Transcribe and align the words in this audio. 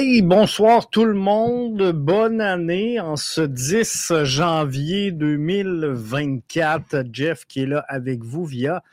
Hey, 0.00 0.22
bonsoir 0.22 0.90
tout 0.90 1.04
le 1.04 1.14
monde. 1.14 1.90
Bonne 1.90 2.40
année 2.40 3.00
en 3.00 3.16
ce 3.16 3.40
10 3.40 4.12
janvier 4.22 5.10
2024. 5.10 7.02
Jeff 7.12 7.44
qui 7.46 7.62
est 7.62 7.66
là 7.66 7.84
avec 7.88 8.22
vous 8.22 8.44
via 8.44 8.84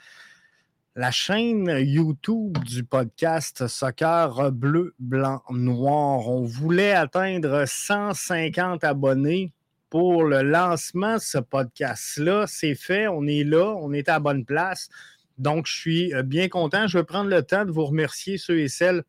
la 0.96 1.12
chaîne 1.12 1.72
YouTube 1.80 2.58
du 2.58 2.84
podcast 2.84 3.68
Soccer 3.68 4.52
Bleu, 4.52 4.96
Blanc, 4.98 5.44
Noir. 5.52 6.28
On 6.28 6.42
voulait 6.42 6.94
atteindre 6.94 7.66
150 7.68 8.84
abonnés 8.84 9.52
pour 9.92 10.24
le 10.24 10.42
lancement 10.42 11.18
de 11.18 11.22
ce 11.22 11.38
podcast-là. 11.38 12.46
C'est 12.48 12.74
fait, 12.74 13.08
on 13.08 13.28
est 13.28 13.44
là, 13.44 13.76
on 13.80 13.94
est 13.94 14.10
à 14.10 14.18
bonne 14.18 14.44
place. 14.44 14.90
Donc, 15.38 15.68
je 15.68 15.78
suis 15.78 16.14
bien 16.24 16.50
content. 16.50 16.88
Je 16.88 16.98
vais 16.98 17.04
prendre 17.04 17.30
le 17.30 17.44
temps 17.44 17.64
de 17.64 17.70
vous 17.70 17.86
remercier 17.86 18.40
ceux 18.40 18.58
et 18.58 18.70
celles 18.70 19.04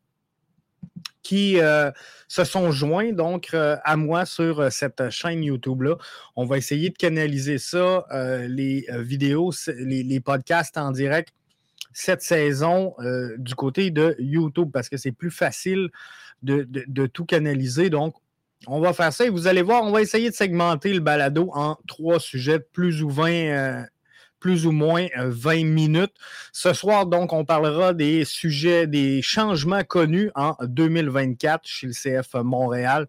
qui 1.27 1.59
euh, 1.59 1.91
se 2.29 2.45
sont 2.45 2.71
joints 2.71 3.11
donc 3.11 3.49
euh, 3.53 3.75
à 3.83 3.97
moi 3.97 4.25
sur 4.25 4.61
euh, 4.61 4.69
cette 4.69 5.09
chaîne 5.09 5.43
YouTube-là. 5.43 5.97
On 6.37 6.45
va 6.45 6.57
essayer 6.57 6.89
de 6.89 6.95
canaliser 6.95 7.57
ça, 7.57 8.05
les 8.47 8.87
vidéos, 8.89 9.51
les, 9.77 10.19
podcasts 10.21 10.77
en 10.77 10.91
direct 10.91 11.33
cette 11.91 12.21
saison 12.21 12.95
du 13.37 13.55
côté 13.55 13.91
de 13.91 14.15
YouTube 14.19 14.69
parce 14.71 14.87
que 14.87 14.97
c'est 14.97 15.11
plus 15.11 15.31
facile 15.31 15.89
de, 16.43 16.65
de, 16.69 17.05
tout 17.07 17.25
canaliser. 17.25 17.89
Donc, 17.89 18.15
on 18.67 18.79
va 18.79 18.93
faire 18.93 19.11
ça 19.11 19.25
et 19.25 19.29
vous 19.29 19.47
allez 19.47 19.63
voir, 19.63 19.83
on 19.83 19.91
va 19.91 20.01
essayer 20.01 20.29
de 20.29 20.35
segmenter 20.35 20.93
le 20.93 20.99
balado 20.99 21.49
en 21.53 21.75
trois 21.87 22.19
sujets 22.19 22.59
plus 22.59 23.01
ou 23.03 23.09
moins 23.09 23.85
plus 24.47 24.65
ou 24.65 24.71
moins 24.71 25.07
20 25.17 25.55
euh, 25.57 25.63
minutes. 25.65 26.13
Ce 26.53 26.71
soir, 26.71 27.05
donc, 27.05 27.33
on 27.33 27.43
parlera 27.43 27.93
des 27.93 28.23
sujets, 28.23 28.87
des 28.87 29.21
changements 29.21 29.83
connus 29.83 30.31
en 30.35 30.55
2024 30.61 31.67
chez 31.67 31.87
le 31.87 31.91
CF 31.91 32.35
Montréal. 32.35 33.07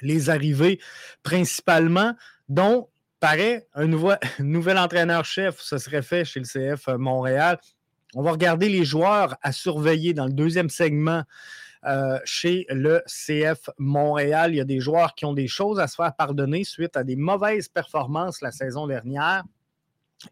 Les 0.00 0.30
arrivées 0.30 0.80
principalement, 1.22 2.14
dont 2.48 2.88
paraît 3.20 3.66
un 3.74 3.86
nouvel 4.38 4.78
entraîneur-chef, 4.78 5.60
ce 5.60 5.76
serait 5.76 6.00
fait 6.00 6.24
chez 6.24 6.40
le 6.40 6.46
CF 6.46 6.88
Montréal. 6.96 7.58
On 8.14 8.22
va 8.22 8.30
regarder 8.30 8.70
les 8.70 8.86
joueurs 8.86 9.36
à 9.42 9.52
surveiller 9.52 10.14
dans 10.14 10.24
le 10.24 10.32
deuxième 10.32 10.70
segment 10.70 11.22
euh, 11.84 12.18
chez 12.24 12.64
le 12.70 13.02
CF 13.06 13.68
Montréal. 13.76 14.54
Il 14.54 14.56
y 14.56 14.60
a 14.62 14.64
des 14.64 14.80
joueurs 14.80 15.14
qui 15.14 15.26
ont 15.26 15.34
des 15.34 15.48
choses 15.48 15.78
à 15.78 15.86
se 15.86 15.96
faire 15.96 16.16
pardonner 16.16 16.64
suite 16.64 16.96
à 16.96 17.04
des 17.04 17.16
mauvaises 17.16 17.68
performances 17.68 18.40
la 18.40 18.52
saison 18.52 18.86
dernière. 18.86 19.44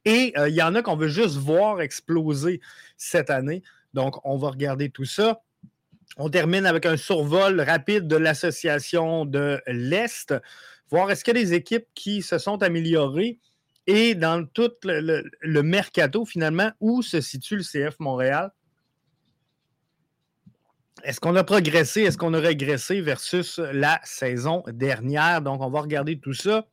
Et 0.05 0.33
euh, 0.37 0.49
il 0.49 0.55
y 0.55 0.63
en 0.63 0.75
a 0.75 0.83
qu'on 0.83 0.97
veut 0.97 1.09
juste 1.09 1.37
voir 1.37 1.81
exploser 1.81 2.61
cette 2.97 3.31
année. 3.31 3.63
Donc, 3.93 4.17
on 4.25 4.37
va 4.37 4.51
regarder 4.51 4.91
tout 4.91 5.05
ça. 5.05 5.43
On 6.17 6.29
termine 6.31 6.67
avec 6.67 6.87
un 6.87 6.97
survol 6.97 7.61
rapide 7.61 8.07
de 8.07 8.17
l'association 8.17 9.25
de 9.25 9.61
l'Est, 9.67 10.35
voir 10.91 11.11
est-ce 11.11 11.25
qu'il 11.25 11.37
y 11.37 11.41
a 11.41 11.43
des 11.43 11.55
équipes 11.55 11.87
qui 11.95 12.23
se 12.23 12.39
sont 12.39 12.63
améliorées 12.63 13.39
et 13.87 14.15
dans 14.15 14.47
tout 14.47 14.71
le, 14.85 15.63
mercato, 15.63 16.25
finalement, 16.25 16.71
où 16.81 17.03
se 17.03 17.21
situe 17.21 17.57
le 17.57 17.63
CF 17.63 17.99
Montréal? 17.99 18.53
Est-ce 21.03 21.21
qu'on 21.21 21.37
a 21.37 21.45
progressé? 21.45 22.03
Est-ce 22.03 22.17
qu'on 22.17 22.33
a 22.33 22.41
régressé 22.41 23.01
versus 23.01 23.59
la 23.59 24.01
saison 24.05 24.63
dernière? 24.69 25.43
Donc, 25.43 25.61
on 25.61 25.69
va 25.69 25.81
regarder 25.81 26.19
tout 26.19 26.33
ça. 26.33 26.67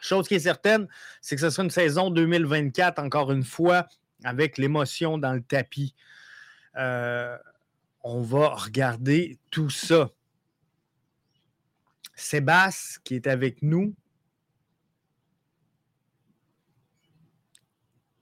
Chose 0.00 0.26
qui 0.28 0.34
est 0.34 0.40
certaine, 0.40 0.88
c'est 1.20 1.36
que 1.36 1.40
ce 1.40 1.50
sera 1.50 1.64
une 1.64 1.70
saison 1.70 2.10
2024, 2.10 2.98
encore 2.98 3.32
une 3.32 3.44
fois, 3.44 3.86
avec 4.24 4.58
l'émotion 4.58 5.18
dans 5.18 5.32
le 5.32 5.42
tapis. 5.42 5.94
Euh, 6.76 7.36
on 8.02 8.22
va 8.22 8.48
regarder 8.50 9.38
tout 9.50 9.70
ça. 9.70 10.10
Sébastien 12.14 13.00
qui 13.04 13.14
est 13.14 13.26
avec 13.26 13.62
nous. 13.62 13.94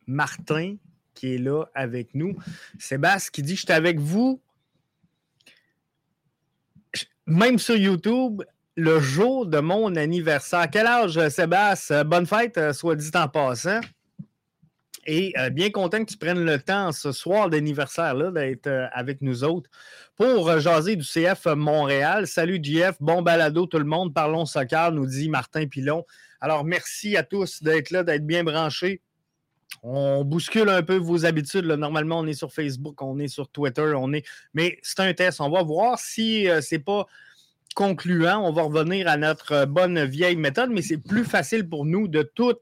Martin 0.06 0.76
qui 1.14 1.34
est 1.34 1.38
là 1.38 1.64
avec 1.74 2.14
nous. 2.14 2.36
Sébastien 2.78 3.30
qui 3.32 3.42
dit 3.42 3.56
Je 3.56 3.62
suis 3.62 3.72
avec 3.72 3.98
vous. 3.98 4.40
Même 7.26 7.58
sur 7.58 7.76
YouTube, 7.76 8.42
le 8.78 9.00
jour 9.00 9.44
de 9.44 9.58
mon 9.58 9.96
anniversaire. 9.96 10.70
Quel 10.70 10.86
âge, 10.86 11.18
euh, 11.18 11.28
Sébastien? 11.28 12.04
Bonne 12.04 12.26
fête, 12.26 12.56
euh, 12.58 12.72
soit 12.72 12.94
dit 12.94 13.10
en 13.14 13.26
passant. 13.26 13.80
Et 15.04 15.32
euh, 15.36 15.50
bien 15.50 15.70
content 15.70 16.04
que 16.04 16.12
tu 16.12 16.16
prennes 16.16 16.44
le 16.44 16.60
temps 16.60 16.92
ce 16.92 17.10
soir 17.10 17.50
d'anniversaire-là 17.50 18.30
d'être 18.30 18.70
avec 18.92 19.20
nous 19.20 19.42
autres 19.42 19.68
pour 20.14 20.60
jaser 20.60 20.94
du 20.94 21.04
CF 21.04 21.46
Montréal. 21.46 22.28
Salut 22.28 22.60
JF, 22.62 22.94
bon 23.00 23.20
balado 23.20 23.66
tout 23.66 23.78
le 23.78 23.84
monde, 23.84 24.14
parlons 24.14 24.46
soccer, 24.46 24.92
nous 24.92 25.06
dit 25.06 25.28
Martin 25.28 25.66
Pilon. 25.66 26.04
Alors 26.40 26.62
merci 26.64 27.16
à 27.16 27.24
tous 27.24 27.62
d'être 27.64 27.90
là, 27.90 28.04
d'être 28.04 28.26
bien 28.26 28.44
branchés. 28.44 29.00
On 29.82 30.24
bouscule 30.24 30.68
un 30.68 30.82
peu 30.82 30.96
vos 30.96 31.24
habitudes. 31.24 31.64
Normalement, 31.64 32.20
on 32.20 32.26
est 32.26 32.34
sur 32.34 32.52
Facebook, 32.52 33.02
on 33.02 33.18
est 33.18 33.28
sur 33.28 33.48
Twitter, 33.48 33.92
on 33.96 34.12
est. 34.12 34.24
Mais 34.54 34.78
c'est 34.82 35.00
un 35.00 35.12
test. 35.14 35.40
On 35.40 35.50
va 35.50 35.62
voir 35.62 35.98
si 35.98 36.48
c'est 36.60 36.78
pas 36.78 37.06
concluant, 37.78 38.44
on 38.44 38.50
va 38.50 38.62
revenir 38.62 39.06
à 39.06 39.16
notre 39.16 39.64
bonne 39.64 40.04
vieille 40.04 40.34
méthode, 40.34 40.70
mais 40.70 40.82
c'est 40.82 40.98
plus 40.98 41.24
facile 41.24 41.68
pour 41.68 41.84
nous 41.84 42.08
de 42.08 42.22
tout 42.22 42.56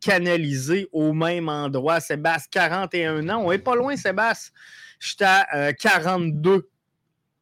canaliser 0.00 0.88
au 0.92 1.12
même 1.12 1.48
endroit. 1.48 1.98
Sébastien, 1.98 2.68
41 2.68 3.28
ans. 3.28 3.42
On 3.44 3.50
n'est 3.50 3.58
pas 3.58 3.74
loin, 3.74 3.96
Sébastien. 3.96 4.54
Je 5.00 5.08
suis 5.08 5.24
à 5.24 5.72
42 5.72 6.50
euh, 6.52 6.70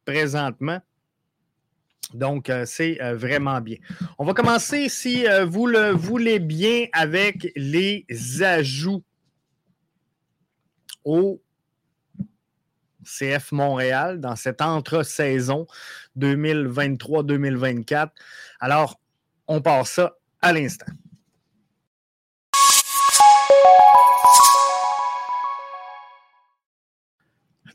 présentement. 0.03 0.79
Donc, 2.15 2.49
euh, 2.49 2.65
c'est 2.65 2.99
euh, 3.03 3.15
vraiment 3.15 3.61
bien. 3.61 3.77
On 4.17 4.25
va 4.25 4.33
commencer, 4.33 4.89
si 4.89 5.25
vous 5.45 5.67
le 5.67 5.91
voulez 5.91 6.39
bien, 6.39 6.87
avec 6.91 7.51
les 7.55 8.03
ajouts 8.41 9.03
au 11.03 11.39
CF 13.05 13.51
Montréal 13.51 14.19
dans 14.19 14.35
cette 14.35 14.61
entre-saison 14.61 15.67
2023-2024. 16.17 18.09
Alors, 18.59 18.99
on 19.47 19.61
part 19.61 19.87
ça 19.87 20.17
à 20.41 20.51
l'instant. 20.51 20.91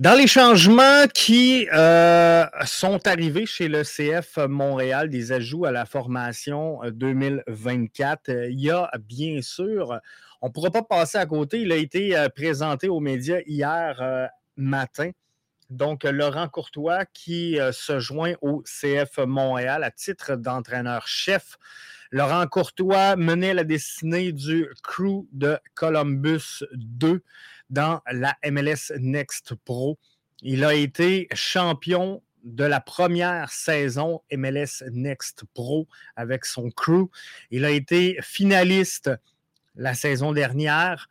Dans 0.00 0.14
les 0.14 0.26
changements 0.26 1.06
qui 1.12 1.69
euh, 1.74 2.46
sont 2.64 3.06
arrivés 3.06 3.44
chez 3.44 3.69
le 3.69 3.82
CF 3.82 4.38
Montréal, 4.48 5.10
des 5.10 5.30
ajouts 5.30 5.66
à 5.66 5.72
la 5.72 5.84
formation 5.84 6.80
2024, 6.90 8.30
euh, 8.30 8.32
euh, 8.32 8.50
il 8.50 8.60
y 8.60 8.70
a 8.70 8.90
bien 8.98 9.42
sûr, 9.42 10.00
on 10.40 10.46
ne 10.46 10.52
pourra 10.52 10.70
pas 10.70 10.82
passer 10.82 11.19
à 11.19 11.26
côté, 11.26 11.60
il 11.60 11.70
a 11.70 11.76
été 11.76 12.16
présenté 12.34 12.88
aux 12.88 13.00
médias 13.00 13.40
hier 13.46 14.30
matin. 14.60 15.10
Donc, 15.71 16.04
Laurent 16.04 16.48
Courtois 16.48 17.04
qui 17.06 17.60
euh, 17.60 17.72
se 17.72 18.00
joint 18.00 18.34
au 18.41 18.62
CF 18.62 19.19
Montréal 19.19 19.84
à 19.84 19.91
titre 19.91 20.37
d'entraîneur-chef. 20.37 21.56
Laurent 22.10 22.47
Courtois 22.48 23.15
menait 23.15 23.54
la 23.54 23.62
destinée 23.62 24.32
du 24.32 24.69
crew 24.82 25.26
de 25.32 25.59
Columbus 25.75 26.65
2 26.72 27.22
dans 27.70 28.00
la 28.10 28.37
MLS 28.50 28.93
Next 28.99 29.54
Pro. 29.65 29.97
Il 30.43 30.65
a 30.65 30.75
été 30.75 31.28
champion 31.34 32.20
de 32.43 32.65
la 32.65 32.81
première 32.81 33.52
saison 33.52 34.23
MLS 34.32 34.82
Next 34.90 35.44
Pro 35.55 35.87
avec 36.17 36.46
son 36.46 36.70
crew. 36.70 37.11
Il 37.52 37.64
a 37.64 37.70
été 37.70 38.19
finaliste 38.23 39.11
la 39.76 39.94
saison 39.94 40.32
dernière. 40.32 41.08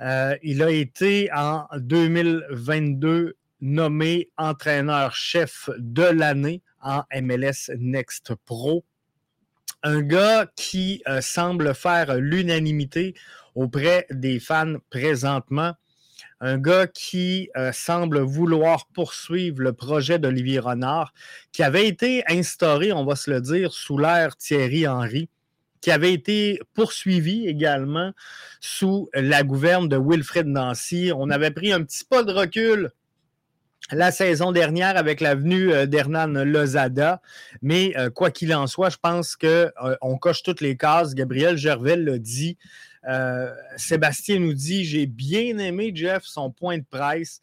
Euh, 0.00 0.36
il 0.42 0.62
a 0.62 0.70
été 0.70 1.28
en 1.32 1.66
2022 1.76 3.36
nommé 3.60 4.30
entraîneur-chef 4.36 5.70
de 5.78 6.04
l'année 6.04 6.62
en 6.80 7.02
MLS 7.20 7.72
Next 7.78 8.34
Pro. 8.44 8.84
Un 9.82 10.02
gars 10.02 10.46
qui 10.56 11.02
euh, 11.08 11.20
semble 11.20 11.74
faire 11.74 12.16
l'unanimité 12.16 13.14
auprès 13.54 14.06
des 14.10 14.38
fans 14.38 14.76
présentement. 14.90 15.74
Un 16.40 16.58
gars 16.58 16.86
qui 16.86 17.50
euh, 17.56 17.72
semble 17.72 18.20
vouloir 18.20 18.86
poursuivre 18.94 19.60
le 19.60 19.72
projet 19.72 20.20
d'Olivier 20.20 20.60
Renard, 20.60 21.12
qui 21.50 21.64
avait 21.64 21.88
été 21.88 22.22
instauré, 22.28 22.92
on 22.92 23.04
va 23.04 23.16
se 23.16 23.30
le 23.30 23.40
dire, 23.40 23.72
sous 23.72 23.98
l'ère 23.98 24.36
Thierry 24.36 24.86
Henry 24.86 25.28
qui 25.80 25.90
avait 25.90 26.12
été 26.12 26.60
poursuivi 26.74 27.46
également 27.46 28.12
sous 28.60 29.08
la 29.14 29.42
gouverne 29.42 29.88
de 29.88 29.96
Wilfred 29.96 30.46
Nancy. 30.46 31.10
On 31.14 31.30
avait 31.30 31.50
pris 31.50 31.72
un 31.72 31.82
petit 31.82 32.04
pas 32.04 32.22
de 32.22 32.32
recul 32.32 32.90
la 33.90 34.10
saison 34.10 34.52
dernière 34.52 34.96
avec 34.96 35.20
la 35.20 35.34
venue 35.34 35.72
euh, 35.72 35.86
d'Hernan 35.86 36.44
Lozada. 36.44 37.20
Mais 37.62 37.96
euh, 37.96 38.10
quoi 38.10 38.30
qu'il 38.30 38.54
en 38.54 38.66
soit, 38.66 38.90
je 38.90 38.98
pense 39.00 39.36
qu'on 39.36 39.46
euh, 39.48 40.16
coche 40.20 40.42
toutes 40.42 40.60
les 40.60 40.76
cases. 40.76 41.14
Gabriel 41.14 41.56
Gervais 41.56 41.96
l'a 41.96 42.18
dit. 42.18 42.56
Sébastien 43.76 44.38
nous 44.38 44.52
dit 44.52 44.84
J'ai 44.84 45.06
bien 45.06 45.56
aimé, 45.56 45.92
Jeff, 45.94 46.24
son 46.24 46.50
point 46.50 46.76
de 46.76 46.84
presse. 46.84 47.40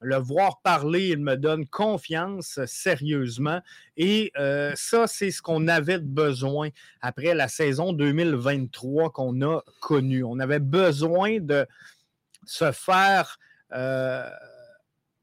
Le 0.00 0.16
voir 0.16 0.60
parler, 0.62 1.08
il 1.08 1.18
me 1.18 1.36
donne 1.36 1.66
confiance 1.66 2.60
sérieusement. 2.66 3.60
Et 3.96 4.32
euh, 4.38 4.72
ça, 4.74 5.06
c'est 5.06 5.30
ce 5.30 5.42
qu'on 5.42 5.68
avait 5.68 5.98
besoin 5.98 6.68
après 7.00 7.34
la 7.34 7.48
saison 7.48 7.92
2023 7.92 9.10
qu'on 9.10 9.42
a 9.42 9.60
connue. 9.80 10.24
On 10.24 10.38
avait 10.38 10.60
besoin 10.60 11.38
de 11.40 11.66
se 12.46 12.70
faire 12.72 13.38
euh, 13.72 14.28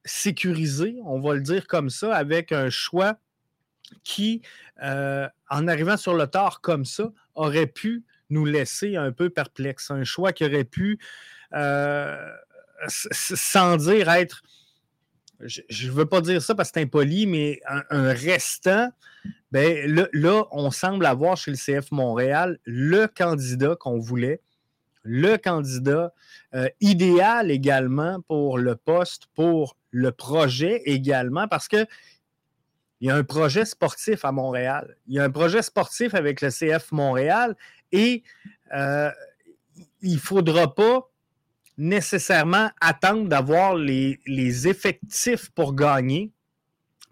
sécuriser, 0.04 0.98
on 1.06 1.20
va 1.20 1.34
le 1.34 1.42
dire 1.42 1.68
comme 1.68 1.90
ça, 1.90 2.16
avec 2.16 2.52
un 2.52 2.70
choix 2.70 3.18
qui, 4.04 4.42
euh, 4.84 5.28
en 5.50 5.68
arrivant 5.68 5.98
sur 5.98 6.16
le 6.16 6.28
tard 6.28 6.62
comme 6.62 6.86
ça, 6.86 7.12
aurait 7.36 7.68
pu 7.68 8.04
nous 8.30 8.46
laisser 8.46 8.96
un 8.96 9.12
peu 9.12 9.30
perplexes. 9.30 9.92
Un 9.92 10.04
choix 10.04 10.34
qui 10.34 10.44
aurait 10.46 10.64
pu, 10.64 11.00
sans 12.92 13.78
dire 13.78 14.10
être 14.10 14.42
je 15.42 15.88
ne 15.88 15.92
veux 15.92 16.06
pas 16.06 16.22
dire 16.22 16.42
ça 16.42 16.56
parce 16.56 16.70
que 16.70 16.80
c'est 16.80 16.84
impoli, 16.84 17.28
mais 17.28 17.60
un, 17.90 18.14
restant, 18.14 18.90
ben, 19.52 20.10
là, 20.14 20.46
on 20.52 20.72
semble 20.72 21.06
avoir 21.06 21.38
chez 21.38 21.52
le 21.52 21.58
CF 21.58 21.92
Montréal 21.92 22.60
le 22.66 23.08
candidat 23.08 23.76
qu'on 23.76 24.00
voulait, 24.00 24.42
le 25.04 25.38
candidat 25.38 26.14
euh, 26.54 26.68
idéal 26.82 27.52
également 27.52 28.22
pour 28.22 28.58
le 28.58 28.76
poste, 28.76 29.28
pour 29.36 29.78
le 29.92 30.12
projet 30.12 30.82
également, 30.86 31.48
parce 31.48 31.68
que 31.68 31.86
il 33.02 33.10
y 33.10 33.12
a 33.12 33.16
un 33.16 33.24
projet 33.24 33.66
sportif 33.66 34.24
à 34.24 34.32
Montréal. 34.32 34.96
Il 35.08 35.16
y 35.16 35.20
a 35.20 35.24
un 35.24 35.30
projet 35.30 35.62
sportif 35.62 36.16
avec 36.16 36.42
le 36.42 36.50
CF 36.50 36.92
Montréal 36.92 37.56
et 37.92 38.24
euh, 38.74 39.12
il 40.02 40.14
ne 40.14 40.20
faudra 40.20 40.74
pas 40.74 41.10
nécessairement 41.78 42.70
attendre 42.80 43.28
d'avoir 43.28 43.76
les, 43.76 44.68
effectifs 44.68 45.50
pour 45.52 45.76
gagner, 45.76 46.32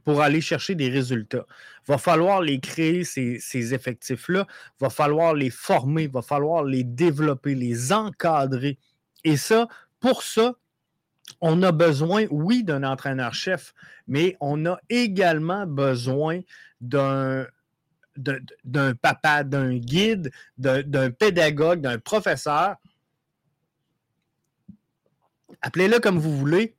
pour 0.04 0.21
aller 0.21 0.42
chercher 0.42 0.75
des 0.75 0.89
résultats. 0.89 1.45
Va 1.88 1.98
falloir 1.98 2.42
les 2.42 2.60
créer, 2.60 3.04
ces, 3.04 3.74
effectifs-là. 3.74 4.45
Il 4.50 4.83
va 4.83 4.89
falloir 4.89 5.33
les 5.33 5.50
former, 5.50 6.04
il 6.04 6.12
va 6.12 6.21
falloir 6.21 6.63
les 6.63 6.83
développer, 6.83 7.56
les 7.56 7.92
encadrer. 7.92 8.77
Et 9.24 9.38
ça, 9.38 9.68
pour 10.00 10.24
ça, 10.24 10.56
on 11.42 11.62
a 11.63 11.71
besoin, 11.71 12.25
oui, 12.31 12.63
d'un 12.63 12.83
entraîneur-chef, 12.83 13.74
mais 14.07 14.36
on 14.39 14.65
a 14.65 14.80
également 14.89 15.65
besoin 15.65 16.42
d'un 16.81 17.48
papa, 19.01 19.44
d'un 19.44 19.77
guide, 19.77 20.31
d'un 20.57 21.12
pédagogue, 21.12 21.81
d'un 21.81 22.00
professeur 22.00 22.75
appelez-le 25.61 26.00
comme 26.00 26.19
vous 26.19 26.38
voulez, 26.38 26.75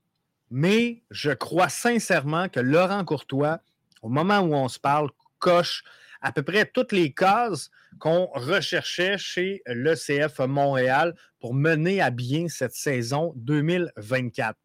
mais 0.50 1.02
je 1.10 1.30
crois 1.30 1.68
sincèrement 1.68 2.48
que 2.48 2.60
Laurent 2.60 3.04
Courtois, 3.04 3.60
au 4.02 4.08
moment 4.08 4.40
où 4.40 4.54
on 4.54 4.68
se 4.68 4.78
parle, 4.78 5.10
coche 5.38 5.84
à 6.20 6.32
peu 6.32 6.42
près 6.42 6.64
toutes 6.64 6.92
les 6.92 7.12
cases 7.12 7.70
qu'on 7.98 8.26
recherchait 8.34 9.18
chez 9.18 9.62
l'ECF 9.66 10.38
Montréal 10.40 11.14
pour 11.38 11.54
mener 11.54 12.00
à 12.00 12.10
bien 12.10 12.48
cette 12.48 12.74
saison 12.74 13.32
2024. 13.36 14.56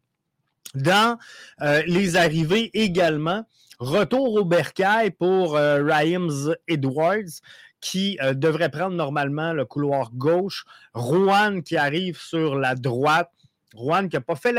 Dans 0.74 1.18
euh, 1.60 1.82
les 1.86 2.16
arrivées 2.16 2.70
également, 2.72 3.44
retour 3.78 4.34
au 4.34 4.44
bercail 4.44 5.10
pour 5.10 5.56
euh, 5.56 5.82
Edwards, 6.68 7.40
qui 7.80 8.18
euh, 8.22 8.34
devrait 8.34 8.70
prendre 8.70 8.94
normalement 8.94 9.52
le 9.52 9.64
couloir 9.64 10.12
gauche. 10.12 10.64
Rouen 10.94 11.60
qui 11.60 11.76
arrive 11.76 12.18
sur 12.18 12.56
la 12.56 12.74
droite. 12.74 13.30
Juan, 13.74 14.08
qui 14.08 14.16
n'a 14.16 14.20
pas 14.20 14.36
fait 14.36 14.54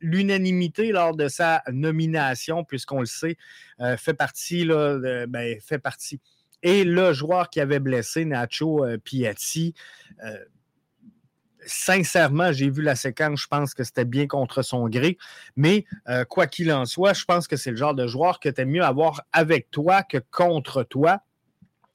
l'unanimité 0.00 0.92
lors 0.92 1.16
de 1.16 1.28
sa 1.28 1.62
nomination, 1.72 2.64
puisqu'on 2.64 3.00
le 3.00 3.06
sait, 3.06 3.36
euh, 3.80 3.96
fait 3.96 4.14
partie, 4.14 4.64
là, 4.64 5.26
ben, 5.26 5.58
fait 5.60 5.78
partie. 5.78 6.20
Et 6.62 6.84
le 6.84 7.12
joueur 7.12 7.50
qui 7.50 7.60
avait 7.60 7.80
blessé, 7.80 8.24
Nacho 8.24 8.84
euh, 8.84 8.96
Piatti, 8.96 9.74
euh, 10.24 10.38
sincèrement, 11.66 12.52
j'ai 12.52 12.70
vu 12.70 12.82
la 12.82 12.94
séquence, 12.94 13.42
je 13.42 13.46
pense 13.48 13.74
que 13.74 13.84
c'était 13.84 14.04
bien 14.04 14.26
contre 14.26 14.62
son 14.62 14.88
gré. 14.88 15.18
Mais 15.56 15.86
quoi 16.28 16.46
qu'il 16.46 16.70
en 16.72 16.84
soit, 16.84 17.14
je 17.14 17.24
pense 17.24 17.48
que 17.48 17.56
c'est 17.56 17.70
le 17.70 17.76
genre 17.76 17.94
de 17.94 18.06
joueur 18.06 18.38
que 18.38 18.50
tu 18.50 18.60
aimes 18.60 18.70
mieux 18.70 18.84
avoir 18.84 19.22
avec 19.32 19.70
toi 19.70 20.02
que 20.02 20.18
contre 20.30 20.84
toi. 20.84 21.22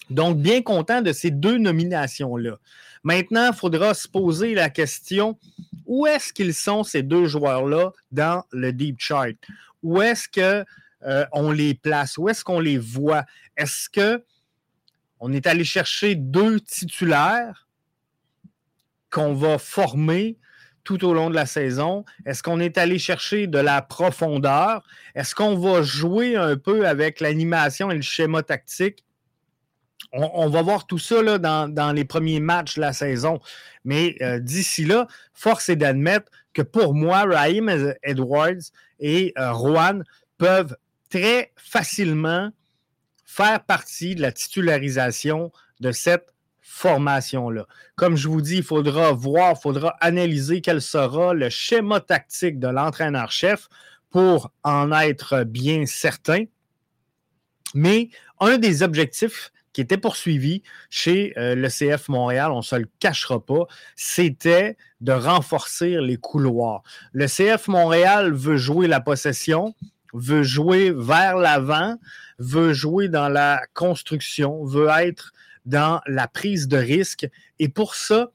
Donc, 0.09 0.37
bien 0.37 0.61
content 0.61 1.01
de 1.01 1.11
ces 1.11 1.31
deux 1.31 1.57
nominations-là. 1.57 2.57
Maintenant, 3.03 3.51
il 3.51 3.55
faudra 3.55 3.93
se 3.93 4.07
poser 4.07 4.53
la 4.53 4.69
question 4.69 5.37
où 5.85 6.05
est-ce 6.05 6.33
qu'ils 6.33 6.53
sont, 6.53 6.83
ces 6.83 7.03
deux 7.03 7.25
joueurs-là, 7.25 7.91
dans 8.11 8.43
le 8.51 8.71
deep 8.73 8.99
chart? 8.99 9.35
Où 9.81 10.01
est-ce 10.01 10.27
qu'on 10.27 10.65
euh, 11.07 11.53
les 11.53 11.73
place? 11.73 12.17
Où 12.17 12.29
est-ce 12.29 12.43
qu'on 12.43 12.59
les 12.59 12.77
voit? 12.77 13.25
Est-ce 13.55 13.89
qu'on 13.89 15.33
est 15.33 15.47
allé 15.47 15.63
chercher 15.63 16.15
deux 16.15 16.59
titulaires 16.59 17.67
qu'on 19.09 19.33
va 19.33 19.57
former 19.57 20.37
tout 20.83 21.05
au 21.05 21.13
long 21.13 21.29
de 21.29 21.35
la 21.35 21.45
saison? 21.45 22.03
Est-ce 22.25 22.43
qu'on 22.43 22.59
est 22.59 22.77
allé 22.77 22.99
chercher 22.99 23.47
de 23.47 23.59
la 23.59 23.81
profondeur? 23.81 24.83
Est-ce 25.15 25.33
qu'on 25.33 25.57
va 25.57 25.81
jouer 25.81 26.35
un 26.35 26.57
peu 26.57 26.87
avec 26.87 27.19
l'animation 27.19 27.89
et 27.89 27.95
le 27.95 28.01
schéma 28.01 28.43
tactique? 28.43 29.05
On, 30.11 30.49
va 30.49 30.61
voir 30.61 30.87
tout 30.87 30.97
ça 30.97 31.37
dans, 31.37 31.95
les 31.95 32.05
premiers 32.05 32.39
matchs 32.39 32.75
de 32.75 32.81
la 32.81 32.93
saison. 32.93 33.39
Mais 33.85 34.15
euh, 34.21 34.39
d'ici 34.39 34.85
là, 34.85 35.07
force 35.33 35.69
est 35.69 35.75
d'admettre 35.75 36.31
que 36.53 36.61
pour 36.61 36.93
moi, 36.93 37.25
Raheem 37.25 37.93
Edwards 38.03 38.71
et 38.99 39.33
euh, 39.37 39.53
Juan 39.53 40.03
peuvent 40.37 40.75
très 41.09 41.51
facilement 41.55 42.51
faire 43.25 43.63
partie 43.63 44.15
de 44.15 44.21
la 44.21 44.31
titularisation 44.31 45.51
de 45.79 45.91
cette 45.91 46.33
formation-là. 46.61 47.65
Comme 47.95 48.15
je 48.15 48.27
vous 48.27 48.41
dis, 48.41 48.57
il 48.57 48.63
faudra 48.63 49.11
voir, 49.11 49.55
il 49.57 49.61
faudra 49.61 49.95
analyser 50.01 50.61
quel 50.61 50.81
sera 50.81 51.33
le 51.33 51.49
schéma 51.49 51.99
tactique 51.99 52.59
de 52.59 52.67
l'entraîneur-chef 52.67 53.67
pour 54.09 54.51
en 54.63 54.91
être 54.91 55.43
bien 55.43 55.85
certain. 55.85 56.45
Mais 57.75 58.09
un 58.39 58.57
des 58.57 58.81
objectifs 58.81 59.51
qui 59.73 59.81
était 59.81 59.97
poursuivi 59.97 60.63
chez 60.89 61.33
euh, 61.37 61.55
le 61.55 61.67
CF 61.69 62.09
Montréal, 62.09 62.51
on 62.51 62.57
ne 62.57 62.61
se 62.61 62.75
le 62.75 62.89
cachera 62.99 63.43
pas, 63.43 63.65
c'était 63.95 64.77
de 65.01 65.11
renforcer 65.11 65.99
les 66.01 66.17
couloirs. 66.17 66.83
Le 67.13 67.27
CF 67.27 67.67
Montréal 67.67 68.33
veut 68.33 68.57
jouer 68.57 68.87
la 68.87 68.99
possession, 68.99 69.75
veut 70.13 70.43
jouer 70.43 70.91
vers 70.91 71.37
l'avant, 71.37 71.97
veut 72.39 72.73
jouer 72.73 73.09
dans 73.09 73.29
la 73.29 73.61
construction, 73.73 74.65
veut 74.65 74.89
être 74.89 75.31
dans 75.65 76.01
la 76.07 76.27
prise 76.27 76.67
de 76.67 76.77
risque. 76.77 77.27
Et 77.59 77.69
pour 77.69 77.95
ça, 77.95 78.31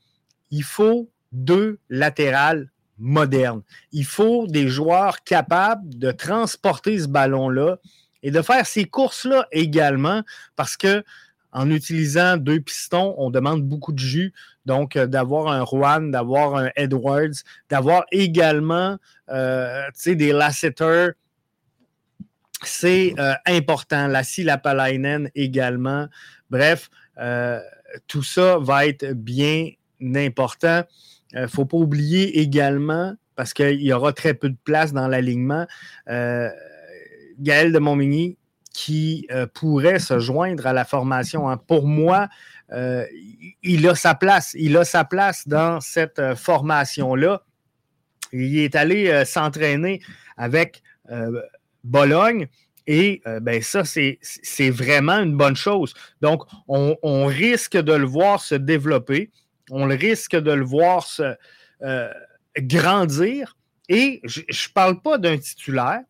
il 0.50 0.62
faut 0.62 1.11
deux 1.33 1.79
latérales 1.91 2.71
modernes. 2.99 3.62
Il 3.93 4.05
faut 4.05 4.47
des 4.47 4.69
joueurs 4.69 5.25
capables 5.25 5.99
de 5.99 6.12
transporter 6.12 6.99
ce 7.00 7.09
ballon-là 7.09 7.79
et 8.23 8.31
de 8.31 8.41
faire 8.41 8.67
ces 8.67 8.85
courses-là 8.85 9.47
également 9.53 10.23
parce 10.57 10.76
que 10.76 11.05
en 11.54 11.70
utilisant 11.70 12.37
deux 12.37 12.61
pistons, 12.61 13.14
on 13.16 13.30
demande 13.30 13.62
beaucoup 13.62 13.92
de 13.92 13.99
jus. 13.99 14.34
Donc, 14.66 14.96
euh, 14.96 15.06
d'avoir 15.06 15.49
un 15.49 15.64
Juan, 15.64 16.11
d'avoir 16.11 16.56
un 16.56 16.70
Edwards, 16.75 17.42
d'avoir 17.70 18.04
également 18.11 18.99
euh, 19.30 19.84
des 20.04 20.32
Lasseter, 20.32 21.11
c'est 22.64 23.14
euh, 23.18 23.34
important. 23.46 24.08
La 24.08 24.23
Lapalainen 24.38 25.30
également. 25.34 26.08
Bref, 26.50 26.90
tout 28.08 28.25
ça 28.25 28.58
va 28.58 28.87
être 28.87 29.12
bien 29.12 29.70
important. 30.16 30.82
Il 31.32 31.42
ne 31.42 31.46
faut 31.46 31.64
pas 31.64 31.76
oublier 31.76 32.40
également, 32.40 33.14
parce 33.37 33.54
qu'il 33.54 33.80
y 33.80 33.92
aura 33.92 34.12
très 34.12 34.34
peu 34.34 34.49
de 34.49 34.56
place 34.64 34.92
dans 34.92 35.06
l'alignement, 35.08 35.66
Gaël 36.06 37.73
de 37.73 37.78
Montmigny 37.78 38.37
qui 38.75 39.26
euh, 39.31 39.47
pourrait 39.47 40.00
se 40.00 40.19
joindre 40.19 40.66
à 40.66 40.75
la 40.75 40.85
formation. 40.85 41.49
Hein. 41.49 41.57
Pour 41.57 41.87
moi, 41.87 42.28
euh, 42.73 43.07
il 43.62 43.88
a 43.88 43.95
sa 43.95 44.14
place. 44.14 44.54
Il 44.59 44.76
a 44.76 44.85
sa 44.85 45.04
place 45.04 45.47
dans 45.47 45.81
cette 45.81 46.19
euh, 46.19 46.35
formation-là. 46.35 47.43
Il 48.33 48.59
est 48.59 48.75
allé 48.75 49.25
s'entraîner 49.25 50.02
avec 50.37 50.83
Bologne. 51.85 52.49
Et 52.88 53.23
ben 53.43 53.62
ça, 53.62 53.85
c'est 53.85 54.71
vraiment 54.71 55.21
une 55.21 55.37
bonne 55.37 55.54
chose. 55.54 55.95
Donc, 56.21 56.43
on, 56.66 57.26
risque 57.26 57.76
de 57.76 57.93
le 57.93 58.07
voir 58.07 58.40
se 58.40 58.57
développer, 58.57 59.31
on 59.71 59.87
risque 59.87 60.35
de 60.35 60.50
le 60.50 60.64
voir 60.64 61.07
se 61.07 61.37
grandir. 62.59 63.57
Et 63.88 64.21
je 64.25 64.40
ne 64.40 64.73
parle 64.75 65.00
pas 65.00 65.16
d'un 65.16 65.38
titulaire 65.38 66.00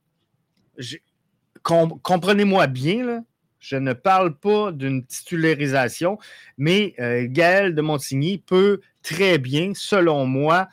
comprenez-moi 1.65 2.67
bien, 2.67 3.25
je 3.59 3.77
ne 3.77 3.95
parle 3.95 4.37
pas 4.37 4.73
d'une 4.73 5.05
titularisation, 5.07 6.19
mais 6.59 6.95
euh, 7.01 7.27
Gaël 7.29 7.75
de 7.75 7.81
Montigny 7.81 8.39
peut 8.39 8.81
très 9.03 9.39
bien, 9.39 9.73
selon 9.75 10.27
moi, 10.27 10.69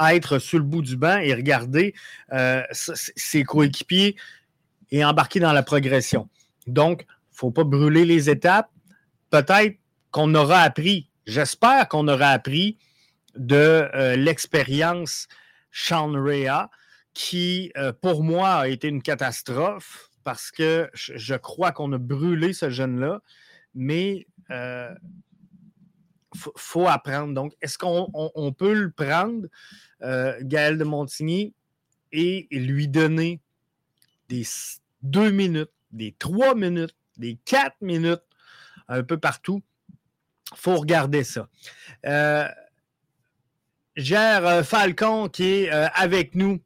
être 0.00 0.38
sur 0.38 0.58
le 0.58 0.64
bout 0.64 0.82
du 0.82 0.96
banc 0.96 1.18
et 1.18 1.32
regarder 1.32 1.94
euh, 2.32 2.62
ses 2.72 3.44
coéquipiers 3.44 4.16
et 4.90 5.04
embarquer 5.04 5.38
dans 5.38 5.52
la 5.52 5.62
progression. 5.62 6.28
Donc, 6.66 7.02
il 7.02 7.34
ne 7.34 7.36
faut 7.36 7.50
pas 7.50 7.64
brûler 7.64 8.04
les 8.04 8.28
étapes. 8.28 8.70
Peut-être 9.30 9.76
qu'on 10.10 10.34
aura 10.34 10.60
appris, 10.60 11.08
j'espère 11.26 11.88
qu'on 11.88 12.08
aura 12.08 12.28
appris 12.28 12.78
de 13.36 13.88
euh, 13.94 14.16
l'expérience 14.16 15.28
Sean 15.70 16.12
Rea, 16.12 16.68
qui, 17.14 17.72
euh, 17.76 17.92
pour 17.92 18.22
moi, 18.22 18.50
a 18.54 18.68
été 18.68 18.88
une 18.88 19.02
catastrophe 19.02 20.10
parce 20.24 20.50
que 20.50 20.88
je, 20.94 21.34
crois 21.34 21.72
qu'on 21.72 21.92
a 21.92 21.98
brûlé 21.98 22.52
ce 22.52 22.70
jeune-là, 22.70 23.20
mais 23.74 24.26
il 24.48 24.54
euh, 24.54 24.94
faut, 26.56 26.86
apprendre. 26.86 27.34
Donc, 27.34 27.54
est-ce 27.60 27.76
qu'on 27.76 28.54
peut 28.56 28.74
le 28.74 28.90
prendre, 28.90 29.48
Gaël 30.42 30.78
de 30.78 30.84
Montigny, 30.84 31.54
et 32.12 32.46
lui 32.50 32.88
donner 32.88 33.40
des 34.28 34.44
deux 35.02 35.30
minutes, 35.30 35.72
des 35.90 36.14
trois 36.18 36.54
minutes, 36.54 36.96
des 37.16 37.38
quatre 37.44 37.76
minutes, 37.80 38.22
un 38.88 39.02
peu 39.02 39.18
partout? 39.18 39.62
Faut 40.54 40.76
regarder 40.76 41.24
ça. 41.24 41.48
Euh, 42.06 42.48
euh, 43.98 44.64
Falcon 44.64 45.28
qui 45.28 45.44
est 45.44 45.72
euh, 45.72 45.88
avec 45.94 46.34
nous 46.34 46.60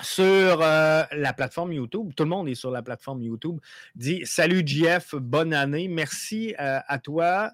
sur 0.00 0.62
euh, 0.62 1.04
la 1.12 1.32
plateforme 1.32 1.72
YouTube. 1.72 2.12
Tout 2.14 2.24
le 2.24 2.30
monde 2.30 2.48
est 2.48 2.54
sur 2.54 2.70
la 2.70 2.82
plateforme 2.82 3.22
YouTube. 3.22 3.60
Dit 3.94 4.24
Salut 4.24 4.62
JF, 4.66 5.14
bonne 5.16 5.52
année. 5.52 5.88
Merci 5.88 6.54
à 6.58 6.98
toi. 6.98 7.52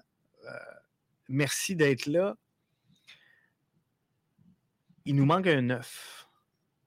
merci 1.27 1.75
d'être 1.75 2.05
là. 2.05 2.35
Il 5.05 5.15
nous 5.15 5.25
manque 5.25 5.47
un 5.47 5.61
neuf. 5.61 6.27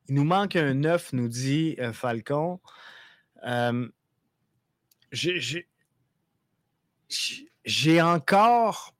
Il 0.09 0.15
nous 0.15 0.25
manque 0.25 0.57
un 0.57 0.75
neuf, 0.75 1.12
nous 1.12 1.29
dit 1.29 1.77
Falcon. 1.93 2.61
J'ai 7.65 8.03
encore 8.03 8.95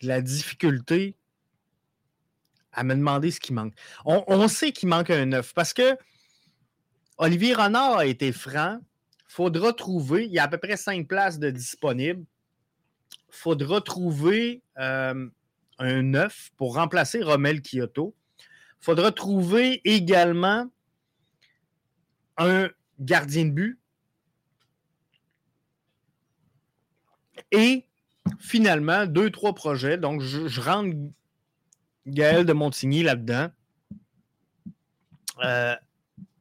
la 0.00 0.20
difficulté 0.20 1.16
à 2.74 2.84
me 2.84 2.94
demander 2.94 3.30
ce 3.30 3.40
qui 3.40 3.52
manque. 3.52 3.74
On, 4.04 4.48
sait 4.48 4.72
qu'il 4.72 4.88
manque 4.88 5.10
un 5.10 5.26
neuf 5.26 5.52
parce 5.54 5.72
que 5.72 5.96
Olivier 7.18 7.54
Renard 7.54 7.98
a 7.98 8.06
été 8.06 8.32
franc. 8.32 8.80
Faudra 9.26 9.72
trouver, 9.72 10.26
il 10.26 10.32
y 10.32 10.38
a 10.38 10.44
à 10.44 10.48
peu 10.48 10.58
près 10.58 10.76
cinq 10.76 11.08
places 11.08 11.38
de 11.38 11.50
disponibles. 11.50 12.24
Faudra 13.30 13.80
trouver 13.80 14.62
euh, 14.78 15.28
un 15.78 16.02
neuf 16.02 16.50
pour 16.56 16.74
remplacer 16.74 17.22
Romel 17.22 17.62
Kyoto. 17.62 18.14
Faudra 18.80 19.10
trouver 19.12 19.80
également 19.84 20.66
un 22.36 22.68
gardien 23.00 23.46
de 23.46 23.50
but. 23.50 23.80
Et 27.50 27.86
finalement, 28.38 29.06
deux, 29.06 29.30
trois 29.30 29.54
projets. 29.54 29.98
Donc, 29.98 30.20
je, 30.20 30.60
rentre 30.60 30.96
Gaël 32.06 32.44
de 32.44 32.52
Montigny 32.52 33.02
là-dedans. 33.02 33.48
Euh, 35.42 35.74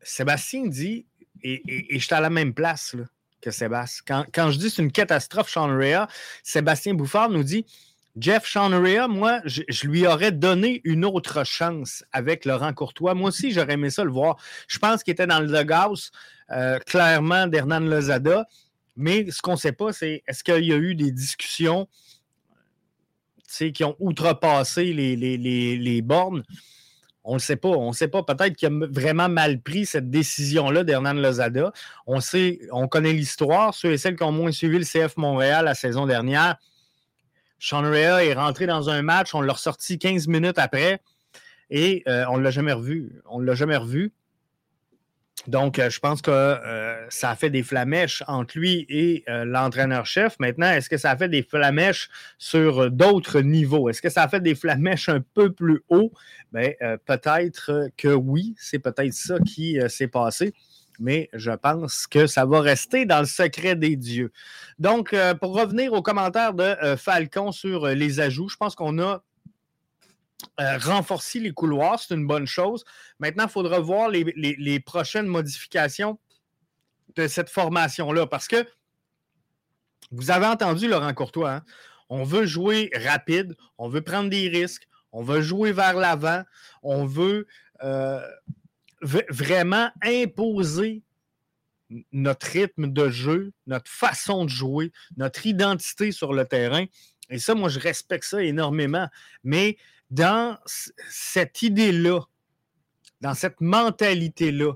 Sébastien 0.01 0.67
dit, 0.67 1.05
et, 1.41 1.61
et, 1.95 1.99
je 1.99 2.05
suis 2.05 2.13
à 2.13 2.21
la 2.21 2.29
même 2.29 2.53
place 2.53 2.95
que 3.41 3.51
Sébastien. 3.51 4.25
Quand, 4.33 4.51
je 4.51 4.57
dis 4.57 4.69
c'est 4.69 4.81
une 4.81 4.91
catastrophe, 4.91 5.49
Sean 5.49 5.67
Rea, 5.67 6.07
Sébastien 6.43 6.93
Bouffard 6.93 7.29
nous 7.29 7.43
dit 7.43 7.65
Jeff 8.17 8.45
Sean 8.45 8.69
Rea, 8.69 9.07
moi, 9.07 9.41
je, 9.45 9.87
lui 9.87 10.05
aurais 10.05 10.31
donné 10.31 10.81
une 10.83 11.03
autre 11.03 11.43
chance 11.43 12.03
avec 12.11 12.45
Laurent 12.45 12.71
Courtois. 12.73 13.15
Moi 13.15 13.29
aussi, 13.29 13.51
j'aurais 13.51 13.73
aimé 13.73 13.89
ça 13.89 14.03
le 14.03 14.11
voir. 14.11 14.37
Je 14.67 14.77
pense 14.77 15.03
qu'il 15.03 15.13
était 15.13 15.25
dans 15.25 15.39
le 15.39 15.47
doghouse, 15.47 16.11
euh, 16.51 16.77
clairement, 16.79 17.47
d'Hernan 17.47 17.79
Lozada. 17.79 18.45
Mais 18.95 19.31
ce 19.31 19.41
qu'on 19.41 19.53
ne 19.53 19.57
sait 19.57 19.71
pas, 19.71 19.91
c'est 19.91 20.21
est-ce 20.27 20.43
qu'il 20.43 20.63
y 20.65 20.73
a 20.73 20.77
eu 20.77 20.93
des 20.93 21.11
discussions 21.11 21.87
qui 23.47 23.83
ont 23.83 23.95
outrepassé 23.99 24.93
les, 24.93 25.15
les, 25.15 26.01
bornes? 26.01 26.43
On 27.23 27.35
ne 27.35 27.39
sait 27.39 27.55
pas. 27.55 27.69
On 27.69 27.89
ne 27.89 27.93
sait 27.93 28.07
pas. 28.07 28.23
Peut-être 28.23 28.55
qu'il 28.55 28.67
a 28.67 28.87
vraiment 28.89 29.29
mal 29.29 29.61
pris 29.61 29.85
cette 29.85 30.09
décision-là 30.09 30.83
d'Hernan 30.83 31.13
Lozada. 31.13 31.71
On 32.07 32.19
sait, 32.19 32.59
on 32.71 32.87
connaît 32.87 33.13
l'histoire. 33.13 33.73
Ceux 33.73 33.93
et 33.93 33.97
celles 33.97 34.15
qui 34.15 34.23
ont 34.23 34.31
moins 34.31 34.51
suivi 34.51 34.77
le 34.77 34.85
CF 34.85 35.17
Montréal 35.17 35.65
la 35.65 35.75
saison 35.75 36.05
dernière, 36.05 36.57
Sean 37.59 37.81
Rea 37.81 38.25
est 38.25 38.33
rentré 38.33 38.65
dans 38.65 38.89
un 38.89 39.01
match, 39.03 39.33
on 39.33 39.39
l'a 39.39 39.53
ressorti 39.53 39.97
15 39.97 40.27
minutes 40.27 40.59
après 40.59 40.99
et 41.69 42.03
euh, 42.09 42.25
on 42.29 42.37
ne 42.37 42.43
l'a 42.43 42.51
jamais 42.51 42.73
revu. 42.73 43.21
On 43.25 43.39
ne 43.39 43.45
l'a 43.45 43.55
jamais 43.55 43.77
revu. 43.77 44.11
Donc, 45.47 45.77
euh, 45.77 45.89
je 45.89 45.99
pense 45.99 46.21
que 46.21 46.31
euh, 46.31 47.09
ça 47.09 47.31
a 47.31 47.35
fait 47.35 47.49
des 47.49 47.63
flamèches 47.63 48.23
entre 48.27 48.57
lui 48.57 48.85
et 48.87 49.23
euh, 49.27 49.43
l'entraîneur-chef. 49.43 50.37
Maintenant, 50.39 50.71
est-ce 50.71 50.89
que 50.89 50.97
ça 50.97 51.11
a 51.11 51.17
fait 51.17 51.27
des 51.27 51.43
flamèches 51.43 52.09
sur 52.37 52.89
d'autres 52.89 53.41
niveaux? 53.41 53.89
Est-ce 53.89 54.01
que 54.01 54.09
ça 54.09 54.23
a 54.23 54.27
fait 54.29 54.39
des 54.39 54.55
flamèches 54.55 55.09
un 55.09 55.21
peu 55.33 55.51
plus 55.51 55.83
haut? 55.89 56.11
Bien, 56.53 56.71
peut-être 57.05 57.89
que 57.97 58.09
oui, 58.09 58.53
c'est 58.59 58.79
peut-être 58.79 59.13
ça 59.13 59.39
qui 59.39 59.79
s'est 59.89 60.07
passé. 60.07 60.53
Mais 60.99 61.29
je 61.33 61.49
pense 61.49 62.05
que 62.05 62.27
ça 62.27 62.45
va 62.45 62.61
rester 62.61 63.05
dans 63.05 63.19
le 63.19 63.25
secret 63.25 63.75
des 63.75 63.95
dieux. 63.95 64.31
Donc, 64.77 65.15
pour 65.41 65.59
revenir 65.59 65.93
aux 65.93 66.03
commentaires 66.03 66.53
de 66.53 66.95
Falcon 66.95 67.51
sur 67.51 67.87
les 67.87 68.19
ajouts, 68.19 68.49
je 68.49 68.57
pense 68.57 68.75
qu'on 68.75 68.99
a 68.99 69.23
euh, 70.59 70.77
renforcer 70.77 71.39
les 71.39 71.51
couloirs, 71.51 71.99
c'est 71.99 72.13
une 72.13 72.27
bonne 72.27 72.47
chose. 72.47 72.83
Maintenant, 73.19 73.45
il 73.45 73.49
faudra 73.49 73.79
voir 73.79 74.09
les, 74.09 74.79
prochaines 74.79 75.27
modifications 75.27 76.19
de 77.15 77.27
cette 77.27 77.49
formation-là 77.49 78.27
parce 78.27 78.47
que 78.47 78.65
vous 80.11 80.31
avez 80.31 80.45
entendu 80.45 80.87
Laurent 80.87 81.13
Courtois, 81.13 81.55
hein? 81.55 81.63
on 82.09 82.23
veut 82.23 82.45
jouer 82.45 82.89
rapide, 82.93 83.55
on 83.77 83.89
veut 83.89 84.01
prendre 84.01 84.29
des 84.29 84.47
risques, 84.47 84.87
on 85.11 85.23
veut 85.23 85.41
jouer 85.41 85.71
vers 85.71 85.95
l'avant, 85.95 86.43
on 86.81 87.05
veut 87.05 87.47
euh, 87.83 88.21
vraiment 89.01 89.89
imposer 90.01 91.03
notre 92.11 92.47
rythme 92.47 92.91
de 92.91 93.09
jeu, 93.09 93.51
notre 93.67 93.89
façon 93.89 94.45
de 94.45 94.49
jouer, 94.49 94.91
notre 95.17 95.45
identité 95.45 96.11
sur 96.11 96.33
le 96.33 96.45
terrain. 96.45 96.85
Et 97.29 97.39
ça, 97.39 97.55
moi, 97.55 97.69
je 97.69 97.79
respecte 97.79 98.25
ça 98.25 98.43
énormément. 98.43 99.07
Mais 99.43 99.77
dans 100.13 100.59
cette 101.09 101.63
idée-là, 101.63 102.21
dans 103.21 103.33
cette 103.33 103.61
mentalité-là, 103.61 104.73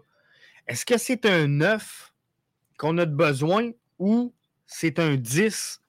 est-ce 0.68 0.84
que 0.84 0.98
c'est 0.98 1.28
un 1.28 1.48
9 1.48 2.14
qu'on 2.78 2.98
a 2.98 3.06
de 3.06 3.14
besoin 3.14 3.70
ou 4.00 4.34
c'est 4.66 4.98
un 5.00 5.16
10 5.16 5.82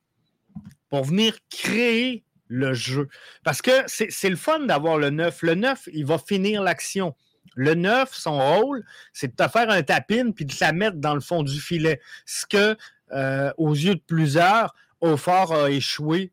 pour 0.91 1.05
venir 1.05 1.35
créer 1.51 2.25
le 2.49 2.75
jeu? 2.75 3.09
Parce 3.43 3.63
que 3.63 3.71
c'est 3.87 4.29
le 4.29 4.37
fun 4.37 4.61
d'avoir 4.61 4.99
le 4.99 5.09
9. 5.09 5.43
Le 5.43 5.55
9, 5.55 5.89
il 5.95 6.05
va 6.05 6.19
finir 6.19 6.63
l'action. 6.63 7.17
Le 7.55 7.75
9, 7.75 8.13
son 8.13 8.39
rôle, 8.39 8.85
c'est 9.15 9.29
de 9.29 9.45
te 9.45 9.49
faire 9.49 9.71
un 9.71 9.83
tapine 9.83 10.35
puis 10.35 10.45
de 10.45 10.55
la 10.61 10.73
mettre 10.73 10.99
dans 10.99 11.15
le 11.15 11.21
fond 11.21 11.43
du 11.43 11.59
filet. 11.59 12.01
Ce 12.27 12.45
que, 12.45 12.77
euh, 13.13 13.51
aux 13.57 13.73
yeux 13.73 13.95
de 13.95 14.03
plusieurs, 14.07 14.75
Aufort 15.01 15.55
a 15.55 15.71
échoué 15.71 16.33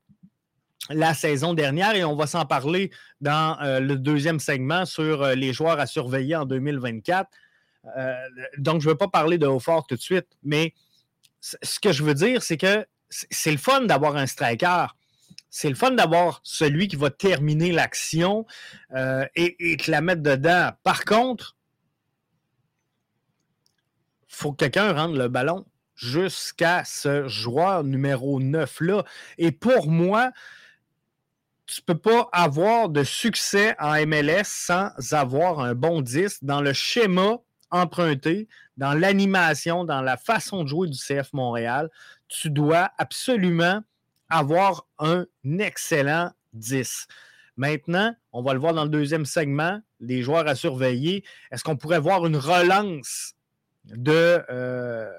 la 0.89 1.13
saison 1.13 1.53
dernière 1.53 1.95
et 1.95 2.03
on 2.03 2.15
va 2.15 2.27
s'en 2.27 2.45
parler 2.45 2.91
dans 3.21 3.59
euh, 3.61 3.79
le 3.79 3.97
deuxième 3.97 4.39
segment 4.39 4.85
sur 4.85 5.23
euh, 5.23 5.35
les 5.35 5.53
joueurs 5.53 5.79
à 5.79 5.87
surveiller 5.87 6.35
en 6.35 6.45
2024. 6.45 7.29
Euh, 7.97 8.15
donc, 8.57 8.81
je 8.81 8.87
ne 8.87 8.91
veux 8.91 8.97
pas 8.97 9.07
parler 9.07 9.37
de 9.37 9.47
Haut-Fort 9.47 9.87
tout 9.87 9.95
de 9.95 10.01
suite, 10.01 10.27
mais 10.43 10.73
ce 11.39 11.79
que 11.79 11.91
je 11.91 12.03
veux 12.03 12.13
dire, 12.13 12.41
c'est 12.41 12.57
que 12.57 12.85
c'est 13.09 13.51
le 13.51 13.57
fun 13.57 13.81
d'avoir 13.81 14.15
un 14.15 14.25
striker. 14.25 14.87
C'est 15.49 15.69
le 15.69 15.75
fun 15.75 15.91
d'avoir 15.91 16.41
celui 16.43 16.87
qui 16.87 16.95
va 16.95 17.11
terminer 17.11 17.71
l'action 17.71 18.45
et, 19.35 19.71
et 19.71 19.77
te 19.77 19.89
la 19.89 20.01
mettre 20.01 20.23
dedans. 20.23 20.71
Par 20.83 21.05
contre, 21.05 21.55
il 24.27 24.35
faut 24.35 24.51
que 24.51 24.65
quelqu'un 24.65 24.91
rende 24.91 25.15
le 25.15 25.29
ballon 25.29 25.65
jusqu'à 25.95 26.83
ce 26.83 27.27
joueur 27.27 27.83
numéro 27.83 28.41
9-là. 28.41 29.05
Et 29.37 29.51
pour 29.51 29.87
moi, 29.87 30.31
tu 31.67 31.81
peux 31.81 31.97
pas 31.97 32.29
avoir 32.31 32.89
de 32.89 33.03
succès 33.03 33.75
en 33.79 34.05
MLS 34.05 34.43
sans 34.45 34.91
avoir 35.11 35.59
un 35.59 35.73
bon 35.73 36.01
10 36.01 36.43
dans 36.43 36.61
le 36.61 36.73
schéma 36.73 37.37
emprunté, 37.71 38.47
dans 38.77 38.93
l'animation, 38.93 39.83
dans 39.83 40.01
la 40.01 40.17
façon 40.17 40.63
de 40.63 40.69
jouer 40.69 40.87
du 40.87 40.97
CF 40.97 41.33
Montréal. 41.33 41.89
Tu 42.27 42.49
dois 42.49 42.91
absolument 42.97 43.81
avoir 44.29 44.85
un 44.99 45.25
excellent 45.59 46.31
10. 46.53 47.07
Maintenant, 47.57 48.13
on 48.33 48.41
va 48.41 48.53
le 48.53 48.59
voir 48.59 48.73
dans 48.73 48.83
le 48.83 48.89
deuxième 48.89 49.25
segment, 49.25 49.79
les 49.99 50.21
joueurs 50.21 50.47
à 50.47 50.55
surveiller. 50.55 51.23
Est-ce 51.51 51.63
qu'on 51.63 51.77
pourrait 51.77 51.99
voir 51.99 52.25
une 52.25 52.37
relance 52.37 53.33
de, 53.85 54.43
euh, 54.49 55.11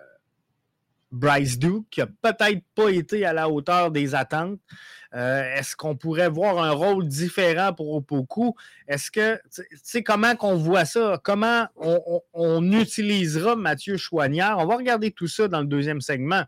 Bryce 1.13 1.59
Duke, 1.59 1.87
qui 1.91 2.01
n'a 2.01 2.07
peut-être 2.07 2.63
pas 2.75 2.91
été 2.91 3.25
à 3.25 3.33
la 3.33 3.49
hauteur 3.49 3.91
des 3.91 4.15
attentes. 4.15 4.59
Euh, 5.15 5.43
est-ce 5.55 5.77
qu'on 5.77 5.97
pourrait 5.97 6.29
voir 6.29 6.59
un 6.63 6.73
rôle 6.73 7.07
différent 7.07 7.73
pour 7.73 7.95
Opoku? 7.95 8.55
Est-ce 8.89 9.11
que, 9.11 9.41
tu 9.55 9.63
sais, 9.83 10.03
comment 10.03 10.35
qu'on 10.37 10.57
voit 10.57 10.85
ça? 10.85 11.21
Comment 11.23 11.69
on, 11.77 12.73
utilisera 12.73 13.57
Mathieu 13.57 13.97
Chouanière? 13.97 14.57
On 14.59 14.67
va 14.67 14.77
regarder 14.77 15.11
tout 15.11 15.29
ça 15.29 15.49
dans 15.49 15.61
le 15.61 15.67
deuxième 15.67 16.01
segment. 16.01 16.45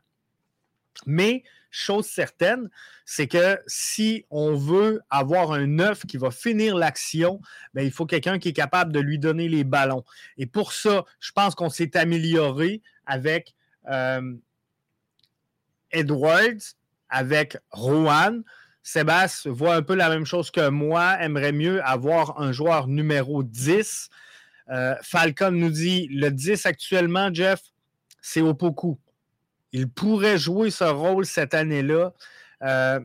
Mais, 1.07 1.45
chose 1.71 2.07
certaine, 2.07 2.69
c'est 3.05 3.29
que 3.29 3.59
si 3.67 4.27
on 4.31 4.55
veut 4.55 5.01
avoir 5.09 5.53
un 5.53 5.67
neuf 5.67 6.05
qui 6.05 6.17
va 6.17 6.31
finir 6.31 6.77
l'action, 6.77 7.41
ben, 7.73 7.83
il 7.83 7.93
faut 7.93 8.07
quelqu'un 8.07 8.39
qui 8.39 8.49
est 8.49 8.55
capable 8.55 8.93
de 8.93 9.01
lui 9.01 9.19
donner 9.19 9.49
les 9.49 9.65
ballons. 9.65 10.05
Et 10.37 10.47
pour 10.47 10.73
ça, 10.73 11.05
je 11.21 11.33
pense 11.33 11.55
qu'on 11.55 11.71
s'est 11.71 11.97
amélioré 11.97 12.83
avec 13.07 13.55
euh, 13.89 14.35
Edwards, 15.91 16.75
avec 17.09 17.57
Rowan. 17.71 18.43
Sébastien 18.83 19.53
voit 19.53 19.75
un 19.75 19.83
peu 19.83 19.95
la 19.95 20.09
même 20.09 20.25
chose 20.25 20.51
que 20.51 20.69
moi, 20.69 21.17
aimerait 21.21 21.53
mieux 21.53 21.83
avoir 21.85 22.41
un 22.41 22.53
joueur 22.53 22.87
numéro 22.87 23.43
10. 23.43 24.09
Euh, 24.71 24.95
Falcon 25.03 25.51
nous 25.51 25.71
dit 25.71 26.09
le 26.11 26.31
10 26.31 26.67
actuellement, 26.67 27.33
Jeff, 27.33 27.61
c'est 28.21 28.41
Opoku. 28.41 28.99
Il 29.73 29.89
pourrait 29.89 30.39
jouer 30.39 30.71
ce 30.71 30.85
rôle 30.85 31.27
cette 31.27 31.55
année-là. 31.55 32.13
Euh, 32.63 33.01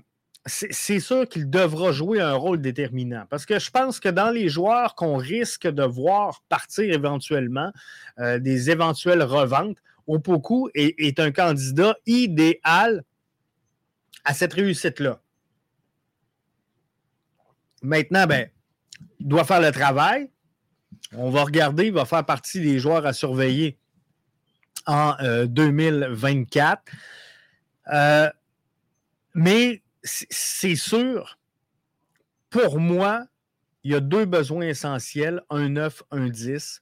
c'est 0.46 1.00
sûr 1.00 1.28
qu'il 1.28 1.50
devra 1.50 1.94
jouer 1.94 2.20
un 2.20 2.34
rôle 2.34 2.60
déterminant 2.60 3.26
parce 3.30 3.46
que 3.46 3.60
je 3.60 3.72
pense 3.72 4.02
que 4.02 4.10
dans 4.10 4.30
les 4.30 4.50
joueurs 4.50 4.94
qu'on 4.94 5.16
risque 5.16 5.68
de 5.68 5.84
voir 5.84 6.44
partir 6.50 6.94
éventuellement, 6.94 7.72
euh, 8.20 8.40
des 8.40 8.70
éventuelles 8.70 9.24
reventes, 9.24 9.78
Opoku 10.08 10.70
est, 10.74 11.20
un 11.20 11.32
candidat 11.32 11.96
idéal 12.06 13.04
à 14.24 14.34
cette 14.34 14.54
réussite-là. 14.54 15.22
Maintenant, 17.82 18.26
ben, 18.28 18.50
il 19.20 19.28
doit 19.28 19.44
faire 19.44 19.62
le 19.62 19.72
travail. 19.72 20.30
On 21.14 21.30
va 21.30 21.44
regarder, 21.44 21.88
il 21.88 21.94
va 21.94 22.06
faire 22.06 22.26
partie 22.26 22.62
des 22.62 22.80
joueurs 22.80 23.06
à 23.06 23.14
surveiller 23.14 23.78
en 24.86 25.16
2024. 25.46 26.82
Euh, 27.88 27.94
euh, 27.94 28.30
mais 29.36 29.82
c'est 30.04 30.76
sûr, 30.76 31.38
pour 32.50 32.80
moi, 32.80 33.26
il 33.84 33.92
y 33.92 33.96
a 33.96 34.00
deux 34.00 34.26
besoins 34.26 34.68
essentiels, 34.68 35.42
un 35.50 35.70
9, 35.70 36.04
un 36.12 36.30
10. 36.30 36.82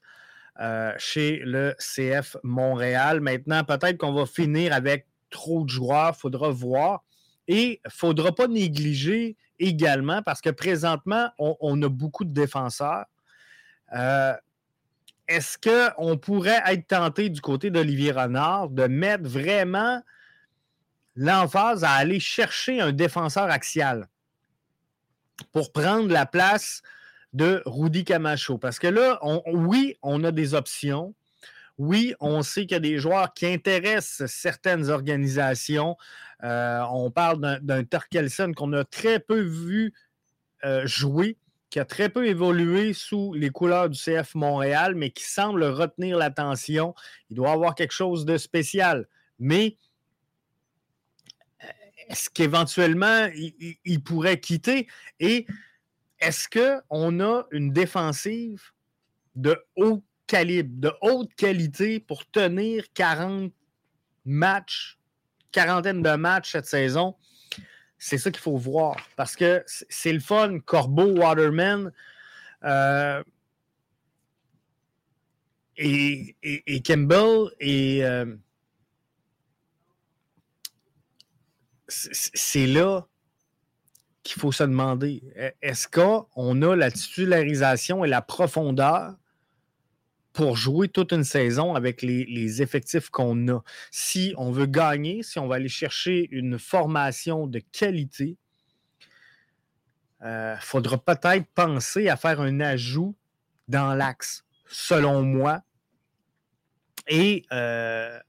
Euh, 0.61 0.93
chez 0.99 1.37
le 1.43 1.73
CF 1.79 2.37
Montréal. 2.43 3.19
Maintenant, 3.19 3.63
peut-être 3.63 3.97
qu'on 3.97 4.13
va 4.13 4.27
finir 4.27 4.73
avec 4.73 5.07
trop 5.31 5.63
de 5.63 5.69
joueurs, 5.69 6.13
il 6.15 6.19
faudra 6.19 6.49
voir. 6.51 7.03
Et 7.47 7.63
il 7.63 7.79
ne 7.83 7.89
faudra 7.89 8.31
pas 8.31 8.47
négliger 8.47 9.37
également, 9.57 10.21
parce 10.21 10.39
que 10.39 10.51
présentement, 10.51 11.31
on, 11.39 11.81
a 11.81 11.89
beaucoup 11.89 12.25
de 12.25 12.31
défenseurs. 12.31 13.05
Euh, 13.93 14.35
est-ce 15.27 15.57
qu'on 15.57 16.17
pourrait 16.17 16.61
être 16.67 16.85
tenté 16.85 17.29
du 17.29 17.41
côté 17.41 17.71
d'Olivier 17.71 18.11
Renard 18.11 18.69
de 18.69 18.85
mettre 18.85 19.27
vraiment 19.27 20.03
l'emphase 21.15 21.83
à 21.83 21.93
aller 21.93 22.19
chercher 22.19 22.81
un 22.81 22.91
défenseur 22.91 23.49
axial 23.49 24.07
pour 25.51 25.71
prendre 25.71 26.13
la 26.13 26.27
place 26.27 26.83
de 27.33 27.61
Rudy 27.65 28.03
Camacho? 28.03 28.57
Parce 28.57 28.79
que 28.79 28.87
là, 28.87 29.19
oui, 29.47 29.97
on 30.01 30.23
a 30.23 30.31
des 30.31 30.53
options. 30.53 31.13
Oui, 31.77 32.13
on 32.19 32.43
sait 32.43 32.61
qu'il 32.61 32.73
y 32.73 32.75
a 32.75 32.79
des 32.79 32.99
joueurs 32.99 33.33
qui 33.33 33.47
intéressent 33.47 34.29
certaines 34.29 34.89
organisations. 34.89 35.97
Euh, 36.43 36.81
on 36.91 37.11
parle 37.11 37.59
d'un 37.61 37.83
Terkelsen 37.83 38.53
qu'on 38.53 38.73
a 38.73 38.83
très 38.83 39.19
peu 39.19 39.39
vu 39.39 39.93
euh, 40.63 40.85
jouer, 40.85 41.37
qui 41.71 41.79
a 41.79 41.85
très 41.85 42.09
peu 42.09 42.27
évolué 42.27 42.93
sous 42.93 43.33
les 43.33 43.49
couleurs 43.49 43.89
du 43.89 43.97
CF 43.97 44.35
Montréal, 44.35 44.93
mais 44.95 45.11
qui 45.11 45.23
semble 45.23 45.63
retenir 45.63 46.17
l'attention. 46.17 46.93
Il 47.29 47.37
doit 47.37 47.51
avoir 47.51 47.73
quelque 47.73 47.93
chose 47.93 48.25
de 48.25 48.37
spécial. 48.37 49.07
Mais 49.39 49.77
euh, 51.63 51.67
est-ce 52.09 52.29
qu'éventuellement, 52.29 53.27
il, 53.85 54.03
pourrait 54.03 54.39
quitter? 54.39 54.87
Et 55.19 55.47
est-ce 56.21 56.47
qu'on 56.47 57.19
a 57.19 57.43
une 57.51 57.73
défensive 57.73 58.71
de 59.35 59.57
haut 59.75 60.03
calibre, 60.27 60.69
de 60.79 60.93
haute 61.01 61.33
qualité 61.35 61.99
pour 61.99 62.29
tenir 62.29 62.85
40 62.93 63.51
matchs 64.25 64.97
quarantaine 65.51 66.01
de 66.01 66.15
matchs 66.15 66.51
cette 66.51 66.67
saison? 66.67 67.15
C'est 67.97 68.17
ça 68.17 68.31
qu'il 68.31 68.41
faut 68.41 68.57
voir. 68.57 68.95
Parce 69.15 69.35
que 69.35 69.63
c'est 69.67 70.13
le 70.13 70.19
fun. 70.19 70.59
Corbeau, 70.59 71.17
Waterman 71.17 71.91
euh, 72.63 73.23
et, 75.77 76.35
et, 76.43 76.81
Campbell 76.81 77.49
et 77.59 78.05
euh, 78.05 78.35
c'est 81.87 82.67
là 82.67 83.07
qu'il 84.23 84.39
faut 84.39 84.51
se 84.51 84.63
demander 84.63 85.23
est-ce 85.61 85.87
qu'on 85.87 86.61
a 86.61 86.75
la 86.75 86.91
titularisation 86.91 88.05
et 88.05 88.07
la 88.07 88.21
profondeur 88.21 89.15
pour 90.33 90.55
jouer 90.55 90.87
toute 90.87 91.11
une 91.11 91.23
saison 91.23 91.75
avec 91.75 92.01
les, 92.01 92.61
effectifs 92.61 93.09
qu'on 93.09 93.47
a? 93.47 93.63
Si 93.89 94.33
on 94.37 94.51
veut 94.51 94.67
gagner, 94.67 95.23
si 95.23 95.39
on 95.39 95.47
va 95.47 95.55
aller 95.55 95.69
chercher 95.69 96.27
une 96.31 96.59
formation 96.59 97.47
de 97.47 97.59
qualité, 97.71 98.37
il 100.21 100.27
euh, 100.27 100.55
faudra 100.57 100.99
peut-être 100.99 101.47
penser 101.55 102.07
à 102.07 102.15
faire 102.15 102.41
un 102.41 102.59
ajout 102.59 103.15
dans 103.67 103.95
l'axe, 103.95 104.43
selon 104.67 105.23
moi. 105.23 105.63
Et 107.07 107.43
euh, 107.51 108.19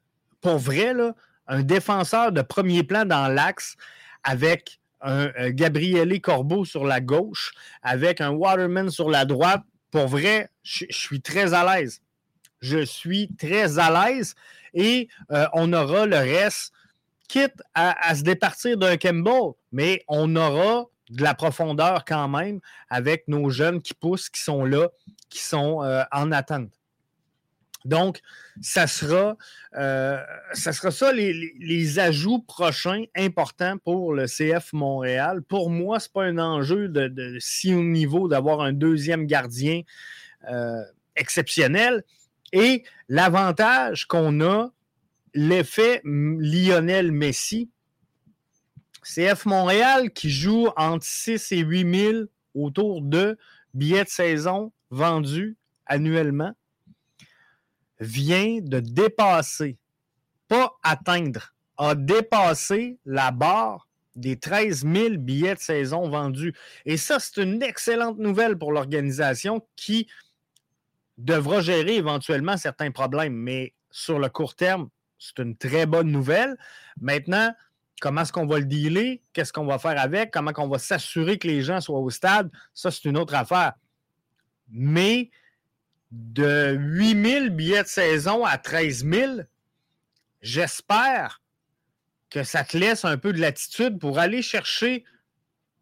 pour 0.41 0.57
vrai, 0.57 0.95
là, 0.95 1.15
un 1.47 1.63
défenseur 1.63 2.33
de 2.33 2.41
premier 2.41 2.83
plan 2.83 3.05
dans 3.05 3.29
l'axe 3.29 3.77
avec 4.23 4.81
un, 5.03 5.31
un 5.37 5.51
Gabriele 5.51 6.21
Corbeau 6.21 6.65
sur 6.65 6.85
la 6.85 7.01
gauche, 7.01 7.53
avec 7.83 8.21
un 8.21 8.31
Waterman 8.31 8.91
sur 8.91 9.11
la 9.11 9.25
droite, 9.25 9.63
pour 9.93 10.09
vrai, 10.09 10.49
je, 10.65 10.87
suis 10.91 11.21
très 11.21 11.55
à 11.55 11.65
l'aise. 11.65 12.01
Je 12.61 12.85
suis 12.85 13.29
très 13.39 13.79
à 13.79 13.91
l'aise 13.91 14.35
et 14.75 15.09
euh, 15.31 15.47
on 15.53 15.73
aura 15.73 16.07
le 16.07 16.17
reste, 16.17 16.73
quitte 17.29 17.63
à, 17.75 18.15
se 18.15 18.23
départir 18.23 18.77
d'un 18.79 18.97
Campbell, 18.97 19.53
mais 19.71 20.03
on 20.09 20.35
aura 20.35 20.87
de 21.11 21.23
la 21.23 21.35
profondeur 21.35 22.05
quand 22.07 22.29
même 22.29 22.61
avec 22.89 23.29
nos 23.29 23.51
jeunes 23.51 23.83
qui 23.83 23.93
poussent, 23.93 24.31
qui 24.31 24.41
sont 24.41 24.65
là, 24.65 24.89
qui 25.29 25.41
sont 25.41 25.83
euh, 25.83 26.05
en 26.11 26.33
attente. 26.33 26.71
Donc, 27.85 28.21
ça 28.61 28.87
sera, 28.87 29.37
euh, 29.77 30.19
ça, 30.53 31.13
les, 31.13 31.99
ajouts 31.99 32.41
prochains 32.41 33.05
importants 33.17 33.77
pour 33.79 34.15
le 34.15 34.27
CF 34.27 34.73
Montréal. 34.73 35.43
Pour 35.43 35.71
moi, 35.71 35.99
ce 36.01 36.09
n'est 36.09 36.13
pas 36.13 36.25
un 36.25 36.39
enjeu 36.39 36.89
de, 36.89 37.37
si 37.41 37.75
haut 37.75 37.83
niveau 37.83 38.29
d'avoir 38.29 38.61
un 38.61 38.73
deuxième 38.73 39.27
gardien 39.27 39.83
euh, 40.51 40.83
exceptionnel. 41.17 42.05
Et 42.53 42.85
l'avantage 43.09 44.07
qu'on 44.07 44.41
a, 44.43 44.71
l'effet 45.35 46.01
Lionel 46.05 47.11
Messi, 47.13 47.71
CF 49.03 49.47
Montréal 49.47 50.13
qui 50.13 50.31
joue 50.31 50.69
entre 50.77 51.05
6 51.05 51.53
et 51.53 51.59
8 51.59 52.01
000 52.13 52.19
autour 52.55 53.03
de 53.03 53.37
billets 53.75 54.05
de 54.05 54.09
saison 54.09 54.73
vendus 54.91 55.57
annuellement 55.87 56.55
vient 58.03 58.59
de 58.61 58.81
dépasser, 58.81 59.79
pas 60.49 60.77
atteindre, 60.83 61.55
a 61.79 61.95
dépassé 61.95 62.99
la 63.05 63.31
barre 63.31 63.89
des 64.15 64.39
13 64.39 64.85
000 64.85 65.17
billets 65.19 65.55
de 65.55 65.61
saison 65.61 66.09
vendus. 66.09 66.55
Et 66.85 66.97
ça, 66.97 67.19
c'est 67.19 67.43
une 67.43 67.63
excellente 67.63 68.19
nouvelle 68.19 68.59
pour 68.59 68.73
l'organisation 68.73 69.67
qui 69.77 70.07
devra 71.17 71.61
gérer 71.61 71.97
éventuellement 71.97 72.57
certains 72.57 72.91
problèmes. 72.91 73.35
Mais 73.35 73.73
sur 73.91 74.19
le 74.19 74.29
court 74.29 74.55
terme, 74.55 74.89
c'est 75.19 75.39
une 75.39 75.57
très 75.57 75.87
bonne 75.87 76.11
nouvelle. 76.11 76.59
Maintenant, 77.01 77.55
comment 78.01 78.23
est-ce 78.23 78.33
qu'on 78.33 78.47
va 78.47 78.59
le 78.59 78.67
dealer? 78.67 79.21
Qu'est-ce 79.33 79.53
qu'on 79.53 79.65
va 79.65 79.79
faire 79.79 79.99
avec? 79.99 80.31
Comment 80.31 80.53
on 80.59 80.69
va 80.69 80.79
s'assurer 80.79 81.39
que 81.39 81.47
les 81.47 81.63
gens 81.63 81.81
soient 81.81 82.01
au 82.01 82.11
stade? 82.11 82.51
Ça, 82.75 82.91
c'est 82.91 83.05
une 83.05 83.17
autre 83.17 83.35
affaire. 83.35 83.73
Mais 84.69 85.31
de 86.13 86.77
8000 86.79 87.51
billets 87.51 87.83
de 87.83 87.89
saison 87.89 88.45
à 88.45 88.59
13 88.59 89.05
000, 89.05 89.33
j'espère 90.43 91.41
que 92.29 92.45
ça 92.45 92.65
te 92.65 92.77
laisse 92.77 93.05
un 93.05 93.17
peu 93.17 93.33
de 93.33 93.41
latitude 93.41 93.99
pour 93.99 94.19
aller 94.19 94.43
chercher 94.43 95.05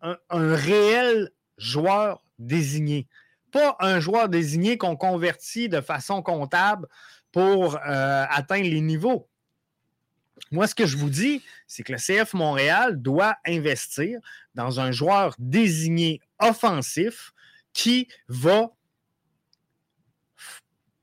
un, 0.00 0.16
réel 0.30 1.30
joueur 1.58 2.22
désigné. 2.38 3.06
Pas 3.52 3.76
un 3.80 4.00
joueur 4.00 4.28
désigné 4.28 4.78
qu'on 4.78 4.96
convertit 4.96 5.68
de 5.68 5.80
façon 5.80 6.22
comptable 6.22 6.86
pour 7.32 7.76
euh, 7.76 8.24
atteindre 8.28 8.68
les 8.68 8.80
niveaux. 8.80 9.28
Moi, 10.52 10.66
ce 10.66 10.74
que 10.74 10.86
je 10.86 10.96
vous 10.96 11.10
dis, 11.10 11.42
c'est 11.66 11.82
que 11.82 11.92
le 11.92 11.98
CF 11.98 12.34
Montréal 12.34 13.00
doit 13.02 13.36
investir 13.46 14.20
dans 14.54 14.80
un 14.80 14.90
joueur 14.90 15.34
désigné 15.38 16.20
offensif 16.38 17.32
qui 17.72 18.08
va 18.28 18.72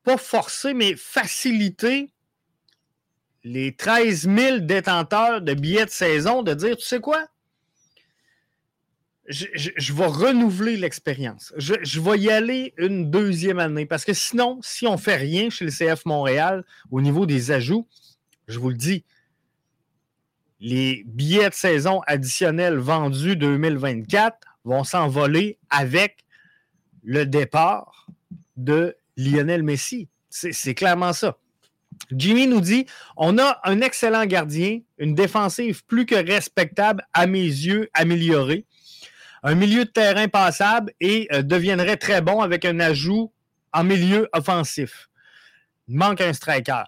pas 0.07 0.17
forcer, 0.17 0.73
mais 0.73 0.95
faciliter 0.95 2.13
les 3.43 3.75
13 3.75 4.29
000 4.33 4.59
détenteurs 4.59 5.41
de 5.41 5.53
billets 5.53 5.85
de 5.85 5.89
saison 5.89 6.43
de 6.43 6.53
dire, 6.53 6.77
tu 6.77 6.85
sais 6.85 7.01
quoi? 7.01 7.27
Je, 9.27 9.93
vais 9.93 10.05
renouveler 10.05 10.77
l'expérience. 10.77 11.53
Je, 11.57 11.73
je, 11.81 11.99
vais 11.99 12.19
y 12.19 12.29
aller 12.29 12.73
une 12.77 13.11
deuxième 13.11 13.59
année 13.59 13.85
parce 13.85 14.05
que 14.05 14.13
sinon, 14.13 14.59
si 14.61 14.87
on 14.87 14.93
ne 14.93 14.97
fait 14.97 15.17
rien 15.17 15.49
chez 15.49 15.65
le 15.65 15.71
CF 15.71 16.05
Montréal 16.05 16.63
au 16.89 17.01
niveau 17.01 17.25
des 17.25 17.51
ajouts, 17.51 17.85
je 18.47 18.59
vous 18.59 18.69
le 18.69 18.77
dis, 18.77 19.03
les 20.61 21.03
billets 21.05 21.49
de 21.49 21.53
saison 21.53 21.99
additionnels 22.07 22.77
vendus 22.77 23.35
2024 23.35 24.37
vont 24.63 24.85
s'envoler 24.85 25.59
avec 25.69 26.23
le 27.03 27.25
départ 27.25 28.07
de 28.55 28.95
Lionel 29.17 29.63
Messi. 29.63 30.07
C'est 30.29 30.75
clairement 30.75 31.13
ça. 31.13 31.37
Jimmy 32.11 32.47
nous 32.47 32.61
dit 32.61 32.85
on 33.15 33.37
a 33.37 33.59
un 33.63 33.81
excellent 33.81 34.25
gardien, 34.25 34.79
une 34.97 35.15
défensive 35.15 35.83
plus 35.85 36.05
que 36.05 36.15
respectable, 36.15 37.03
à 37.13 37.27
mes 37.27 37.41
yeux, 37.41 37.89
améliorée, 37.93 38.65
un 39.43 39.55
milieu 39.55 39.85
de 39.85 39.89
terrain 39.89 40.27
passable 40.27 40.93
et 40.99 41.27
euh, 41.31 41.41
deviendrait 41.41 41.97
très 41.97 42.21
bon 42.21 42.41
avec 42.41 42.65
un 42.65 42.79
ajout 42.79 43.31
en 43.73 43.83
milieu 43.83 44.27
offensif. 44.33 45.09
Il 45.87 45.97
manque 45.97 46.21
un 46.21 46.33
striker. 46.33 46.83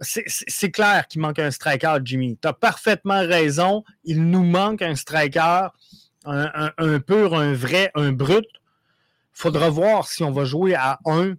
C'est 0.00 0.72
clair 0.72 1.06
qu'il 1.06 1.20
manque 1.20 1.38
un 1.38 1.52
striker, 1.52 1.98
Jimmy. 2.04 2.36
Tu 2.42 2.48
as 2.48 2.52
parfaitement 2.52 3.20
raison. 3.20 3.84
Il 4.02 4.28
nous 4.28 4.42
manque 4.42 4.82
un 4.82 4.96
striker, 4.96 5.68
un, 6.24 7.00
pur, 7.06 7.36
un 7.36 7.52
vrai, 7.52 7.92
un 7.94 8.10
brut. 8.10 8.46
Faudra 9.32 9.70
voir 9.70 10.08
si 10.08 10.24
on 10.24 10.32
va 10.32 10.44
jouer 10.44 10.74
à 10.74 10.98
un 11.04 11.34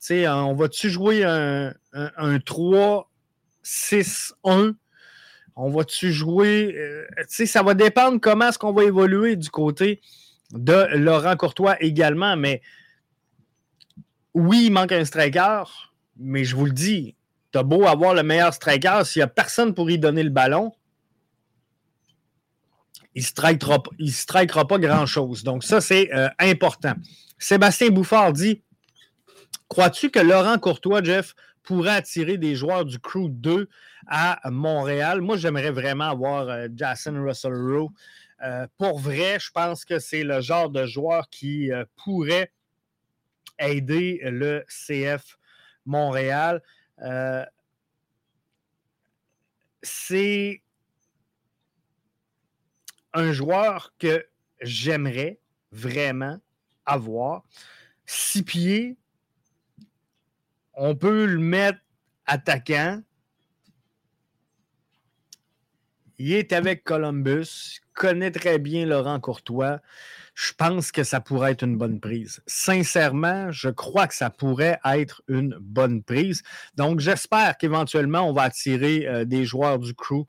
sais, 0.00 0.28
on 0.28 0.54
va-tu 0.54 0.90
jouer 0.90 1.24
un, 1.24 1.72
3-6-1? 1.94 4.74
On 5.56 5.70
va-tu 5.70 6.12
jouer. 6.12 6.74
Euh, 6.76 7.06
ça 7.28 7.62
va 7.62 7.74
dépendre 7.74 8.20
comment 8.20 8.48
est-ce 8.48 8.58
qu'on 8.58 8.72
va 8.72 8.84
évoluer 8.84 9.36
du 9.36 9.50
côté 9.50 10.00
de 10.52 10.96
Laurent 10.96 11.36
Courtois 11.36 11.76
également. 11.82 12.36
Mais 12.36 12.62
oui, 14.34 14.66
il 14.66 14.70
manque 14.70 14.92
un 14.92 15.04
striker, 15.04 15.64
mais 16.16 16.44
je 16.44 16.56
vous 16.56 16.66
le 16.66 16.72
dis, 16.72 17.16
tu 17.52 17.58
as 17.58 17.62
beau 17.62 17.86
avoir 17.86 18.14
le 18.14 18.22
meilleur 18.22 18.54
striker, 18.54 19.02
s'il 19.04 19.20
n'y 19.20 19.24
a 19.24 19.28
personne 19.28 19.74
pour 19.74 19.90
y 19.90 19.98
donner 19.98 20.22
le 20.22 20.30
ballon, 20.30 20.72
il 23.14 23.22
ne 23.22 23.26
strikera, 23.26 23.82
strikera, 24.06 24.66
pas 24.66 24.78
grand-chose. 24.78 25.42
Donc, 25.42 25.64
ça, 25.64 25.80
c'est 25.80 26.14
euh, 26.14 26.28
important. 26.38 26.94
Sébastien 27.38 27.90
Bouffard 27.90 28.32
dit 28.32 28.62
Crois-tu 29.68 30.10
que 30.10 30.18
Laurent 30.18 30.58
Courtois, 30.58 31.02
Jeff, 31.02 31.34
pourrait 31.62 31.94
attirer 31.94 32.38
des 32.38 32.56
joueurs 32.56 32.84
du 32.84 32.98
Crew 32.98 33.28
2 33.28 33.68
à 34.08 34.40
Montréal? 34.50 35.20
Moi, 35.20 35.36
j'aimerais 35.36 35.70
vraiment 35.70 36.10
avoir 36.10 36.48
euh, 36.48 36.68
Jason 36.74 37.22
Russell 37.22 37.54
Rowe. 37.54 37.90
Euh, 38.42 38.66
pour 38.78 38.98
vrai, 38.98 39.38
je 39.38 39.50
pense 39.52 39.84
que 39.84 39.98
c'est 39.98 40.24
le 40.24 40.40
genre 40.40 40.70
de 40.70 40.86
joueur 40.86 41.28
qui 41.28 41.70
euh, 41.72 41.84
pourrait 41.96 42.52
aider 43.58 44.20
le 44.24 44.64
CF 44.68 45.38
Montréal. 45.84 46.62
c'est 49.82 50.62
un 53.12 53.32
joueur 53.32 53.92
que 53.98 54.26
j'aimerais 54.60 55.38
vraiment 55.72 56.38
avoir. 56.86 57.44
Six 58.06 58.42
pieds, 58.42 58.96
on 60.82 60.96
peut 60.96 61.26
le 61.26 61.38
mettre 61.38 61.78
attaquant. 62.26 63.02
Il 66.18 66.32
est 66.32 66.54
avec 66.54 66.84
Columbus, 66.84 67.80
connaît 67.92 68.30
très 68.30 68.58
bien 68.58 68.86
Laurent 68.86 69.20
Courtois. 69.20 69.80
Je 70.34 70.52
pense 70.54 70.90
que 70.90 71.04
ça 71.04 71.20
pourrait 71.20 71.52
être 71.52 71.64
une 71.64 71.76
bonne 71.76 72.00
prise. 72.00 72.40
Sincèrement, 72.46 73.52
je 73.52 73.68
crois 73.68 74.06
que 74.06 74.14
ça 74.14 74.30
pourrait 74.30 74.80
être 74.86 75.22
une 75.28 75.54
bonne 75.60 76.02
prise. 76.02 76.42
Donc, 76.76 77.00
j'espère 77.00 77.58
qu'éventuellement, 77.58 78.26
on 78.26 78.32
va 78.32 78.44
attirer 78.44 79.06
euh, 79.06 79.26
des 79.26 79.44
joueurs 79.44 79.78
du 79.78 79.94
crew 79.94 80.24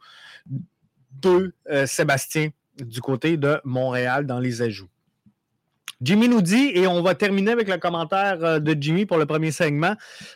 de 1.12 1.56
euh, 1.70 1.86
Sébastien 1.86 2.50
du 2.78 3.00
côté 3.00 3.38
de 3.38 3.62
Montréal 3.64 4.26
dans 4.26 4.40
les 4.40 4.62
ajouts. 4.62 4.90
Jimmy 6.02 6.28
nous 6.28 6.41
dit, 6.41 6.72
et 6.74 6.88
on 6.88 7.04
va 7.04 7.13
terminer 7.13 7.52
avec 7.52 7.67
le 7.67 7.78
commentaire 7.78 8.44
euh, 8.44 8.60
de 8.60 8.76
Jimmy 8.80 9.06
pour 9.06 9.17
le 9.17 9.28
premier 9.28 9.52
segment, 9.52 9.96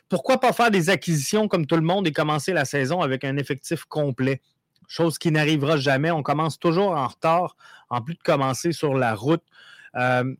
pourquoi 0.10 0.40
pas 0.40 0.54
faire 0.54 0.70
des 0.70 0.92
acquisitions 0.92 1.48
comme 1.48 1.66
tout 1.66 1.76
le 1.76 1.82
monde 1.82 2.08
et 2.08 2.12
commencer 2.12 2.54
la 2.54 2.66
saison 2.66 3.02
avec 3.02 3.24
un 3.24 3.36
effectif 3.38 3.84
complet? 3.86 4.42
Chose 4.88 5.18
qui 5.18 5.32
n'arrivera 5.32 5.78
jamais. 5.78 6.12
On 6.12 6.22
commence 6.22 6.60
toujours 6.60 6.92
en 6.92 7.08
retard, 7.08 7.56
en 7.90 8.02
plus 8.02 8.14
de 8.14 8.22
commencer 8.22 8.72
sur 8.72 8.94
la 8.94 9.16
route. 9.16 9.42
Euh, 9.96 10.36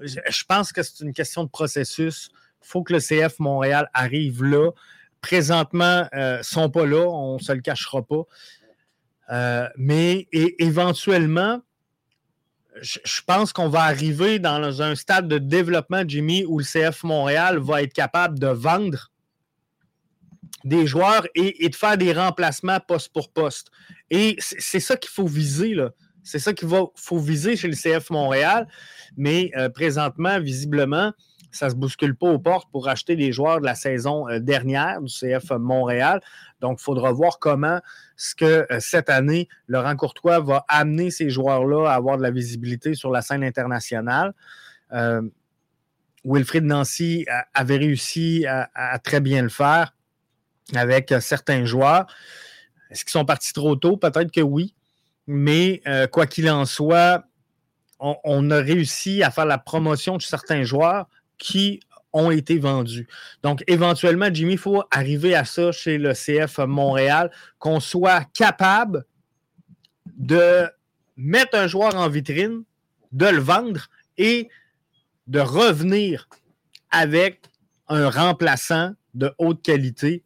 je 0.00 0.44
pense 0.48 0.72
que 0.72 0.82
c'est 0.82 1.04
une 1.04 1.12
question 1.12 1.44
de 1.44 1.48
processus. 1.48 2.30
Il 2.64 2.66
faut 2.66 2.82
que 2.82 2.94
le 2.94 2.98
CF 2.98 3.38
Montréal 3.38 3.88
arrive 3.94 4.42
là. 4.42 4.72
Présentement, 5.20 6.08
ils 6.12 6.18
euh, 6.18 6.38
ne 6.38 6.42
sont 6.42 6.68
pas 6.68 6.84
là, 6.84 7.06
on 7.08 7.34
ne 7.34 7.38
se 7.38 7.52
le 7.52 7.60
cachera 7.60 8.02
pas. 8.02 8.24
mais 9.76 10.26
éventuellement, 10.32 11.60
je 12.80 13.20
pense 13.26 13.52
qu'on 13.52 13.68
va 13.68 13.82
arriver 13.82 14.38
dans 14.38 14.82
un 14.82 14.94
stade 14.94 15.28
de 15.28 15.38
développement, 15.38 16.02
Jimmy, 16.06 16.44
où 16.46 16.58
le 16.58 16.64
CF 16.64 17.04
Montréal 17.04 17.58
va 17.58 17.82
être 17.82 17.92
capable 17.92 18.38
de 18.38 18.48
vendre 18.48 19.10
des 20.64 20.86
joueurs 20.86 21.26
et, 21.34 21.68
de 21.68 21.74
faire 21.74 21.96
des 21.98 22.12
remplacements 22.12 22.80
poste 22.80 23.12
pour 23.12 23.30
poste. 23.30 23.70
Et 24.10 24.36
c'est 24.38 24.80
ça 24.80 24.96
qu'il 24.96 25.10
faut 25.10 25.26
viser, 25.26 25.74
là. 25.74 25.90
C'est 26.22 26.38
ça 26.38 26.54
qu'il 26.54 26.68
faut 26.68 27.18
viser 27.18 27.54
chez 27.54 27.68
le 27.68 27.76
CF 27.76 28.08
Montréal. 28.08 28.66
Mais 29.16 29.50
euh, 29.56 29.68
présentement, 29.68 30.40
visiblement, 30.40 31.12
ça 31.54 31.66
ne 31.66 31.70
se 31.70 31.76
bouscule 31.76 32.16
pas 32.16 32.26
aux 32.26 32.38
portes 32.38 32.68
pour 32.70 32.88
acheter 32.88 33.14
des 33.14 33.32
joueurs 33.32 33.60
de 33.60 33.64
la 33.64 33.76
saison 33.76 34.28
euh, 34.28 34.40
dernière 34.40 35.00
du 35.00 35.12
CF 35.12 35.50
Montréal. 35.52 36.20
Donc, 36.60 36.78
il 36.80 36.82
faudra 36.82 37.12
voir 37.12 37.38
comment 37.38 37.80
ce 38.16 38.34
que 38.34 38.66
euh, 38.70 38.80
cette 38.80 39.08
année, 39.08 39.48
Laurent 39.68 39.94
Courtois 39.94 40.40
va 40.40 40.64
amener 40.68 41.10
ces 41.10 41.30
joueurs-là 41.30 41.90
à 41.90 41.94
avoir 41.94 42.16
de 42.16 42.22
la 42.22 42.32
visibilité 42.32 42.94
sur 42.94 43.10
la 43.10 43.22
scène 43.22 43.44
internationale. 43.44 44.34
Euh, 44.92 45.22
Wilfried 46.24 46.64
Nancy 46.64 47.26
avait 47.52 47.76
réussi 47.76 48.46
à, 48.46 48.98
très 48.98 49.20
bien 49.20 49.42
le 49.42 49.50
faire 49.50 49.94
avec 50.74 51.12
certains 51.20 51.66
joueurs. 51.66 52.06
Est-ce 52.90 53.04
qu'ils 53.04 53.12
sont 53.12 53.26
partis 53.26 53.52
trop 53.52 53.76
tôt? 53.76 53.98
Peut-être 53.98 54.32
que 54.32 54.40
oui. 54.40 54.74
Mais 55.26 55.82
quoi 56.12 56.26
qu'il 56.26 56.48
en 56.48 56.64
soit, 56.64 57.26
on, 57.98 58.50
a 58.50 58.56
réussi 58.56 59.22
à 59.22 59.30
faire 59.30 59.44
la 59.44 59.58
promotion 59.58 60.16
de 60.16 60.22
certains 60.22 60.62
joueurs 60.62 61.08
qui 61.38 61.80
ont 62.12 62.30
été 62.30 62.58
vendus. 62.58 63.08
Donc, 63.42 63.64
éventuellement, 63.66 64.28
Jimmy, 64.32 64.52
il 64.52 64.58
faut 64.58 64.84
arriver 64.90 65.34
à 65.34 65.44
ça 65.44 65.72
chez 65.72 65.98
le 65.98 66.12
CF 66.12 66.58
Montréal, 66.58 67.30
qu'on 67.58 67.80
soit 67.80 68.24
capable 68.32 69.04
de 70.16 70.68
mettre 71.16 71.56
un 71.58 71.66
joueur 71.66 71.94
en 71.96 72.08
vitrine, 72.08 72.62
de 73.12 73.26
le 73.26 73.40
vendre 73.40 73.88
et 74.16 74.48
de 75.26 75.40
revenir 75.40 76.28
avec 76.90 77.40
un 77.88 78.08
remplaçant 78.08 78.92
de 79.14 79.32
haute 79.38 79.62
qualité 79.62 80.22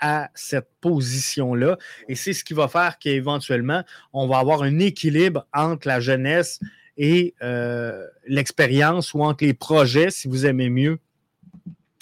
à 0.00 0.30
cette 0.34 0.68
position-là. 0.80 1.76
Et 2.08 2.14
c'est 2.14 2.32
ce 2.32 2.44
qui 2.44 2.54
va 2.54 2.68
faire 2.68 2.98
qu'éventuellement, 2.98 3.82
on 4.12 4.26
va 4.26 4.38
avoir 4.38 4.62
un 4.62 4.78
équilibre 4.78 5.46
entre 5.52 5.86
la 5.88 6.00
jeunesse 6.00 6.60
et 6.96 7.34
euh, 7.42 8.06
l'expérience 8.26 9.14
ou 9.14 9.22
entre 9.22 9.44
les 9.44 9.54
projets, 9.54 10.10
si 10.10 10.28
vous 10.28 10.46
aimez 10.46 10.68
mieux, 10.68 10.98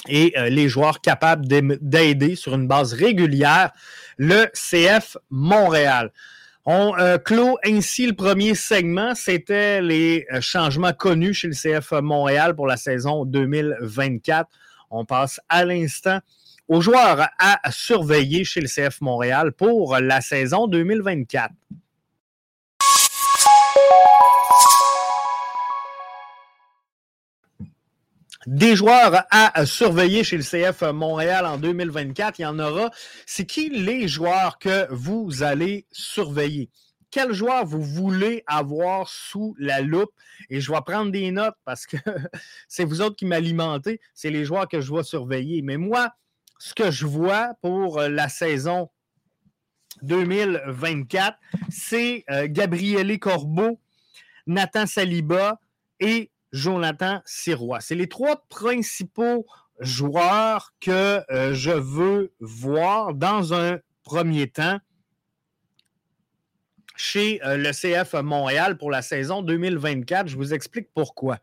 et 0.08 0.32
euh, 0.36 0.48
les 0.48 0.68
joueurs 0.68 1.00
capables 1.00 1.46
d'aider 1.46 2.34
sur 2.34 2.54
une 2.54 2.66
base 2.66 2.94
régulière 2.94 3.70
le 4.16 4.46
CF 4.54 5.16
Montréal. 5.30 6.10
On 6.66 6.94
euh, 6.98 7.18
clôt 7.18 7.58
ainsi 7.64 8.06
le 8.06 8.14
premier 8.14 8.54
segment. 8.54 9.14
C'était 9.14 9.80
les 9.80 10.26
changements 10.40 10.92
connus 10.92 11.34
chez 11.34 11.48
le 11.48 11.54
CF 11.54 11.92
Montréal 12.02 12.54
pour 12.54 12.66
la 12.66 12.76
saison 12.76 13.24
2024. 13.24 14.48
On 14.90 15.04
passe 15.04 15.40
à 15.48 15.64
l'instant 15.64 16.20
aux 16.68 16.80
joueurs 16.80 17.28
à 17.38 17.58
surveiller 17.70 18.44
chez 18.44 18.60
le 18.60 18.68
CF 18.68 19.00
Montréal 19.00 19.52
pour 19.52 19.96
la 19.98 20.20
saison 20.20 20.66
2024. 20.66 21.50
Des 28.50 28.74
joueurs 28.74 29.26
à 29.30 29.64
surveiller 29.64 30.24
chez 30.24 30.36
le 30.36 30.42
CF 30.42 30.82
Montréal 30.92 31.46
en 31.46 31.56
2024. 31.56 32.40
Il 32.40 32.42
y 32.42 32.46
en 32.46 32.58
aura. 32.58 32.90
C'est 33.24 33.46
qui 33.46 33.70
les 33.70 34.08
joueurs 34.08 34.58
que 34.58 34.92
vous 34.92 35.44
allez 35.44 35.86
surveiller? 35.92 36.68
Quel 37.12 37.32
joueur 37.32 37.64
vous 37.64 37.82
voulez 37.82 38.42
avoir 38.48 39.08
sous 39.08 39.54
la 39.56 39.80
loupe? 39.82 40.10
Et 40.48 40.60
je 40.60 40.72
vais 40.72 40.80
prendre 40.84 41.12
des 41.12 41.30
notes 41.30 41.54
parce 41.64 41.86
que 41.86 41.96
c'est 42.68 42.84
vous 42.84 43.00
autres 43.00 43.14
qui 43.14 43.24
m'alimentez. 43.24 44.00
C'est 44.14 44.30
les 44.30 44.44
joueurs 44.44 44.66
que 44.66 44.80
je 44.80 44.92
vais 44.92 45.04
surveiller. 45.04 45.62
Mais 45.62 45.76
moi, 45.76 46.10
ce 46.58 46.74
que 46.74 46.90
je 46.90 47.06
vois 47.06 47.54
pour 47.62 48.00
la 48.00 48.28
saison 48.28 48.90
2024, 50.02 51.38
c'est 51.70 52.24
euh, 52.30 52.48
Gabriele 52.50 53.16
Corbeau, 53.20 53.78
Nathan 54.48 54.86
Saliba 54.86 55.60
et 56.00 56.29
Jonathan 56.52 57.20
Sirois. 57.24 57.80
C'est 57.80 57.94
les 57.94 58.08
trois 58.08 58.44
principaux 58.48 59.46
joueurs 59.80 60.74
que 60.80 61.22
euh, 61.32 61.54
je 61.54 61.70
veux 61.70 62.32
voir 62.40 63.14
dans 63.14 63.54
un 63.54 63.78
premier 64.04 64.48
temps 64.48 64.78
chez 67.00 67.40
euh, 67.44 67.56
le 67.56 67.72
CF 67.72 68.14
Montréal 68.22 68.76
pour 68.76 68.90
la 68.90 69.00
saison 69.00 69.42
2024. 69.42 70.28
Je 70.28 70.36
vous 70.36 70.52
explique 70.52 70.88
pourquoi. 70.94 71.38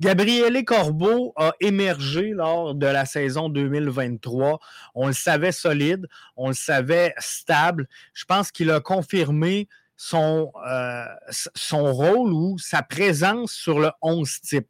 Gabriele 0.00 0.64
Corbeau 0.64 1.32
a 1.36 1.54
émergé 1.60 2.30
lors 2.30 2.74
de 2.74 2.86
la 2.86 3.06
saison 3.06 3.48
2023. 3.48 4.60
On 4.94 5.06
le 5.06 5.12
savait 5.14 5.52
solide, 5.52 6.06
on 6.36 6.48
le 6.48 6.54
savait 6.54 7.14
stable. 7.18 7.88
Je 8.12 8.26
pense 8.26 8.50
qu'il 8.52 8.70
a 8.70 8.80
confirmé 8.80 9.68
son, 9.98 10.52
euh, 10.64 11.04
son 11.26 11.92
rôle 11.92 12.32
ou 12.32 12.56
sa 12.56 12.82
présence 12.82 13.52
sur 13.52 13.80
le 13.80 13.90
11 14.00 14.40
type. 14.40 14.68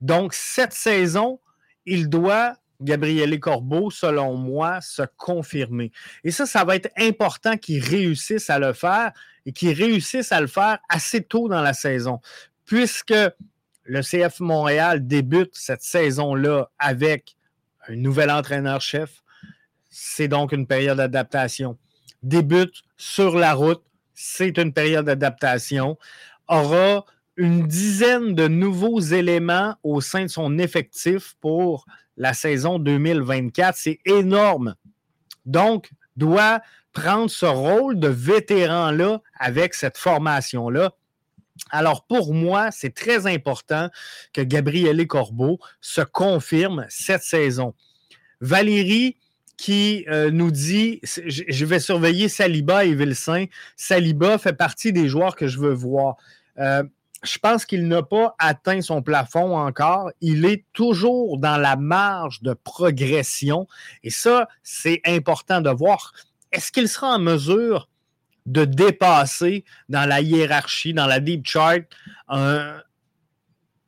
Donc, 0.00 0.32
cette 0.32 0.72
saison, 0.72 1.38
il 1.84 2.08
doit 2.08 2.56
Gabriele 2.80 3.38
Corbeau, 3.38 3.90
selon 3.90 4.34
moi, 4.34 4.80
se 4.80 5.02
confirmer. 5.18 5.92
Et 6.24 6.30
ça, 6.30 6.46
ça 6.46 6.64
va 6.64 6.76
être 6.76 6.90
important 6.96 7.58
qu'il 7.58 7.84
réussisse 7.84 8.48
à 8.48 8.58
le 8.58 8.72
faire 8.72 9.12
et 9.44 9.52
qu'il 9.52 9.72
réussisse 9.72 10.32
à 10.32 10.40
le 10.40 10.46
faire 10.46 10.78
assez 10.88 11.22
tôt 11.22 11.48
dans 11.48 11.62
la 11.62 11.74
saison, 11.74 12.20
puisque 12.64 13.14
le 13.84 14.00
CF 14.00 14.40
Montréal 14.40 15.06
débute 15.06 15.54
cette 15.54 15.82
saison-là 15.82 16.70
avec 16.78 17.36
un 17.86 17.96
nouvel 17.96 18.30
entraîneur-chef. 18.30 19.22
C'est 19.90 20.28
donc 20.28 20.52
une 20.52 20.66
période 20.66 20.96
d'adaptation. 20.96 21.78
Débute 22.22 22.82
sur 22.96 23.36
la 23.36 23.52
route, 23.52 23.82
c'est 24.16 24.58
une 24.58 24.72
période 24.72 25.04
d'adaptation. 25.04 25.96
Aura 26.48 27.04
une 27.36 27.68
dizaine 27.68 28.34
de 28.34 28.48
nouveaux 28.48 28.98
éléments 28.98 29.76
au 29.84 30.00
sein 30.00 30.22
de 30.22 30.28
son 30.28 30.58
effectif 30.58 31.36
pour 31.40 31.84
la 32.16 32.32
saison 32.32 32.78
2024. 32.78 33.76
C'est 33.76 34.00
énorme. 34.06 34.74
Donc, 35.44 35.90
doit 36.16 36.60
prendre 36.92 37.30
ce 37.30 37.44
rôle 37.44 38.00
de 38.00 38.08
vétéran-là 38.08 39.20
avec 39.38 39.74
cette 39.74 39.98
formation-là. 39.98 40.92
Alors, 41.70 42.06
pour 42.06 42.32
moi, 42.32 42.70
c'est 42.70 42.94
très 42.94 43.26
important 43.26 43.90
que 44.32 44.40
Gabriele 44.40 45.06
Corbeau 45.06 45.58
se 45.82 46.00
confirme 46.00 46.86
cette 46.88 47.22
saison. 47.22 47.74
Valérie, 48.40 49.18
qui 49.56 50.04
euh, 50.08 50.30
nous 50.30 50.50
dit 50.50 51.00
je 51.02 51.64
vais 51.64 51.80
surveiller 51.80 52.28
Saliba 52.28 52.84
et 52.84 52.94
Vilsain. 52.94 53.46
Saliba 53.76 54.38
fait 54.38 54.52
partie 54.52 54.92
des 54.92 55.08
joueurs 55.08 55.36
que 55.36 55.46
je 55.46 55.58
veux 55.58 55.72
voir. 55.72 56.16
Euh, 56.58 56.82
je 57.22 57.38
pense 57.38 57.64
qu'il 57.64 57.88
n'a 57.88 58.02
pas 58.02 58.34
atteint 58.38 58.80
son 58.80 59.02
plafond 59.02 59.56
encore. 59.56 60.10
Il 60.20 60.44
est 60.44 60.64
toujours 60.72 61.38
dans 61.38 61.56
la 61.56 61.76
marge 61.76 62.42
de 62.42 62.52
progression. 62.52 63.66
Et 64.02 64.10
ça, 64.10 64.48
c'est 64.62 65.00
important 65.04 65.60
de 65.60 65.70
voir. 65.70 66.12
Est-ce 66.52 66.70
qu'il 66.70 66.88
sera 66.88 67.16
en 67.16 67.18
mesure 67.18 67.88
de 68.44 68.64
dépasser 68.64 69.64
dans 69.88 70.08
la 70.08 70.20
hiérarchie, 70.20 70.94
dans 70.94 71.06
la 71.06 71.20
deep 71.20 71.46
chart, 71.46 71.82
un 72.28 72.80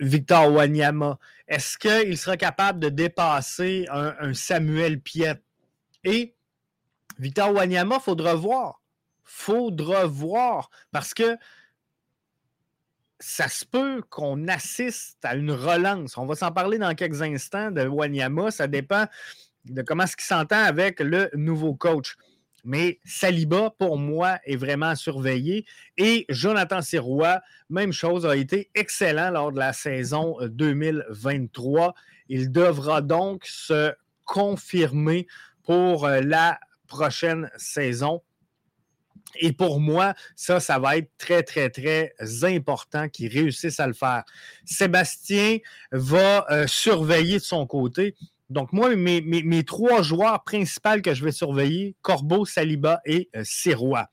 Victor 0.01 0.53
Wanyama? 0.53 1.19
Est-ce 1.47 1.79
qu'il 1.79 2.19
sera 2.19 2.37
capable 2.37 2.81
de 2.81 2.89
dépasser 2.89 3.87
un, 3.91 4.35
Samuel 4.35 5.01
Piet? 5.01 5.41
Et 6.05 6.35
Victor 7.19 7.53
Wanyama, 7.53 8.01
faudra 8.01 8.35
voir. 8.35 8.81
Faudra 9.25 10.07
voir. 10.07 10.71
Parce 10.91 11.15
que 11.15 11.37
ça 13.21 13.49
se 13.49 13.65
peut 13.65 14.03
qu'on 14.09 14.47
assiste 14.49 15.19
à 15.25 15.35
une 15.35 15.51
relance. 15.51 16.17
On 16.17 16.27
va 16.27 16.37
s'en 16.37 16.53
parler 16.53 16.79
dans 16.79 16.95
quelques 16.95 17.23
instants 17.23 17.71
de 17.71 17.87
Wanyama. 17.87 18.51
Ça 18.51 18.67
dépend 18.67 19.07
de 19.65 19.83
comment 19.83 20.07
ce 20.07 20.17
qu'il 20.17 20.25
s'entend 20.25 20.63
avec 20.63 21.01
le 21.01 21.31
nouveau 21.35 21.75
coach. 21.75 22.17
Mais 22.65 22.99
Saliba, 23.05 23.71
pour 23.79 23.99
moi, 23.99 24.39
est 24.45 24.57
vraiment 24.57 24.95
surveillé. 24.95 25.65
Et 25.97 26.27
Jonathan 26.29 26.83
Sirois, 26.83 27.41
même 27.71 27.93
chose, 27.93 28.27
a 28.27 28.37
été 28.37 28.71
excellent 28.75 29.31
lors 29.31 29.53
de 29.53 29.59
la 29.59 29.73
saison 29.73 30.37
2023. 30.43 31.95
Il 32.29 32.53
devra 32.53 33.01
donc 33.01 33.47
se 33.47 33.93
confirmer 34.25 35.27
pour 35.69 36.07
euh, 36.07 36.23
la 36.23 36.59
prochaine 36.87 37.51
saison. 37.59 38.23
Et 39.37 39.53
pour 39.53 39.81
moi, 39.81 40.15
ça, 40.35 40.61
ça 40.61 40.79
va 40.79 40.97
être 40.97 41.11
très, 41.19 41.43
très, 41.43 41.69
très 41.69 42.15
important 42.43 43.11
qu'ils 43.11 43.31
réussissent 43.31 43.79
à 43.79 43.87
le 43.87 43.93
faire. 43.93 44.25
Sébastien 44.65 45.59
va 45.93 46.47
euh, 46.51 46.67
surveiller 46.67 47.35
de 47.35 47.43
son 47.43 47.67
côté. 47.67 48.15
Donc, 48.49 48.73
moi, 48.73 48.97
mes, 48.97 49.65
trois 49.65 50.01
joueurs 50.01 50.43
principaux 50.43 51.03
que 51.05 51.13
je 51.13 51.23
vais 51.23 51.33
surveiller, 51.33 51.95
Corbeau, 52.01 52.47
Saliba 52.47 53.03
et 53.05 53.29
euh, 53.37 53.43
Sirois. 53.45 54.07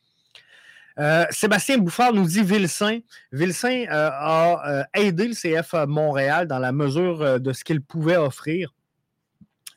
Euh, 0.99 1.25
Sébastien 1.29 1.77
Bouffard 1.77 2.11
nous 2.11 2.25
dit 2.25 2.43
Vilsain. 2.43 2.99
Vilsain 3.31 3.85
a 3.89 4.85
aidé 4.93 5.29
le 5.29 5.33
CF 5.33 5.73
Montréal 5.87 6.47
dans 6.47 6.59
la 6.59 6.73
mesure 6.73 7.39
de 7.39 7.53
ce 7.53 7.63
qu'il 7.63 7.79
pouvait 7.79 8.17
offrir 8.17 8.74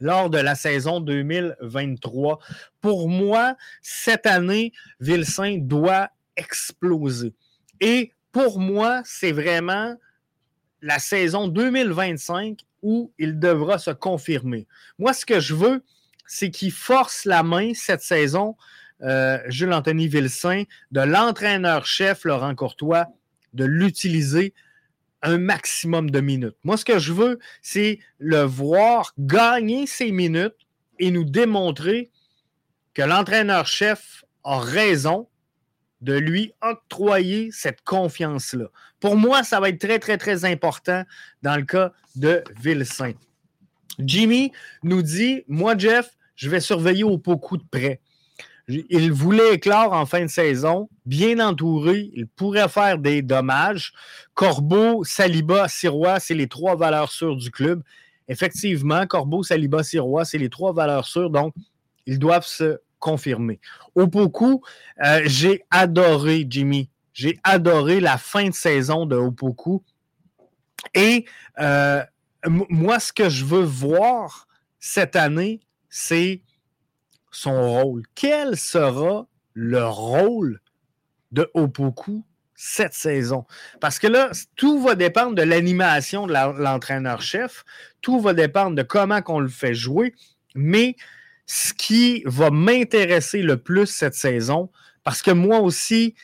lors 0.01 0.31
de 0.31 0.39
la 0.39 0.55
saison 0.55 1.01
2023. 1.01 2.39
Pour 2.81 3.09
moi, 3.09 3.57
cette 3.83 4.27
année, 4.27 4.73
Vilsain 5.01 5.59
doit 5.59 6.11
exploser. 6.37 7.35
Et 7.81 8.13
pour 8.33 8.61
moi, 8.61 9.03
c'est 9.05 9.33
vraiment 9.33 9.97
la 10.83 10.99
saison 10.99 11.49
2025 11.49 12.61
où 12.83 13.13
il 13.19 13.39
devra 13.39 13.79
se 13.79 13.91
confirmer. 13.91 14.67
Moi, 14.99 15.13
ce 15.13 15.27
que 15.27 15.41
je 15.41 15.55
veux, 15.55 15.83
c'est 16.27 16.51
qu'il 16.51 16.73
force 16.73 17.25
la 17.25 17.43
main 17.43 17.73
cette 17.75 18.03
saison, 18.03 18.57
euh, 19.03 19.39
Jules-Anthony 19.49 20.09
Vilsain, 20.09 20.65
de 20.93 21.01
l'entraîneur-chef 21.01 22.25
Laurent 22.25 22.55
Courtois, 22.55 23.07
de 23.55 23.65
l'utiliser 23.65 24.55
un 25.23 25.39
maximum 25.39 26.11
de 26.11 26.21
minutes. 26.21 26.57
Moi, 26.65 26.77
ce 26.77 26.85
que 26.85 26.99
je 26.99 27.13
veux, 27.13 27.39
c'est 27.63 27.99
le 28.19 28.43
voir 28.43 29.13
gagner 29.19 29.87
ses 29.87 30.13
minutes 30.13 30.55
et 30.99 31.11
nous 31.11 31.25
démontrer 31.25 32.11
que 32.95 33.03
l'entraîneur-chef 33.03 34.25
a 34.45 34.59
raison 34.59 35.29
de 36.01 36.15
lui 36.15 36.53
octroyer 36.63 37.51
cette 37.51 37.83
confiance-là. 37.83 38.67
Pour 39.01 39.17
moi, 39.17 39.43
ça 39.43 39.61
va 39.61 39.69
être 39.69 39.81
très, 39.81 39.99
très, 39.99 40.17
très 40.17 40.45
important 40.45 41.05
dans 41.43 41.57
le 41.57 41.65
cas 41.65 41.93
de 42.17 42.43
Vilsaint. 42.61 43.15
Jimmy 43.99 44.53
nous 44.85 45.03
dit, 45.03 45.43
moi, 45.49 45.77
Jeff, 45.77 46.17
je 46.37 46.49
vais 46.49 46.61
surveiller 46.61 47.05
au 47.05 47.19
beaucoup 47.19 47.57
de 47.57 47.65
près. 47.69 48.01
Il 48.69 49.13
voulait 49.13 49.55
éclore 49.55 49.95
en 49.95 50.05
fin 50.05 50.23
de 50.23 50.31
saison, 50.31 50.91
bien 51.07 51.39
entouré. 51.41 52.11
Il 52.13 52.27
pourrait 52.27 52.69
faire 52.69 52.99
des 52.99 53.23
dommages. 53.23 53.93
Corbeau, 54.35 55.05
Saliba, 55.05 55.69
Sirois, 55.69 56.21
c'est 56.21 56.35
les 56.35 56.49
trois 56.49 56.77
valeurs 56.77 57.11
sûres 57.11 57.37
du 57.37 57.51
club. 57.51 57.83
Effectivement, 58.29 59.07
Corbeau, 59.07 59.43
Saliba, 59.43 59.83
Sirois, 59.83 60.27
c'est 60.27 60.37
les 60.37 60.51
trois 60.51 60.75
valeurs 60.75 61.07
sûres. 61.07 61.31
Donc, 61.31 61.55
ils 62.05 62.19
doivent 62.19 62.45
se 62.47 62.79
confirmer. 62.99 63.59
Au 63.95 64.07
beaucoup, 64.07 64.63
euh, 65.03 65.23
j'ai 65.25 65.65
adoré 65.71 66.47
Jimmy. 66.49 66.91
J'ai 67.15 67.39
adoré 67.45 68.01
la 68.01 68.19
fin 68.19 68.49
de 68.49 68.55
saison 68.55 69.07
de 69.07 69.17
Opoku. 69.17 69.83
Et 70.95 71.25
euh, 71.59 72.03
moi, 72.47 73.01
ce 73.01 73.13
que 73.13 73.29
je 73.31 73.45
veux 73.45 73.65
voir 73.65 74.47
cette 74.79 75.17
année, 75.17 75.61
c'est 75.89 76.43
son 77.31 77.83
rôle. 77.83 78.03
Quel 78.15 78.57
sera 78.57 79.27
le 79.55 79.85
rôle 79.85 80.61
de 81.33 81.51
Opoku 81.55 82.25
cette 82.55 82.95
saison? 82.95 83.45
Parce 83.81 83.99
que 83.99 84.07
là, 84.07 84.31
tout 84.57 84.81
va 84.81 84.95
dépendre 84.95 85.35
de 85.35 85.43
l'animation 85.43 86.27
de 86.27 86.33
l'entraîneur-chef, 86.33 87.65
tout 88.01 88.21
va 88.21 88.35
dépendre 88.35 88.77
de 88.77 88.83
comment 88.83 89.21
on 89.29 89.41
le 89.41 89.49
fait 89.49 89.75
jouer, 89.75 90.15
mais 90.55 90.97
ce 91.47 91.73
qui 91.73 92.23
va 92.27 92.51
m'intéresser 92.51 93.43
le 93.43 93.57
plus 93.57 93.87
cette 93.87 94.15
saison, 94.15 94.71
parce 95.03 95.23
que 95.23 95.31
moi 95.31 95.61
aussi, 95.61 96.15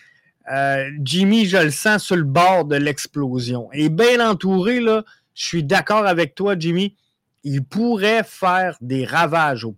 euh, 0.53 0.91
Jimmy, 1.03 1.47
je 1.47 1.57
le 1.57 1.71
sens 1.71 2.05
sur 2.05 2.17
le 2.17 2.25
bord 2.25 2.67
de 2.67 2.77
l'explosion. 2.77 3.71
Et 3.73 3.89
bien 3.89 4.27
entouré, 4.27 4.81
là, 4.81 5.05
je 5.35 5.45
suis 5.47 5.65
d'accord 5.65 6.07
avec 6.07 6.35
toi, 6.35 6.55
Jimmy. 6.59 6.97
Il 7.45 7.65
pourrait 7.65 8.25
faire 8.25 8.77
des 8.81 9.05
ravages 9.05 9.65
au. 9.65 9.75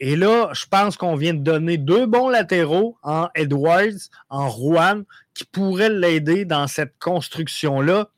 Et 0.00 0.16
là, 0.16 0.50
je 0.52 0.66
pense 0.66 0.96
qu'on 0.96 1.14
vient 1.14 1.34
de 1.34 1.42
donner 1.42 1.76
deux 1.76 2.06
bons 2.06 2.28
latéraux 2.28 2.96
en 3.02 3.28
Edwards, 3.34 4.08
en 4.28 4.48
Juan, 4.50 5.04
qui 5.34 5.44
pourraient 5.44 5.90
l'aider 5.90 6.44
dans 6.44 6.66
cette 6.66 6.98
construction-là. 6.98 8.08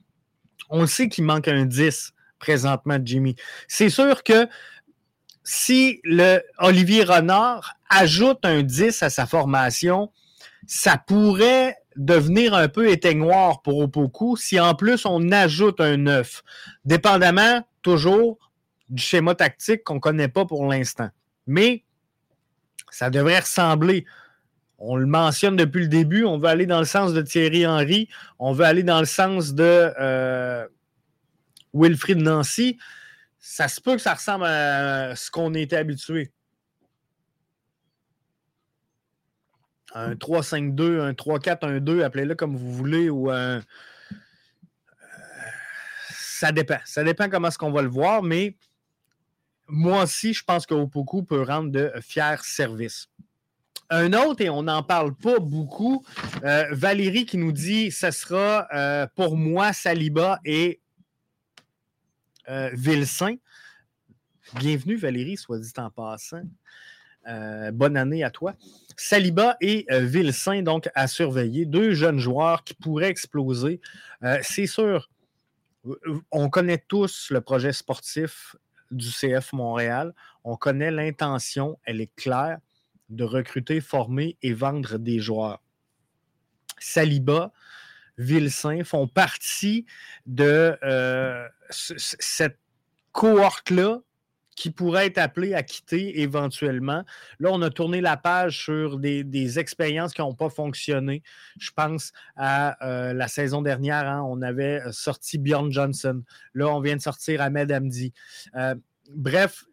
On 0.71 0.87
sait 0.87 1.09
qu'il 1.09 1.25
manque 1.25 1.49
un 1.49 1.67
10 1.67 2.13
présentement, 2.39 2.99
Jimmy. 3.03 3.37
C'est 3.69 3.91
sûr 3.91 4.23
que 4.23 4.49
si 5.45 6.01
Olivier 6.59 7.05
Renard 7.05 7.75
ajoute 7.91 8.39
un 8.45 8.63
10 8.63 9.03
à 9.03 9.11
sa 9.11 9.27
formation, 9.27 10.11
ça 10.67 10.97
pourrait 10.97 11.77
devenir 11.97 12.55
un 12.55 12.69
peu 12.69 12.89
éteignoir 12.89 13.61
pour 13.61 13.81
Opoku 13.81 14.37
si 14.37 14.59
en 14.59 14.75
plus 14.75 15.05
on 15.05 15.31
ajoute 15.31 15.81
un 15.81 15.99
9, 15.99 16.43
dépendamment 16.85 17.63
toujours 17.83 18.39
du 18.89 19.03
schéma 19.03 19.35
tactique 19.35 19.85
qu'on 19.85 19.97
ne 19.97 20.01
connaît 20.01 20.29
pas 20.29 20.47
pour 20.47 20.67
l'instant. 20.67 21.11
Mais 21.47 21.85
ça 22.91 23.11
devrait 23.11 23.41
ressembler. 23.41 24.05
On 24.79 24.97
le 24.97 25.07
mentionne 25.07 25.57
depuis 25.57 25.83
le 25.83 25.89
début, 25.89 26.25
on 26.25 26.39
veut 26.39 26.49
aller 26.49 26.67
dans 26.67 26.81
le 26.81 26.85
sens 26.85 27.13
de 27.13 27.23
Thierry 27.23 27.67
Henry, 27.67 28.09
on 28.39 28.53
veut 28.53 28.65
aller 28.65 28.83
dans 28.83 28.99
le 28.99 29.07
sens 29.07 29.55
de 29.55 29.93
euh, 30.01 30.67
Wilfried 31.73 32.19
Nancy. 32.19 32.79
Ça 33.39 33.69
se 33.69 33.81
peut 33.81 33.95
que 33.95 34.03
ça 34.03 34.15
ressemble 34.15 34.45
à 34.45 35.15
ce 35.15 35.31
qu'on 35.31 35.55
était 35.55 35.77
habitué. 35.77 36.33
Un 39.95 40.15
3-5-2, 40.15 41.01
un 41.01 41.13
3-4-1-2, 41.13 42.03
appelez-le 42.03 42.35
comme 42.35 42.57
vous 42.57 42.73
voulez, 42.73 43.09
ou 43.09 43.31
un. 43.31 43.59
Euh, 43.59 43.61
ça 46.11 46.51
dépend. 46.51 46.79
Ça 46.85 47.05
dépend 47.05 47.29
comment 47.29 47.49
est-ce 47.49 47.59
qu'on 47.59 47.73
va 47.73 47.83
le 47.83 47.89
voir, 47.89 48.23
mais 48.23 48.57
moi 49.73 50.03
aussi, 50.03 50.35
je 50.35 50.45
pense 50.45 50.67
que 50.67 50.75
Opoku 50.75 51.23
peut 51.23 51.43
rendre 51.43 51.71
de 51.71 51.91
fiers 52.03 52.37
services. 52.43 53.09
Un 53.89 54.13
autre, 54.13 54.43
et 54.43 54.51
on 54.51 54.65
n'en 54.65 54.83
parle 54.83 55.15
pas 55.15 55.39
beaucoup, 55.39 56.05
euh, 56.45 56.67
Valérie 56.73 57.25
qui 57.25 57.39
nous 57.39 57.53
dit 57.53 57.91
ce 57.91 58.11
sera 58.11 58.69
euh, 58.75 59.07
pour 59.17 59.37
moi 59.37 59.73
Saliba 59.73 60.41
et 60.45 60.81
euh, 62.51 62.69
Vilsain. 62.75 63.37
Bienvenue, 64.57 64.97
Valérie, 64.97 65.39
soit 65.39 65.59
dit 65.59 65.73
en 65.79 65.91
passant. 65.91 66.43
bonne 67.73 67.97
année 67.97 68.23
à 68.25 68.31
toi. 68.31 68.55
Saliba 68.99 69.57
et 69.63 69.87
Vilsain, 69.91 70.61
donc, 70.61 70.91
à 70.95 71.07
surveiller. 71.07 71.65
Deux 71.65 71.95
jeunes 71.95 72.19
joueurs 72.19 72.63
qui 72.63 72.75
pourraient 72.75 73.09
exploser. 73.09 73.81
C'est 74.43 74.67
sûr, 74.67 75.09
on 76.31 76.51
connaît 76.51 76.85
tous 76.87 77.31
le 77.31 77.41
projet 77.41 77.73
sportif 77.73 78.55
du 78.93 79.11
CF 79.11 79.53
Montréal. 79.53 80.15
On 80.45 80.57
connaît 80.57 80.91
l'intention, 80.91 81.79
elle 81.85 82.01
est 82.01 82.15
claire, 82.15 82.59
de 83.09 83.25
recruter, 83.25 83.81
former 83.81 84.37
et 84.43 84.53
vendre 84.55 84.99
des 84.99 85.19
joueurs. 85.19 85.63
Saliba, 86.79 87.53
Vilsain 88.19 88.85
font 88.85 89.09
partie 89.09 89.87
de 90.27 90.77
euh, 90.83 91.49
cette 91.71 92.59
cohorte-là 93.13 94.01
qui 94.57 94.71
pourrait 94.71 95.07
être 95.07 95.19
appelé 95.19 95.55
à 95.55 95.63
quitter 95.63 96.21
éventuellement. 96.21 97.05
Là, 97.39 97.51
on 97.53 97.63
a 97.63 97.71
tourné 97.71 98.01
la 98.01 98.17
page 98.17 98.59
sur 98.65 98.99
des, 98.99 99.59
expériences 99.59 100.13
qui 100.13 100.21
n'ont 100.21 100.35
pas 100.35 100.51
fonctionné. 100.51 101.23
Je 101.59 101.71
pense 101.73 102.13
à 102.37 102.87
euh, 102.87 103.13
la 103.13 103.29
saison 103.29 103.63
dernière, 103.63 104.09
hein, 104.09 104.23
on 104.27 104.43
avait 104.43 104.81
sorti 104.91 105.39
Bjorn 105.39 105.73
Johnson. 105.73 106.23
Là, 106.55 106.69
on 106.69 106.81
vient 106.81 106.97
de 106.97 107.03
sortir 107.03 107.41
Ahmed 107.41 107.73
Hamdi. 107.73 108.13
Euh, 108.57 108.75
bref, 109.11 109.65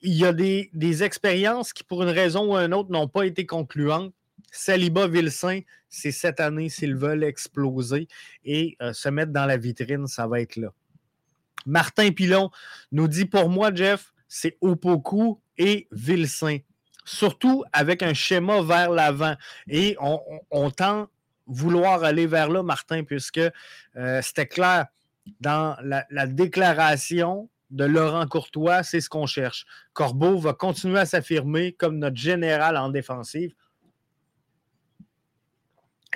il 0.00 0.14
y 0.14 0.24
a 0.24 0.32
des, 0.32 1.02
expériences 1.02 1.72
qui, 1.72 1.82
pour 1.82 2.02
une 2.02 2.10
raison 2.10 2.52
ou 2.52 2.56
une 2.56 2.74
autre, 2.74 2.90
n'ont 2.90 3.08
pas 3.08 3.24
été 3.24 3.46
concluantes. 3.46 4.12
Saliba 4.52 5.08
Vilsain, 5.08 5.60
c'est 5.88 6.12
cette 6.12 6.38
année 6.38 6.68
s'ils 6.68 6.94
veulent 6.94 7.24
exploser 7.24 8.06
et 8.44 8.76
euh, 8.82 8.92
se 8.92 9.08
mettre 9.08 9.32
dans 9.32 9.46
la 9.46 9.56
vitrine, 9.56 10.06
ça 10.06 10.28
va 10.28 10.40
être 10.40 10.56
là. 10.56 10.72
Martin 11.66 12.10
Pilon 12.10 12.50
nous 12.92 13.08
dit 13.08 13.24
pour 13.24 13.48
moi, 13.48 13.74
Jeff, 13.74 14.12
c'est 14.28 14.56
Opoku 14.60 15.40
et 15.58 15.88
Vilsain. 15.92 16.58
Surtout 17.04 17.64
avec 17.72 18.02
un 18.02 18.14
schéma 18.14 18.62
vers 18.62 18.90
l'avant. 18.90 19.34
Et 19.68 19.96
on, 20.00 20.70
tend 20.70 21.08
vouloir 21.46 22.02
aller 22.02 22.26
vers 22.26 22.48
là, 22.48 22.62
Martin, 22.62 23.04
puisque 23.04 23.40
euh, 23.96 24.22
c'était 24.22 24.46
clair 24.46 24.86
dans 25.40 25.76
la, 25.82 26.26
déclaration 26.26 27.48
de 27.70 27.84
Laurent 27.84 28.26
Courtois, 28.26 28.82
c'est 28.82 29.00
ce 29.00 29.08
qu'on 29.08 29.26
cherche. 29.26 29.66
Corbeau 29.92 30.38
va 30.38 30.52
continuer 30.52 30.98
à 30.98 31.06
s'affirmer 31.06 31.72
comme 31.72 31.98
notre 31.98 32.16
général 32.16 32.76
en 32.76 32.88
défensive. 32.88 33.52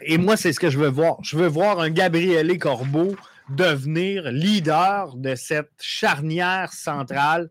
Et 0.02 0.16
moi, 0.16 0.36
c'est 0.36 0.52
ce 0.52 0.60
que 0.60 0.70
je 0.70 0.78
veux 0.78 0.88
voir. 0.88 1.16
Je 1.22 1.36
veux 1.36 1.48
voir 1.48 1.80
un 1.80 1.90
Gabriel 1.90 2.56
Corbeau 2.58 3.16
devenir 3.50 4.30
leader 4.30 5.14
de 5.16 5.34
cette 5.34 5.72
charnière 5.80 6.72
centrale. 6.72 7.50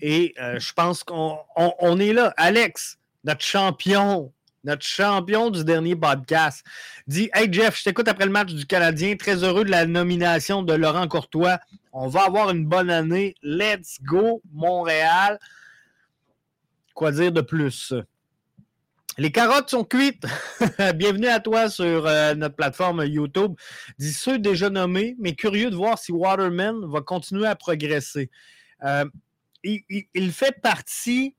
Et 0.00 0.34
euh, 0.40 0.58
je 0.58 0.72
pense 0.72 1.02
qu'on 1.02 1.98
est 1.98 2.12
là. 2.12 2.32
Alex, 2.36 2.98
notre 3.24 3.44
champion, 3.44 4.32
notre 4.62 4.86
champion 4.86 5.50
du 5.50 5.64
dernier 5.64 5.96
podcast, 5.96 6.64
dit 7.06 7.30
Hey 7.34 7.52
Jeff, 7.52 7.78
je 7.78 7.84
t'écoute 7.84 8.06
après 8.06 8.26
le 8.26 8.30
match 8.30 8.52
du 8.52 8.66
Canadien. 8.66 9.16
Très 9.16 9.42
heureux 9.42 9.64
de 9.64 9.70
la 9.70 9.86
nomination 9.86 10.62
de 10.62 10.72
Laurent 10.74 11.08
Courtois. 11.08 11.58
On 11.92 12.06
va 12.06 12.24
avoir 12.24 12.50
une 12.50 12.64
bonne 12.64 12.90
année. 12.90 13.34
Let's 13.42 13.98
go, 14.02 14.40
Montréal. 14.52 15.38
Quoi 16.94 17.10
dire 17.12 17.32
de 17.32 17.40
plus? 17.40 17.92
Les 19.18 19.32
carottes 19.32 19.70
sont 19.70 19.82
cuites. 19.82 20.24
Bienvenue 20.94 21.26
à 21.26 21.40
toi 21.40 21.68
sur 21.68 22.06
euh, 22.06 22.36
notre 22.36 22.54
plateforme 22.54 23.04
YouTube. 23.04 23.54
Dis 23.98 24.12
ceux 24.12 24.38
déjà 24.38 24.70
nommés, 24.70 25.16
mais 25.18 25.34
curieux 25.34 25.70
de 25.70 25.74
voir 25.74 25.98
si 25.98 26.12
Waterman 26.12 26.86
va 26.88 27.00
continuer 27.00 27.48
à 27.48 27.56
progresser. 27.56 28.30
Euh, 28.84 29.04
il, 29.64 30.32
fait 30.32 30.60
partie 30.60 31.34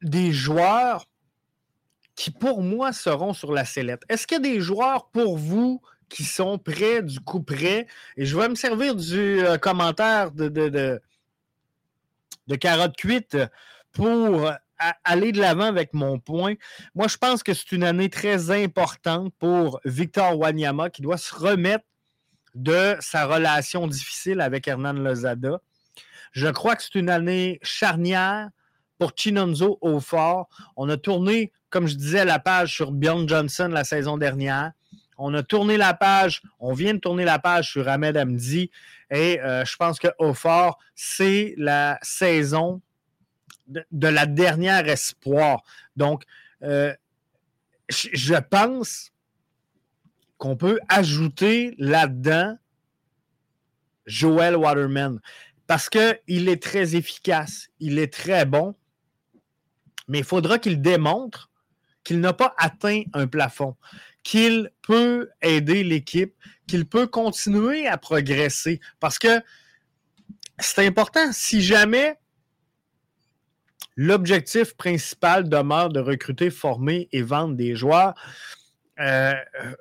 des 0.00 0.32
joueurs 0.32 1.04
qui, 2.14 2.30
pour 2.30 2.62
moi, 2.62 2.94
seront 2.94 3.34
sur 3.34 3.52
la 3.52 3.66
sellette. 3.66 4.00
Est-ce 4.08 4.26
qu'il 4.26 4.36
y 4.36 4.40
a 4.40 4.54
des 4.54 4.60
joueurs 4.62 5.10
pour 5.10 5.36
vous 5.36 5.82
qui 6.08 6.24
sont 6.24 6.58
près 6.58 7.02
du 7.02 7.20
coup 7.20 7.42
près? 7.42 7.86
Et 8.16 8.24
je 8.24 8.34
vais 8.34 8.48
me 8.48 8.54
servir 8.54 8.94
du 8.94 9.44
euh, 9.44 9.58
commentaire 9.58 10.32
de, 10.32 10.48
de, 10.48 10.70
de, 10.70 11.02
de 12.46 12.56
carottes 12.56 12.96
cuites 12.96 13.36
pour 13.96 14.52
aller 15.04 15.32
de 15.32 15.40
l'avant 15.40 15.64
avec 15.64 15.94
mon 15.94 16.18
point, 16.18 16.54
moi, 16.94 17.08
je 17.08 17.16
pense 17.16 17.42
que 17.42 17.54
c'est 17.54 17.72
une 17.72 17.82
année 17.82 18.10
très 18.10 18.50
importante 18.50 19.32
pour 19.38 19.80
Victor 19.84 20.38
Wanyama 20.38 20.90
qui 20.90 21.00
doit 21.00 21.16
se 21.16 21.34
remettre 21.34 21.84
de 22.54 22.96
sa 23.00 23.26
relation 23.26 23.86
difficile 23.86 24.40
avec 24.40 24.68
Hernan 24.68 24.92
Lozada. 24.92 25.60
Je 26.32 26.48
crois 26.48 26.76
que 26.76 26.82
c'est 26.82 26.98
une 26.98 27.08
année 27.08 27.58
charnière 27.62 28.50
pour 28.98 29.12
Chinonzo 29.16 29.78
au 29.80 30.00
fort. 30.00 30.48
On 30.76 30.88
a 30.90 30.98
tourné, 30.98 31.52
comme 31.70 31.86
je 31.86 31.94
disais, 31.94 32.26
la 32.26 32.38
page 32.38 32.74
sur 32.74 32.92
Bjorn 32.92 33.26
Johnson 33.26 33.68
la 33.70 33.84
saison 33.84 34.18
dernière. 34.18 34.72
On 35.16 35.32
a 35.32 35.42
tourné 35.42 35.78
la 35.78 35.94
page, 35.94 36.42
on 36.60 36.74
vient 36.74 36.92
de 36.92 36.98
tourner 36.98 37.24
la 37.24 37.38
page 37.38 37.70
sur 37.70 37.88
Ahmed 37.88 38.18
Hamdi. 38.18 38.70
Et 39.10 39.40
euh, 39.40 39.64
je 39.64 39.76
pense 39.76 39.98
que 39.98 40.08
au 40.18 40.34
fort, 40.34 40.78
c'est 40.94 41.54
la 41.56 41.98
saison 42.02 42.82
de, 43.68 44.08
la 44.08 44.26
dernière 44.26 44.88
espoir. 44.88 45.62
Donc, 45.96 46.24
euh, 46.62 46.94
je 47.88 48.34
pense 48.34 49.12
qu'on 50.38 50.56
peut 50.56 50.78
ajouter 50.88 51.74
là-dedans 51.78 52.58
Joel 54.06 54.56
Waterman 54.56 55.20
parce 55.66 55.88
qu'il 55.88 56.48
est 56.48 56.62
très 56.62 56.94
efficace, 56.94 57.68
il 57.80 57.98
est 57.98 58.12
très 58.12 58.46
bon, 58.46 58.74
mais 60.08 60.18
il 60.18 60.24
faudra 60.24 60.58
qu'il 60.58 60.80
démontre 60.80 61.50
qu'il 62.04 62.20
n'a 62.20 62.32
pas 62.32 62.54
atteint 62.56 63.02
un 63.14 63.26
plafond, 63.26 63.76
qu'il 64.22 64.70
peut 64.82 65.28
aider 65.42 65.82
l'équipe, 65.82 66.34
qu'il 66.68 66.86
peut 66.86 67.08
continuer 67.08 67.88
à 67.88 67.98
progresser 67.98 68.80
parce 69.00 69.18
que 69.18 69.40
c'est 70.58 70.86
important. 70.86 71.32
Si 71.32 71.62
jamais 71.62 72.16
L'objectif 73.96 74.76
principal 74.76 75.48
demeure 75.48 75.88
de 75.88 76.00
recruter, 76.00 76.50
former 76.50 77.08
et 77.12 77.22
vendre 77.22 77.54
des 77.54 77.74
joueurs. 77.74 78.14
Euh, 79.00 79.34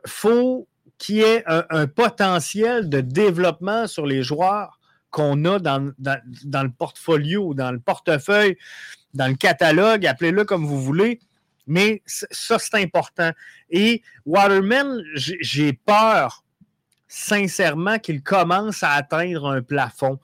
faut 0.05 0.67
qu'il 0.97 1.17
y 1.17 1.21
ait 1.21 1.43
un, 1.47 1.87
potentiel 1.87 2.89
de 2.89 3.01
développement 3.01 3.87
sur 3.87 4.05
les 4.05 4.23
joueurs 4.23 4.79
qu'on 5.11 5.43
a 5.45 5.59
dans, 5.59 5.93
le 5.99 6.69
portfolio, 6.69 7.53
dans 7.53 7.71
le 7.71 7.79
portefeuille, 7.79 8.57
dans 9.13 9.27
le 9.27 9.35
catalogue, 9.35 10.05
appelez-le 10.05 10.45
comme 10.45 10.65
vous 10.65 10.81
voulez. 10.81 11.19
Mais 11.67 12.01
ça, 12.05 12.59
c'est 12.59 12.81
important. 12.81 13.31
Et 13.69 14.01
Waterman, 14.25 15.01
j'ai 15.15 15.73
peur, 15.73 16.43
sincèrement, 17.07 17.97
qu'il 17.97 18.21
commence 18.21 18.83
à 18.83 18.91
atteindre 18.91 19.47
un 19.47 19.61
plafond. 19.61 20.19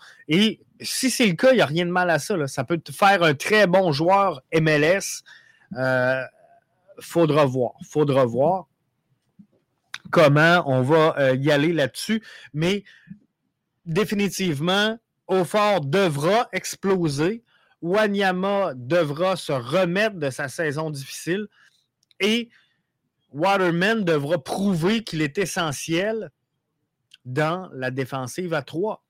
Si 0.82 1.10
c'est 1.10 1.28
le 1.28 1.34
cas, 1.34 1.52
il 1.52 1.56
n'y 1.56 1.62
a 1.62 1.66
rien 1.66 1.86
de 1.86 1.92
mal 1.92 2.10
à 2.10 2.20
ça. 2.20 2.48
Ça 2.48 2.64
peut 2.64 2.82
faire 2.92 3.24
un 3.24 3.34
très 3.34 3.68
bon 3.68 3.92
joueur 3.92 4.42
MLS. 4.54 5.24
Euh, 5.78 6.24
faudra 7.00 7.46
voir. 7.46 7.74
Faudra 7.88 8.26
voir 8.26 8.68
comment 10.12 10.64
on 10.66 10.82
va 10.82 11.16
euh, 11.18 11.36
y 11.36 11.52
aller 11.52 11.74
là-dessus. 11.74 12.22
Mais 12.54 12.84
définitivement, 13.86 14.98
Aufort 15.28 15.82
devra 15.82 16.50
exploser. 16.52 17.44
Wanyama 17.82 18.74
devra 18.76 19.36
se 19.36 19.54
remettre 19.54 20.18
de 20.18 20.30
sa 20.30 20.48
saison 20.50 20.92
difficile 20.92 21.48
et 22.20 22.50
Waterman 23.32 24.04
devra 24.04 24.44
prouver 24.44 25.04
qu'il 25.04 25.22
est 25.22 25.40
essentiel 25.40 26.30
dans 27.26 27.70
la 27.74 27.90
défensive 27.90 28.54
à 28.54 28.62
3. 28.62 29.04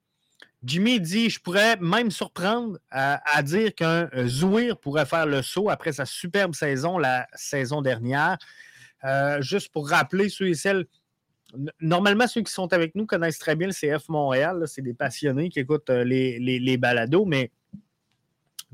Jimmy 0.64 1.00
dit 1.00 1.30
Je 1.30 1.40
pourrais 1.40 1.78
même 1.78 2.12
surprendre 2.12 2.78
à, 2.90 3.42
dire 3.44 3.74
qu'un 3.74 4.10
Zouir 4.28 4.78
pourrait 4.78 5.06
faire 5.06 5.26
le 5.26 5.42
saut 5.42 5.70
après 5.70 5.92
sa 5.92 6.06
superbe 6.06 6.54
saison 6.54 6.98
la 6.98 7.28
saison 7.34 7.82
dernière. 7.82 8.38
Euh, 9.04 9.42
juste 9.42 9.72
pour 9.72 9.90
rappeler 9.90 10.30
ceux 10.30 10.50
et 10.50 10.54
celles 10.54 10.86
normalement, 11.82 12.28
ceux 12.28 12.42
qui 12.42 12.52
sont 12.52 12.72
avec 12.74 12.96
nous 12.96 13.06
connaissent 13.06 13.40
très 13.40 13.56
bien 13.56 13.68
le 13.68 13.74
CF 13.74 14.08
Montréal. 14.10 14.64
C'est 14.68 14.82
des 14.82 14.94
passionnés 14.94 15.50
qui 15.50 15.60
écoutent 15.60 15.90
euh, 15.90 16.04
les, 16.04 16.40
les, 16.40 16.78
balados, 16.78 17.26
mais 17.26 17.52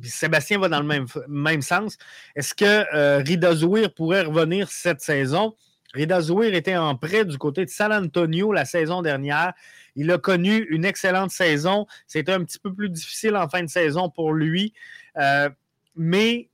Sébastien 0.04 0.60
va 0.60 0.70
dans 0.70 0.82
le 0.82 1.08
même, 1.28 1.62
sens. 1.62 1.98
Est-ce 2.36 2.54
que 2.54 2.96
euh, 2.96 3.18
Rida 3.20 3.56
Zouir 3.56 3.94
pourrait 3.94 4.24
revenir 4.24 4.70
cette 4.70 5.02
saison? 5.02 5.56
Rida 5.94 6.22
Zouir 6.22 6.54
était 6.54 6.76
en 6.76 6.96
prêt 6.96 7.26
du 7.26 7.38
côté 7.38 7.66
de 7.66 7.70
San 7.70 7.92
Antonio 7.94 8.52
la 8.52 8.66
saison 8.66 9.02
dernière. 9.02 9.54
Il 9.96 10.12
a 10.12 10.18
connu 10.18 10.68
une 10.70 10.86
excellente 10.86 11.32
saison. 11.32 11.88
C'était 12.06 12.34
un 12.34 12.44
petit 12.44 12.60
peu 12.60 12.74
plus 12.74 12.90
difficile 12.90 13.36
en 13.36 13.48
fin 13.48 13.64
de 13.64 13.70
saison 13.70 14.10
pour 14.10 14.34
lui. 14.34 14.74
Euh, 15.18 15.50
mais 15.96 16.50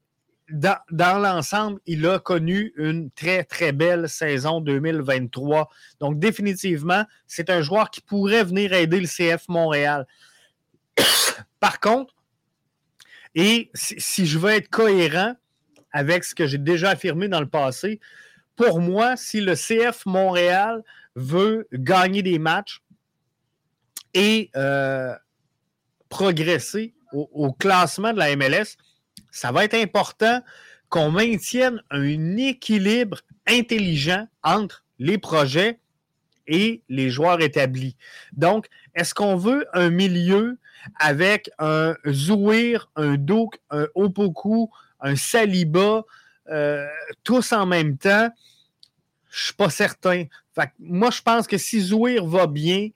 dans, 0.49 0.77
l'ensemble, 0.91 1.79
il 1.85 2.05
a 2.07 2.19
connu 2.19 2.73
une 2.77 3.09
très, 3.11 3.43
très 3.43 3.71
belle 3.71 4.09
saison 4.09 4.61
2023. 4.61 5.69
Donc, 5.99 6.19
définitivement, 6.19 7.05
c'est 7.27 7.49
un 7.49 7.61
joueur 7.61 7.89
qui 7.89 8.01
pourrait 8.01 8.43
venir 8.43 8.73
aider 8.73 8.99
le 8.99 9.07
CF 9.07 9.47
Montréal. 9.47 10.05
Par 11.59 11.79
contre, 11.79 12.13
et 13.35 13.71
si, 13.73 14.25
je 14.25 14.37
veux 14.37 14.51
être 14.51 14.69
cohérent 14.69 15.35
avec 15.91 16.23
ce 16.23 16.35
que 16.35 16.45
j'ai 16.45 16.57
déjà 16.57 16.91
affirmé 16.91 17.27
dans 17.27 17.39
le 17.39 17.47
passé, 17.47 17.99
pour 18.55 18.79
moi, 18.79 19.15
si 19.17 19.41
le 19.41 19.55
CF 19.55 20.05
Montréal 20.05 20.83
veut 21.15 21.67
gagner 21.73 22.21
des 22.21 22.39
matchs 22.39 22.81
et 24.13 24.49
euh, 24.55 25.13
progresser 26.09 26.93
au 27.11 27.51
classement 27.53 28.11
de 28.11 28.17
la 28.17 28.35
MLS, 28.35 28.77
ça 29.31 29.51
va 29.51 29.65
être 29.65 29.75
important 29.75 30.41
qu'on 30.89 31.11
maintienne 31.11 31.81
un 31.89 32.37
équilibre 32.37 33.21
intelligent 33.47 34.27
entre 34.43 34.83
les 34.99 35.17
projets 35.17 35.79
et 36.47 36.83
les 36.89 37.09
joueurs 37.09 37.41
établis. 37.41 37.95
Donc, 38.33 38.67
est-ce 38.93 39.13
qu'on 39.13 39.35
veut 39.35 39.65
un 39.73 39.89
milieu 39.89 40.57
avec 40.99 41.49
un 41.57 41.95
Zouir, 42.07 42.91
un 42.95 43.15
Douk, 43.15 43.59
un 43.69 43.87
Opoku, 43.95 44.69
un 44.99 45.15
Saliba, 45.15 46.03
euh, 46.49 46.87
tous 47.23 47.53
en 47.53 47.65
même 47.65 47.97
temps? 47.97 48.29
Je 49.29 49.45
suis 49.45 49.53
pas 49.53 49.69
certain. 49.69 50.25
moi, 50.79 51.09
je 51.09 51.21
pense 51.21 51.47
que 51.47 51.57
si 51.57 51.81
Zouir 51.81 52.25
va 52.25 52.47
bien, 52.47 52.89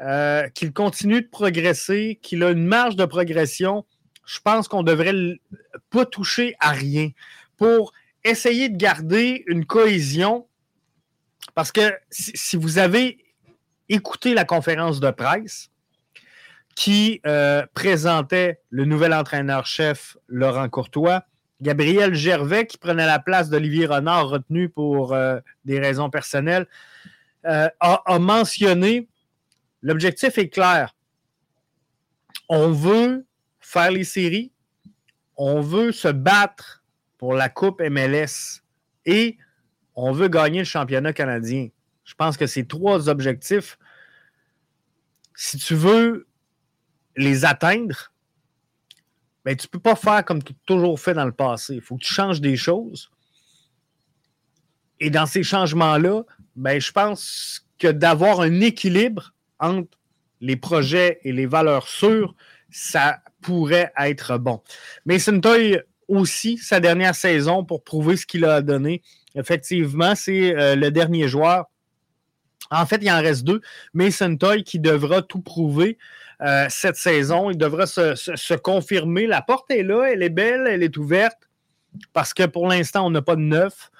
euh, 0.00 0.48
qu'il 0.50 0.72
continue 0.72 1.22
de 1.22 1.28
progresser, 1.28 2.18
qu'il 2.20 2.42
a 2.42 2.50
une 2.50 2.66
marge 2.66 2.96
de 2.96 3.04
progression, 3.06 3.86
je 4.26 4.40
pense 4.40 4.68
qu'on 4.68 4.82
devrait 4.82 5.40
pas 5.88 6.04
toucher 6.04 6.54
à 6.60 6.72
rien 6.72 7.10
pour 7.56 7.92
essayer 8.24 8.68
de 8.68 8.76
garder 8.76 9.44
une 9.46 9.64
cohésion. 9.64 10.46
Parce 11.54 11.72
que 11.72 11.94
si 12.10 12.56
vous 12.56 12.78
avez 12.78 13.24
écouté 13.88 14.34
la 14.34 14.44
conférence 14.44 15.00
de 15.00 15.10
presse 15.10 15.70
qui 16.74 17.22
euh, 17.24 17.64
présentait 17.72 18.60
le 18.68 18.84
nouvel 18.84 19.14
entraîneur-chef 19.14 20.18
Laurent 20.28 20.68
Courtois, 20.68 21.24
Gabriel 21.60 22.14
Gervais, 22.14 22.66
qui 22.66 22.78
prenait 22.78 23.06
la 23.06 23.18
place 23.18 23.48
d'Olivier 23.48 23.86
Renard, 23.86 24.28
retenu 24.28 24.68
pour 24.68 25.12
euh, 25.12 25.40
des 25.64 25.80
raisons 25.80 26.10
personnelles, 26.10 26.66
euh, 27.46 27.68
a 27.80 28.18
mentionné 28.18 29.08
l'objectif 29.82 30.36
est 30.38 30.48
clair. 30.48 30.94
On 32.48 32.72
veut 32.72 33.24
faire 33.60 33.90
les 33.90 34.04
séries, 34.04 34.52
on 35.36 35.60
veut 35.60 35.92
se 35.92 36.08
battre 36.08 36.82
pour 37.18 37.34
la 37.34 37.48
Coupe 37.48 37.80
MLS 37.80 38.62
et 39.04 39.38
on 39.94 40.12
veut 40.12 40.28
gagner 40.28 40.60
le 40.60 40.64
championnat 40.64 41.12
canadien. 41.12 41.68
Je 42.04 42.14
pense 42.14 42.36
que 42.36 42.46
ces 42.46 42.66
trois 42.66 43.08
objectifs, 43.08 43.78
si 45.34 45.58
tu 45.58 45.74
veux 45.74 46.26
les 47.16 47.44
atteindre, 47.44 48.12
ben, 49.46 49.54
tu 49.56 49.68
ne 49.68 49.70
peux 49.70 49.78
pas 49.78 49.94
faire 49.94 50.24
comme 50.24 50.42
tu 50.42 50.52
as 50.52 50.56
toujours 50.66 50.98
fait 50.98 51.14
dans 51.14 51.24
le 51.24 51.30
passé. 51.30 51.76
Il 51.76 51.80
faut 51.80 51.96
que 51.96 52.02
tu 52.02 52.12
changes 52.12 52.40
des 52.40 52.56
choses. 52.56 53.12
Et 54.98 55.08
dans 55.08 55.26
ces 55.26 55.44
changements-là, 55.44 56.22
ben, 56.56 56.80
je 56.80 56.90
pense 56.90 57.64
que 57.78 57.86
d'avoir 57.86 58.40
un 58.40 58.60
équilibre 58.60 59.34
entre 59.60 59.96
les 60.40 60.56
projets 60.56 61.20
et 61.22 61.30
les 61.30 61.46
valeurs 61.46 61.86
sûres, 61.86 62.34
ça 62.70 63.20
pourrait 63.40 63.92
être 63.96 64.36
bon. 64.36 64.60
Mason 65.04 65.40
Toy 65.40 65.80
aussi, 66.08 66.58
sa 66.58 66.80
dernière 66.80 67.14
saison, 67.14 67.64
pour 67.64 67.84
prouver 67.84 68.16
ce 68.16 68.26
qu'il 68.26 68.44
a 68.44 68.62
donné. 68.62 69.00
Effectivement, 69.36 70.16
c'est 70.16 70.56
euh, 70.56 70.74
le 70.74 70.90
dernier 70.90 71.28
joueur. 71.28 71.66
En 72.72 72.84
fait, 72.84 72.98
il 73.00 73.10
en 73.12 73.22
reste 73.22 73.44
deux. 73.44 73.60
Mason 73.94 74.36
Toy 74.36 74.64
qui 74.64 74.80
devra 74.80 75.22
tout 75.22 75.40
prouver 75.40 75.98
euh, 76.42 76.66
cette 76.68 76.96
saison. 76.96 77.50
Il 77.50 77.58
devra 77.58 77.86
se, 77.86 78.56
confirmer. 78.56 79.26
La 79.26 79.42
porte 79.42 79.70
est 79.70 79.82
là, 79.82 80.04
elle 80.04 80.22
est 80.22 80.30
belle, 80.30 80.66
elle 80.68 80.82
est 80.82 80.96
ouverte. 80.96 81.48
Parce 82.12 82.34
que 82.34 82.44
pour 82.44 82.68
l'instant, 82.68 83.06
on 83.06 83.10
n'a 83.10 83.22
pas 83.22 83.36
de 83.36 83.40
neuf. 83.40 83.90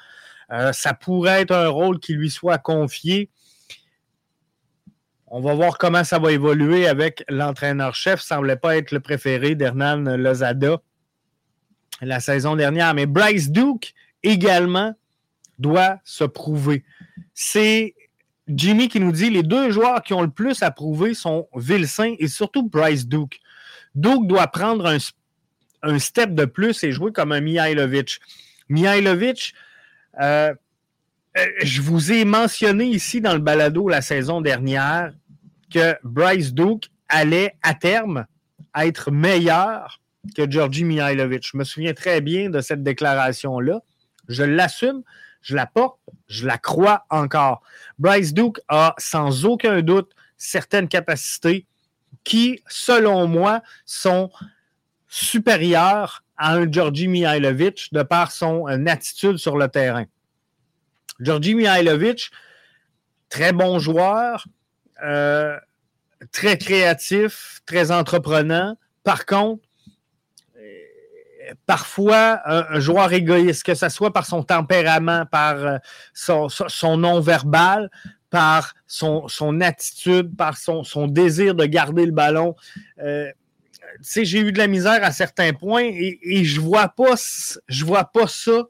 Euh, 0.53 0.73
ça 0.73 0.95
pourrait 0.95 1.43
être 1.43 1.55
un 1.55 1.69
rôle 1.69 1.99
qui 1.99 2.15
lui 2.15 2.31
soit 2.31 2.59
confié. 2.59 3.31
On 5.29 5.41
va 5.41 5.55
voir 5.55 5.77
comment 5.79 6.05
ça 6.05 6.19
va 6.19 6.31
évoluer 6.31 6.87
avec 6.87 7.25
l'entraîneur-chef. 7.29 8.21
Semblait 8.21 8.57
pas 8.57 8.77
être 8.77 8.93
le 8.93 9.01
préféré 9.01 9.55
d'Hernan 9.55 10.17
Lozada 10.17 10.79
la 12.01 12.21
saison 12.21 12.57
dernière. 12.57 12.95
Mais 12.95 13.07
Bryce 13.07 13.51
Duke 13.51 13.95
également 14.23 14.95
doit 15.59 15.99
se 16.05 16.25
prouver. 16.25 16.85
C'est 17.35 17.95
Jimmy 18.49 18.89
qui 18.89 19.01
nous 19.01 19.13
dit 19.13 19.31
les 19.31 19.43
deux 19.43 19.71
joueurs 19.71 20.03
qui 20.03 20.15
ont 20.15 20.23
le 20.23 20.31
plus 20.31 20.63
à 20.63 20.71
prouver 20.71 21.15
sont 21.15 21.49
Vilsain 21.55 22.15
et 22.19 22.29
surtout 22.29 22.69
Bryce 22.69 23.07
Duke. 23.07 23.41
Duke 23.95 24.27
doit 24.27 24.47
prendre 24.47 24.87
un, 25.83 25.99
step 25.99 26.35
de 26.35 26.45
plus 26.45 26.83
et 26.85 26.93
jouer 26.93 27.13
comme 27.13 27.33
un 27.33 27.41
Mihailovic. 27.41 28.21
Mihailovic, 28.69 29.55
euh, 30.21 30.55
euh, 31.37 31.47
je 31.63 31.81
vous 31.83 32.13
ai 32.13 32.25
mentionné 32.25 32.87
ici 32.87 33.21
dans 33.21 33.35
le 33.35 33.41
balado 33.41 33.89
la 33.89 34.03
saison 34.03 34.41
dernière 34.41 35.13
que 35.73 35.97
Bryce 36.03 36.53
Duke 36.53 36.91
allait 37.09 37.55
à 37.63 37.75
terme 37.75 38.27
être 38.77 39.11
meilleur 39.11 40.01
que 40.35 40.51
Georgi 40.51 40.85
Mihailovic. 40.85 41.47
Je 41.51 41.57
me 41.57 41.65
souviens 41.65 41.95
très 41.95 42.21
bien 42.21 42.51
de 42.51 42.61
cette 42.61 42.83
déclaration-là. 42.83 43.81
Je 44.29 44.43
l'assume, 44.43 45.03
je 45.43 45.55
la 45.55 45.67
porte, 45.67 45.99
je 46.29 46.47
la 46.47 46.59
crois 46.59 47.05
encore. 47.11 47.63
Bryce 47.99 48.35
Duke 48.35 48.61
a 48.69 48.95
sans 48.99 49.45
aucun 49.45 49.83
doute 49.83 50.13
certaines 50.37 50.89
capacités 50.89 51.67
qui, 52.25 52.63
selon 52.69 53.27
moi, 53.27 53.63
sont 53.85 54.31
supérieures 55.09 56.25
à 56.37 56.55
un 56.55 56.71
Georgi 56.71 57.09
Mihailovic 57.09 57.93
de 57.93 58.03
par 58.03 58.33
son 58.33 58.69
euh, 58.69 58.85
attitude 58.87 59.39
sur 59.39 59.57
le 59.57 59.69
terrain. 59.69 60.05
Georgi 61.21 61.55
Mihailovic, 61.55 62.31
très 63.29 63.53
bon 63.53 63.79
joueur, 63.79 64.47
euh, 65.03 65.59
très 66.33 66.59
créatif, 66.59 67.61
très 67.67 67.91
entreprenant. 67.91 68.77
Par 69.05 69.25
contre, 69.25 69.66
parfois 71.67 72.41
un, 72.45 72.81
joueur 72.81 73.13
égoïste, 73.13 73.63
que 73.63 73.75
ce 73.75 73.89
soit 73.89 74.13
par 74.13 74.27
son 74.27 74.43
tempérament, 74.43 75.27
par 75.27 75.57
euh, 75.57 75.79
son, 76.15 76.97
non-verbal, 76.97 77.91
par 78.31 78.75
son, 78.87 79.61
attitude, 79.61 80.37
par 80.37 80.57
son, 80.57 80.83
désir 81.07 81.55
de 81.55 81.65
garder 81.67 82.07
le 82.07 82.13
ballon. 82.13 82.55
j'ai 82.99 84.41
eu 84.41 84.53
de 84.53 84.59
la 84.59 84.67
misère 84.67 85.03
à 85.03 85.13
certains 85.13 85.53
points 85.53 85.85
et, 85.85 86.45
je 86.45 86.61
vois 86.61 86.89
pas, 86.89 87.15
je 87.69 87.85
vois 87.85 88.05
pas 88.05 88.27
ça 88.27 88.65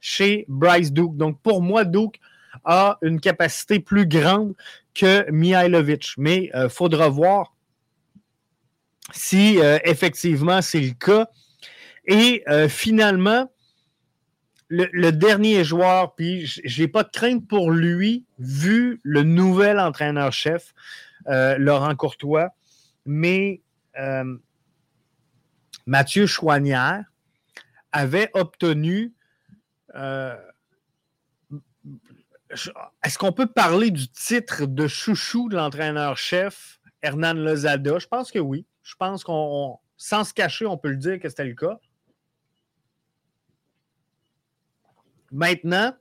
chez 0.00 0.44
Bryce 0.48 0.92
Duke. 0.92 1.16
Donc, 1.16 1.40
pour 1.42 1.62
moi, 1.62 1.84
Duke 1.84 2.18
a 2.64 2.98
une 3.02 3.20
capacité 3.20 3.80
plus 3.80 4.06
grande 4.06 4.54
que 4.94 5.30
Mihailovic. 5.30 6.14
Mais 6.16 6.50
il 6.54 6.68
faudra 6.68 7.08
voir 7.08 7.54
si 9.12 9.58
effectivement 9.84 10.62
c'est 10.62 10.80
le 10.80 10.92
cas. 10.92 11.28
Et 12.06 12.44
finalement, 12.68 13.50
le, 14.68 15.10
dernier 15.10 15.64
joueur, 15.64 16.14
puis 16.14 16.46
je 16.46 16.82
n'ai 16.82 16.88
pas 16.88 17.04
de 17.04 17.10
crainte 17.10 17.46
pour 17.46 17.70
lui, 17.70 18.24
vu 18.38 19.00
le 19.02 19.22
nouvel 19.22 19.78
entraîneur-chef, 19.78 20.74
euh, 21.28 21.56
Laurent 21.58 21.94
Courtois, 21.94 22.50
mais 23.04 23.62
euh, 23.98 24.36
Mathieu 25.86 26.26
Chouanière 26.26 27.04
avait 27.92 28.30
obtenu. 28.34 29.12
Euh, 29.94 30.36
est-ce 33.02 33.18
qu'on 33.18 33.32
peut 33.32 33.46
parler 33.46 33.90
du 33.90 34.08
titre 34.08 34.66
de 34.66 34.86
chouchou 34.86 35.48
de 35.48 35.56
l'entraîneur-chef 35.56 36.80
Hernan 37.02 37.34
Lozada? 37.34 37.98
Je 37.98 38.06
pense 38.06 38.30
que 38.30 38.38
oui. 38.38 38.66
Je 38.82 38.94
pense 38.96 39.24
qu'on, 39.24 39.78
sans 39.96 40.24
se 40.24 40.32
cacher, 40.32 40.66
on 40.66 40.76
peut 40.76 40.90
le 40.90 40.96
dire 40.96 41.18
que 41.18 41.28
c'était 41.28 41.44
le 41.44 41.54
cas. 41.54 41.78
Maintenant, 45.32 45.92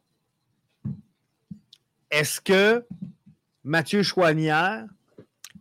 est-ce 2.11 2.39
que 2.39 2.85
Mathieu 3.63 4.03
Chouanière, 4.03 4.85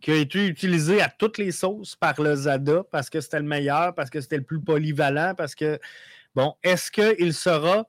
qui 0.01 0.11
a 0.11 0.17
été 0.17 0.47
utilisé 0.47 1.01
à 1.01 1.09
toutes 1.09 1.39
les 1.39 1.51
sauces 1.51 1.97
par 1.97 2.21
le 2.21 2.37
Zada 2.37 2.83
parce 2.93 3.09
que 3.09 3.21
c'était 3.21 3.39
le 3.39 3.47
meilleur, 3.47 3.95
parce 3.95 4.11
que 4.11 4.21
c'était 4.21 4.37
le 4.37 4.45
plus 4.45 4.61
polyvalent, 4.61 5.35
parce 5.35 5.55
que, 5.55 5.81
bon, 6.35 6.55
est-ce 6.63 6.91
qu'il 6.91 7.33
sera 7.33 7.89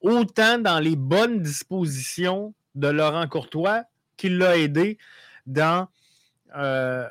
autant 0.00 0.58
dans 0.58 0.80
les 0.80 0.96
bonnes 0.96 1.42
dispositions 1.42 2.54
de 2.74 2.88
Laurent 2.88 3.28
Courtois 3.28 3.84
qu'il 4.16 4.38
l'a 4.38 4.56
aidé 4.56 4.96
dans 5.44 5.88
euh, 6.56 7.06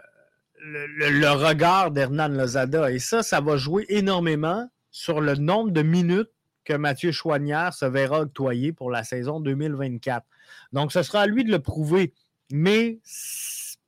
le, 0.59 0.87
le, 1.11 1.29
regard 1.29 1.91
d'Hernan 1.91 2.29
Lozada? 2.29 2.91
Et 2.91 2.97
ça, 2.97 3.21
ça 3.21 3.39
va 3.39 3.57
jouer 3.57 3.85
énormément 3.89 4.67
sur 4.89 5.21
le 5.21 5.35
nombre 5.35 5.69
de 5.69 5.83
minutes 5.83 6.31
que 6.65 6.73
Mathieu 6.73 7.11
Chouanière 7.11 7.73
se 7.73 7.85
verra 7.85 8.21
octroyer 8.21 8.73
pour 8.73 8.91
la 8.91 9.03
saison 9.03 9.39
2024. 9.39 10.25
Donc, 10.71 10.91
ce 10.91 11.03
sera 11.03 11.21
à 11.21 11.25
lui 11.25 11.43
de 11.43 11.51
le 11.51 11.59
prouver. 11.59 12.13
Mais 12.51 12.99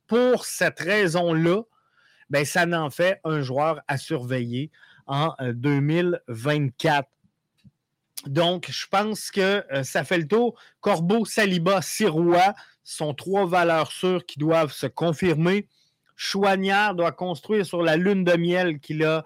pour 0.06 0.44
cette 0.44 0.80
raison-là, 0.80 1.62
ben, 2.30 2.44
ça 2.44 2.66
n'en 2.66 2.90
fait 2.90 3.20
un 3.24 3.42
joueur 3.42 3.80
à 3.88 3.98
surveiller 3.98 4.70
en 5.06 5.34
2024. 5.40 7.08
Euh, 7.08 8.28
Donc, 8.28 8.70
je 8.70 8.86
pense 8.86 9.30
que 9.30 9.64
euh, 9.72 9.82
ça 9.82 10.04
fait 10.04 10.18
le 10.18 10.26
tour. 10.26 10.58
Corbeau, 10.80 11.24
Saliba, 11.24 11.82
Sirois 11.82 12.54
sont 12.84 13.14
trois 13.14 13.46
valeurs 13.46 13.92
sûres 13.92 14.24
qui 14.24 14.38
doivent 14.38 14.72
se 14.72 14.86
confirmer. 14.86 15.68
Chouanière 16.16 16.94
doit 16.94 17.12
construire 17.12 17.66
sur 17.66 17.82
la 17.82 17.96
lune 17.96 18.24
de 18.24 18.36
miel 18.36 18.78
qu'il 18.80 19.04
a 19.04 19.24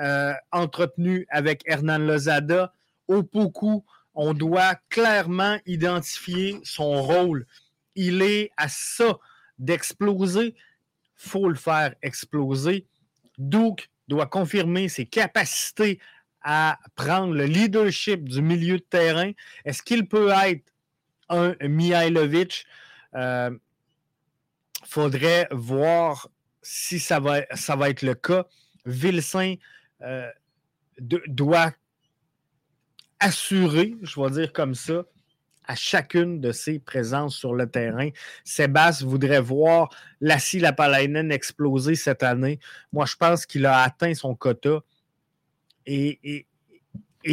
euh, 0.00 0.32
entretenue 0.52 1.26
avec 1.30 1.62
Hernan 1.66 1.98
Lozada 1.98 2.72
au 3.08 3.22
beaucoup, 3.22 3.84
on 4.14 4.32
doit 4.34 4.76
clairement 4.88 5.58
identifier 5.66 6.60
son 6.62 7.02
rôle. 7.02 7.46
Il 7.94 8.22
est 8.22 8.50
à 8.56 8.68
ça 8.68 9.18
d'exploser. 9.58 10.54
Faut 11.14 11.48
le 11.48 11.56
faire 11.56 11.94
exploser. 12.02 12.86
Duke 13.38 13.90
doit 14.08 14.26
confirmer 14.26 14.88
ses 14.88 15.06
capacités 15.06 16.00
à 16.42 16.78
prendre 16.94 17.34
le 17.34 17.46
leadership 17.46 18.28
du 18.28 18.42
milieu 18.42 18.78
de 18.78 18.84
terrain. 18.84 19.32
Est-ce 19.64 19.82
qu'il 19.82 20.06
peut 20.06 20.30
être 20.30 20.70
un 21.28 21.54
Mihailovic? 21.60 22.66
Il 23.14 23.18
euh, 23.18 23.50
faudrait 24.84 25.48
voir 25.50 26.28
si 26.62 27.00
ça 27.00 27.20
va, 27.20 27.40
être 27.40 28.02
le 28.02 28.14
cas. 28.14 28.46
Vilsain 28.84 29.54
euh, 30.02 30.30
doit 30.98 31.72
assuré, 33.20 33.96
je 34.02 34.20
vais 34.20 34.30
dire 34.30 34.52
comme 34.52 34.74
ça, 34.74 35.04
à 35.66 35.74
chacune 35.74 36.40
de 36.40 36.52
ses 36.52 36.78
présences 36.78 37.36
sur 37.36 37.54
le 37.54 37.68
terrain. 37.68 38.10
Sébastien 38.44 39.06
voudrait 39.06 39.40
voir 39.40 39.88
Lassie 40.20 40.58
Lapalainen 40.58 41.32
exploser 41.32 41.94
cette 41.94 42.22
année. 42.22 42.58
Moi, 42.92 43.06
je 43.06 43.16
pense 43.16 43.46
qu'il 43.46 43.66
a 43.66 43.80
atteint 43.80 44.14
son 44.14 44.34
quota 44.34 44.80
et, 45.86 46.46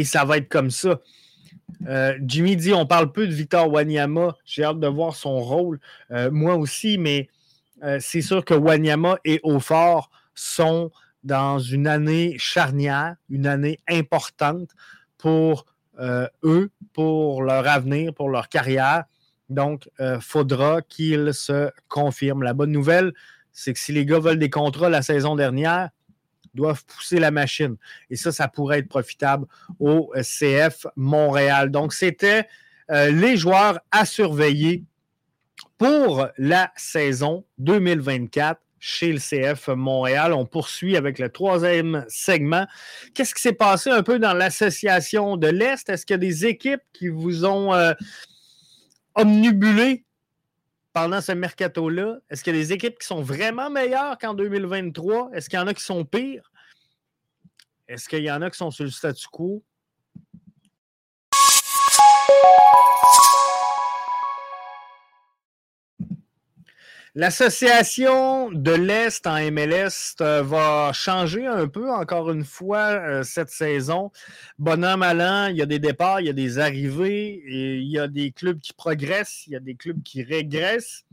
ça 0.04 0.24
va 0.24 0.38
être 0.38 0.48
comme 0.48 0.70
ça. 0.70 1.00
Euh, 1.86 2.18
Jimmy 2.22 2.56
dit 2.56 2.72
on 2.72 2.86
parle 2.86 3.12
peu 3.12 3.26
de 3.26 3.32
Victor 3.32 3.70
Wanyama. 3.70 4.36
J'ai 4.44 4.64
hâte 4.64 4.80
de 4.80 4.86
voir 4.86 5.14
son 5.14 5.40
rôle. 5.40 5.80
Euh, 6.10 6.30
moi 6.30 6.56
aussi, 6.56 6.96
mais 6.96 7.28
euh, 7.82 7.98
c'est 8.00 8.22
sûr 8.22 8.44
que 8.44 8.54
Wanyama 8.54 9.18
et 9.24 9.40
Aufort 9.42 10.10
sont 10.34 10.90
dans 11.24 11.58
une 11.58 11.86
année 11.86 12.36
charnière, 12.38 13.16
une 13.28 13.46
année 13.46 13.78
importante 13.88 14.70
pour 15.18 15.66
euh, 16.02 16.26
eux, 16.42 16.70
pour 16.92 17.42
leur 17.42 17.66
avenir, 17.66 18.12
pour 18.12 18.28
leur 18.28 18.48
carrière. 18.48 19.04
Donc, 19.48 19.88
euh, 20.00 20.18
faudra 20.20 20.82
qu'ils 20.82 21.32
se 21.32 21.70
confirment. 21.88 22.42
La 22.42 22.54
bonne 22.54 22.72
nouvelle, 22.72 23.12
c'est 23.52 23.72
que 23.72 23.78
si 23.78 23.92
les 23.92 24.04
gars 24.04 24.18
veulent 24.18 24.38
des 24.38 24.50
contrats 24.50 24.88
la 24.88 25.02
saison 25.02 25.36
dernière, 25.36 25.90
doivent 26.54 26.84
pousser 26.84 27.18
la 27.18 27.30
machine. 27.30 27.76
Et 28.10 28.16
ça, 28.16 28.32
ça 28.32 28.48
pourrait 28.48 28.80
être 28.80 28.88
profitable 28.88 29.46
au 29.78 30.12
CF 30.16 30.86
Montréal. 30.96 31.70
Donc, 31.70 31.92
c'était 31.92 32.46
euh, 32.90 33.10
les 33.10 33.36
joueurs 33.36 33.80
à 33.90 34.04
surveiller 34.04 34.84
pour 35.78 36.28
la 36.36 36.72
saison 36.76 37.44
2024 37.58 38.60
chez 38.84 39.12
le 39.12 39.20
CF 39.20 39.68
Montréal. 39.68 40.32
On 40.32 40.44
poursuit 40.44 40.96
avec 40.96 41.20
le 41.20 41.30
troisième 41.30 42.04
segment. 42.08 42.66
Qu'est-ce 43.14 43.32
qui 43.32 43.40
s'est 43.40 43.52
passé 43.52 43.90
un 43.90 44.02
peu 44.02 44.18
dans 44.18 44.34
l'association 44.34 45.36
de 45.36 45.46
l'Est? 45.46 45.88
Est-ce 45.88 46.04
qu'il 46.04 46.14
y 46.14 46.16
a 46.16 46.18
des 46.18 46.46
équipes 46.46 46.82
qui 46.92 47.06
vous 47.06 47.44
ont 47.44 47.72
euh, 47.72 47.92
omnibulé 49.14 50.04
pendant 50.92 51.20
ce 51.20 51.30
mercato-là? 51.30 52.18
Est-ce 52.28 52.42
qu'il 52.42 52.56
y 52.56 52.58
a 52.58 52.60
des 52.60 52.72
équipes 52.72 52.98
qui 52.98 53.06
sont 53.06 53.22
vraiment 53.22 53.70
meilleures 53.70 54.18
qu'en 54.18 54.34
2023? 54.34 55.30
Est-ce 55.32 55.48
qu'il 55.48 55.60
y 55.60 55.62
en 55.62 55.68
a 55.68 55.74
qui 55.74 55.84
sont 55.84 56.04
pires? 56.04 56.50
Est-ce 57.86 58.08
qu'il 58.08 58.24
y 58.24 58.32
en 58.32 58.42
a 58.42 58.50
qui 58.50 58.58
sont 58.58 58.72
sur 58.72 58.84
le 58.84 58.90
statu 58.90 59.28
quo? 59.30 59.62
L'association 67.14 68.50
de 68.52 68.72
l'Est 68.72 69.26
en 69.26 69.38
MLS 69.50 70.16
euh, 70.22 70.42
va 70.42 70.94
changer 70.94 71.46
un 71.46 71.68
peu, 71.68 71.92
encore 71.92 72.30
une 72.30 72.42
fois, 72.44 72.78
euh, 72.78 73.22
cette 73.22 73.50
saison. 73.50 74.10
Bonhomme 74.58 75.02
allant, 75.02 75.48
il 75.48 75.56
y 75.56 75.62
a 75.62 75.66
des 75.66 75.78
départs, 75.78 76.22
il 76.22 76.28
y 76.28 76.30
a 76.30 76.32
des 76.32 76.58
arrivées, 76.58 77.42
et 77.46 77.76
il 77.76 77.88
y 77.88 77.98
a 77.98 78.08
des 78.08 78.30
clubs 78.30 78.58
qui 78.58 78.72
progressent, 78.72 79.46
il 79.46 79.52
y 79.52 79.56
a 79.56 79.60
des 79.60 79.74
clubs 79.74 80.02
qui 80.02 80.22
régressent. 80.22 81.04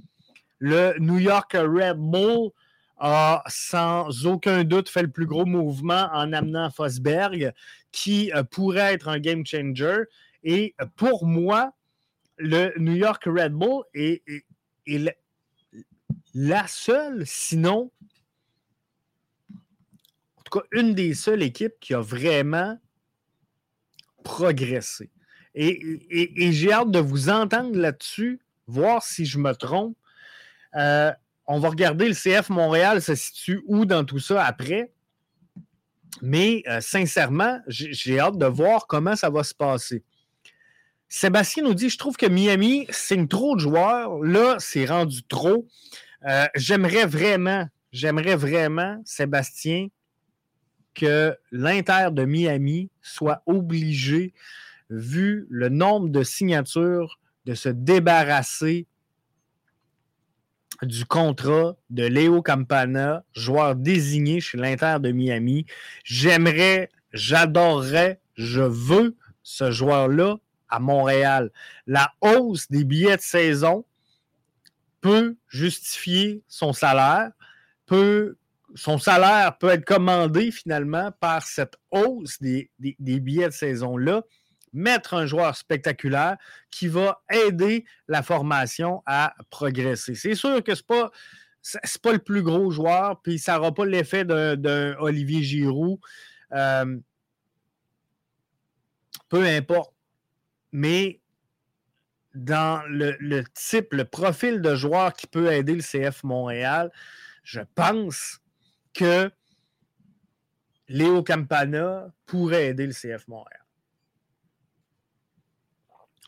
Le 0.57 0.97
New 0.99 1.17
York 1.17 1.51
Red 1.53 1.97
Bull 1.97 2.51
a 2.97 3.43
sans 3.47 4.25
aucun 4.25 4.63
doute 4.63 4.87
fait 4.87 5.01
le 5.01 5.11
plus 5.11 5.25
gros 5.25 5.45
mouvement 5.45 6.07
en 6.13 6.31
amenant 6.31 6.69
Fosberg, 6.71 7.51
qui 7.91 8.31
euh, 8.31 8.43
pourrait 8.43 8.93
être 8.93 9.09
un 9.09 9.19
game 9.19 9.45
changer. 9.45 10.03
Et 10.45 10.75
pour 10.95 11.25
moi, 11.25 11.73
le 12.37 12.71
New 12.77 12.95
York 12.95 13.23
Red 13.25 13.51
Bull 13.51 13.83
est, 13.93 14.23
est 14.87 15.17
la 16.41 16.67
seule, 16.67 17.23
sinon, 17.25 17.91
en 19.51 20.41
tout 20.45 20.59
cas, 20.59 20.65
une 20.71 20.93
des 20.93 21.13
seules 21.13 21.43
équipes 21.43 21.73
qui 21.81 21.93
a 21.93 21.99
vraiment 21.99 22.79
progressé. 24.23 25.09
Et, 25.53 25.99
j'ai 26.53 26.71
hâte 26.71 26.91
de 26.91 26.99
vous 26.99 27.27
entendre 27.27 27.77
là-dessus, 27.77 28.39
voir 28.67 29.03
si 29.03 29.25
je 29.25 29.37
me 29.37 29.51
trompe. 29.51 29.97
Euh, 30.75 31.11
on 31.45 31.59
va 31.59 31.69
regarder 31.69 32.07
le 32.07 32.13
CF 32.13 32.47
Montréal 32.49 33.01
se 33.01 33.15
situe 33.15 33.61
où 33.65 33.83
dans 33.83 34.05
tout 34.05 34.19
ça 34.19 34.45
après. 34.45 34.93
Mais 36.21 36.63
euh, 36.69 36.79
sincèrement, 36.79 37.59
j'ai 37.67 38.17
hâte 38.17 38.37
de 38.37 38.45
voir 38.45 38.87
comment 38.87 39.17
ça 39.17 39.29
va 39.29 39.43
se 39.43 39.53
passer. 39.53 40.05
Sébastien 41.09 41.63
nous 41.63 41.73
dit 41.73 41.89
Je 41.89 41.97
trouve 41.97 42.15
que 42.15 42.27
Miami 42.27 42.87
signe 42.91 43.27
trop 43.27 43.57
de 43.57 43.59
joueurs. 43.59 44.23
Là, 44.23 44.55
c'est 44.59 44.85
rendu 44.85 45.21
trop. 45.23 45.67
Euh, 46.27 46.47
j'aimerais 46.55 47.05
vraiment, 47.05 47.67
j'aimerais 47.91 48.35
vraiment, 48.35 49.01
Sébastien, 49.05 49.87
que 50.93 51.37
l'Inter 51.51 52.09
de 52.11 52.25
Miami 52.25 52.89
soit 53.01 53.41
obligé, 53.45 54.33
vu 54.89 55.47
le 55.49 55.69
nombre 55.69 56.09
de 56.09 56.23
signatures, 56.23 57.19
de 57.45 57.53
se 57.53 57.69
débarrasser 57.69 58.87
du 60.81 61.05
contrat 61.05 61.75
de 61.89 62.05
Léo 62.05 62.41
Campana, 62.41 63.23
joueur 63.33 63.75
désigné 63.75 64.39
chez 64.39 64.57
l'Inter 64.57 64.97
de 64.99 65.11
Miami. 65.11 65.65
J'aimerais, 66.03 66.89
j'adorerais, 67.11 68.19
je 68.35 68.61
veux 68.61 69.15
ce 69.43 69.71
joueur-là 69.71 70.37
à 70.69 70.79
Montréal. 70.79 71.51
La 71.87 72.13
hausse 72.21 72.69
des 72.69 72.83
billets 72.83 73.17
de 73.17 73.21
saison 73.21 73.85
peut 75.01 75.37
justifier 75.47 76.43
son 76.47 76.73
salaire, 76.73 77.31
peut, 77.85 78.37
son 78.75 78.97
salaire 78.97 79.57
peut 79.57 79.69
être 79.69 79.85
commandé 79.85 80.51
finalement 80.51 81.11
par 81.19 81.43
cette 81.43 81.77
hausse 81.91 82.39
des, 82.41 82.69
billets 82.79 83.47
de 83.47 83.53
saison-là, 83.53 84.23
mettre 84.71 85.15
un 85.15 85.25
joueur 85.25 85.55
spectaculaire 85.55 86.37
qui 86.69 86.87
va 86.87 87.21
aider 87.31 87.85
la 88.07 88.21
formation 88.21 89.01
à 89.05 89.33
progresser. 89.49 90.15
C'est 90.15 90.35
sûr 90.35 90.63
que 90.63 90.75
ce 90.75 90.81
n'est 90.81 90.99
pas, 90.99 91.11
pas 92.03 92.11
le 92.13 92.19
plus 92.19 92.43
gros 92.43 92.69
joueur, 92.69 93.21
puis 93.21 93.39
ça 93.39 93.55
n'aura 93.55 93.73
pas 93.73 93.85
l'effet 93.85 94.25
d'un 94.25 94.95
Olivier 94.99 95.41
Giroud. 95.41 95.99
Euh, 96.51 96.97
peu 99.29 99.45
importe. 99.45 99.93
Mais 100.71 101.18
dans 102.35 102.83
le, 102.87 103.43
type, 103.53 103.93
le 103.93 104.05
profil 104.05 104.61
de 104.61 104.75
joueur 104.75 105.13
qui 105.13 105.27
peut 105.27 105.51
aider 105.51 105.75
le 105.75 105.81
CF 105.81 106.23
Montréal, 106.23 106.91
je 107.43 107.61
pense 107.75 108.39
que 108.93 109.31
Léo 110.87 111.23
Campana 111.23 112.11
pourrait 112.25 112.67
aider 112.67 112.87
le 112.87 112.93
CF 112.93 113.27
Montréal. 113.27 113.59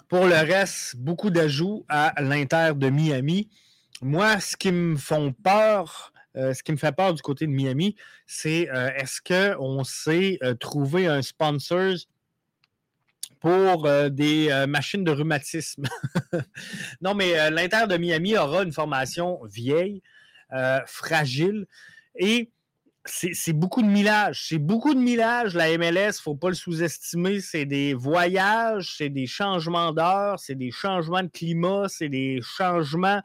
Pour 0.07 0.25
le 0.25 0.35
reste, 0.35 0.97
beaucoup 0.97 1.29
d'ajouts 1.29 1.85
à 1.87 2.13
l'Inter 2.21 2.73
de 2.75 2.89
Miami. 2.89 3.49
Moi, 4.01 4.39
ce 4.39 4.57
qui 4.57 4.71
me 4.71 5.31
peur, 5.31 6.11
euh, 6.35 6.53
ce 6.53 6.63
qui 6.63 6.71
me 6.71 6.77
fait 6.77 6.91
peur 6.91 7.13
du 7.13 7.21
côté 7.21 7.47
de 7.47 7.51
Miami, 7.51 7.95
c'est 8.25 8.69
euh, 8.71 8.91
est-ce 8.95 9.21
qu'on 9.21 9.83
sait 9.83 10.37
euh, 10.43 10.53
trouver 10.53 11.07
un 11.07 11.21
sponsor 11.21 11.95
pour 13.41 13.87
euh, 13.87 14.09
des 14.09 14.49
euh, 14.51 14.67
machines 14.67 15.03
de 15.03 15.11
rhumatisme. 15.11 15.83
non, 17.01 17.15
mais 17.15 17.37
euh, 17.37 17.49
l'Inter 17.49 17.87
de 17.89 17.97
Miami 17.97 18.37
aura 18.37 18.63
une 18.63 18.71
formation 18.71 19.41
vieille, 19.43 20.01
fragile 20.85 21.65
et 22.19 22.51
c'est 23.05 23.53
beaucoup 23.53 23.81
de 23.81 23.87
millage. 23.87 24.47
C'est 24.49 24.57
beaucoup 24.57 24.93
de 24.93 24.99
millage. 24.99 25.55
La 25.55 25.77
MLS, 25.77 25.93
il 25.93 26.07
ne 26.07 26.11
faut 26.11 26.35
pas 26.35 26.49
le 26.49 26.55
sous-estimer. 26.55 27.39
C'est 27.39 27.63
des 27.63 27.93
voyages, 27.93 28.95
c'est 28.97 29.07
des 29.07 29.27
changements 29.27 29.93
d'heure, 29.93 30.41
c'est 30.41 30.55
des 30.55 30.71
changements 30.71 31.23
de 31.23 31.29
climat, 31.29 31.85
c'est 31.87 32.09
des 32.09 32.41
changements 32.43 33.21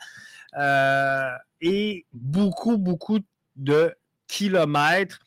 et 1.61 2.07
beaucoup, 2.13 2.79
beaucoup 2.79 3.19
de 3.57 3.93
kilomètres. 4.29 5.19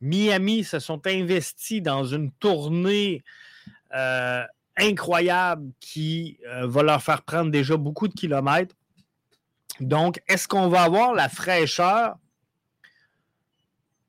Miami 0.00 0.62
se 0.62 0.78
sont 0.78 1.04
investis 1.08 1.82
dans 1.82 2.04
une 2.04 2.30
tournée 2.38 3.24
euh, 3.94 4.44
incroyable 4.76 5.72
qui 5.80 6.38
euh, 6.46 6.66
va 6.66 6.82
leur 6.82 7.02
faire 7.02 7.22
prendre 7.22 7.50
déjà 7.50 7.76
beaucoup 7.76 8.08
de 8.08 8.14
kilomètres. 8.14 8.74
Donc, 9.80 10.20
est-ce 10.28 10.48
qu'on 10.48 10.68
va 10.68 10.82
avoir 10.82 11.14
la 11.14 11.28
fraîcheur 11.28 12.16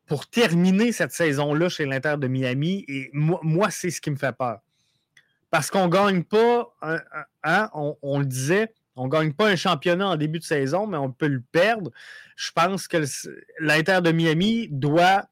pour 0.05 0.27
terminer 0.27 0.91
cette 0.91 1.11
saison-là 1.11 1.69
chez 1.69 1.85
l'Inter 1.85 2.15
de 2.17 2.27
Miami? 2.27 2.85
Et 2.87 3.09
moi, 3.13 3.69
c'est 3.69 3.91
ce 3.91 4.01
qui 4.01 4.11
me 4.11 4.15
fait 4.15 4.35
peur. 4.35 4.59
Parce 5.51 5.71
qu'on 5.71 5.85
ne 5.85 5.91
gagne 5.91 6.23
pas, 6.23 6.69
on, 7.73 8.19
le 8.19 8.25
disait, 8.25 8.73
on 8.95 9.05
ne 9.05 9.09
gagne 9.09 9.33
pas 9.33 9.47
un 9.47 9.55
championnat 9.55 10.07
en 10.09 10.15
début 10.15 10.39
de 10.39 10.43
saison, 10.43 10.85
mais 10.85 10.97
on 10.97 11.11
peut 11.11 11.27
le 11.27 11.41
perdre. 11.51 11.91
Je 12.35 12.51
pense 12.51 12.87
que 12.87 13.03
l'Inter 13.59 13.99
de 14.03 14.11
Miami 14.11 14.67
doit 14.69 15.25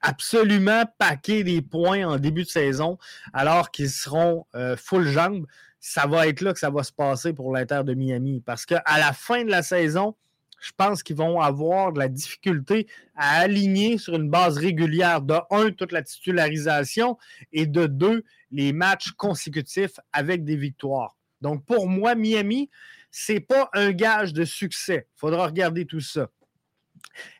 absolument 0.00 0.84
paquer 0.98 1.44
des 1.44 1.62
points 1.62 2.06
en 2.06 2.18
début 2.18 2.44
de 2.44 2.48
saison 2.48 2.98
alors 3.32 3.70
qu'ils 3.70 3.90
seront 3.90 4.46
euh, 4.54 4.76
full 4.76 5.06
jambes. 5.06 5.46
Ça 5.78 6.06
va 6.06 6.26
être 6.26 6.40
là 6.42 6.52
que 6.52 6.58
ça 6.58 6.70
va 6.70 6.82
se 6.82 6.92
passer 6.92 7.32
pour 7.32 7.52
l'Inter 7.52 7.82
de 7.84 7.94
Miami 7.94 8.42
parce 8.44 8.66
qu'à 8.66 8.82
la 8.86 9.12
fin 9.12 9.44
de 9.44 9.50
la 9.50 9.62
saison, 9.62 10.14
je 10.60 10.72
pense 10.76 11.02
qu'ils 11.02 11.16
vont 11.16 11.40
avoir 11.40 11.92
de 11.92 11.98
la 11.98 12.08
difficulté 12.08 12.86
à 13.16 13.40
aligner 13.40 13.96
sur 13.96 14.14
une 14.14 14.28
base 14.28 14.58
régulière 14.58 15.22
de 15.22 15.36
un, 15.50 15.70
toute 15.70 15.92
la 15.92 16.02
titularisation 16.02 17.16
et 17.52 17.66
de 17.66 17.86
deux, 17.86 18.24
les 18.50 18.72
matchs 18.72 19.12
consécutifs 19.12 19.98
avec 20.12 20.44
des 20.44 20.56
victoires. 20.56 21.16
Donc 21.40 21.64
pour 21.64 21.88
moi, 21.88 22.14
Miami, 22.14 22.68
ce 23.10 23.32
n'est 23.32 23.40
pas 23.40 23.70
un 23.72 23.92
gage 23.92 24.32
de 24.32 24.44
succès. 24.44 25.06
Il 25.16 25.18
faudra 25.18 25.46
regarder 25.46 25.86
tout 25.86 26.00
ça. 26.00 26.28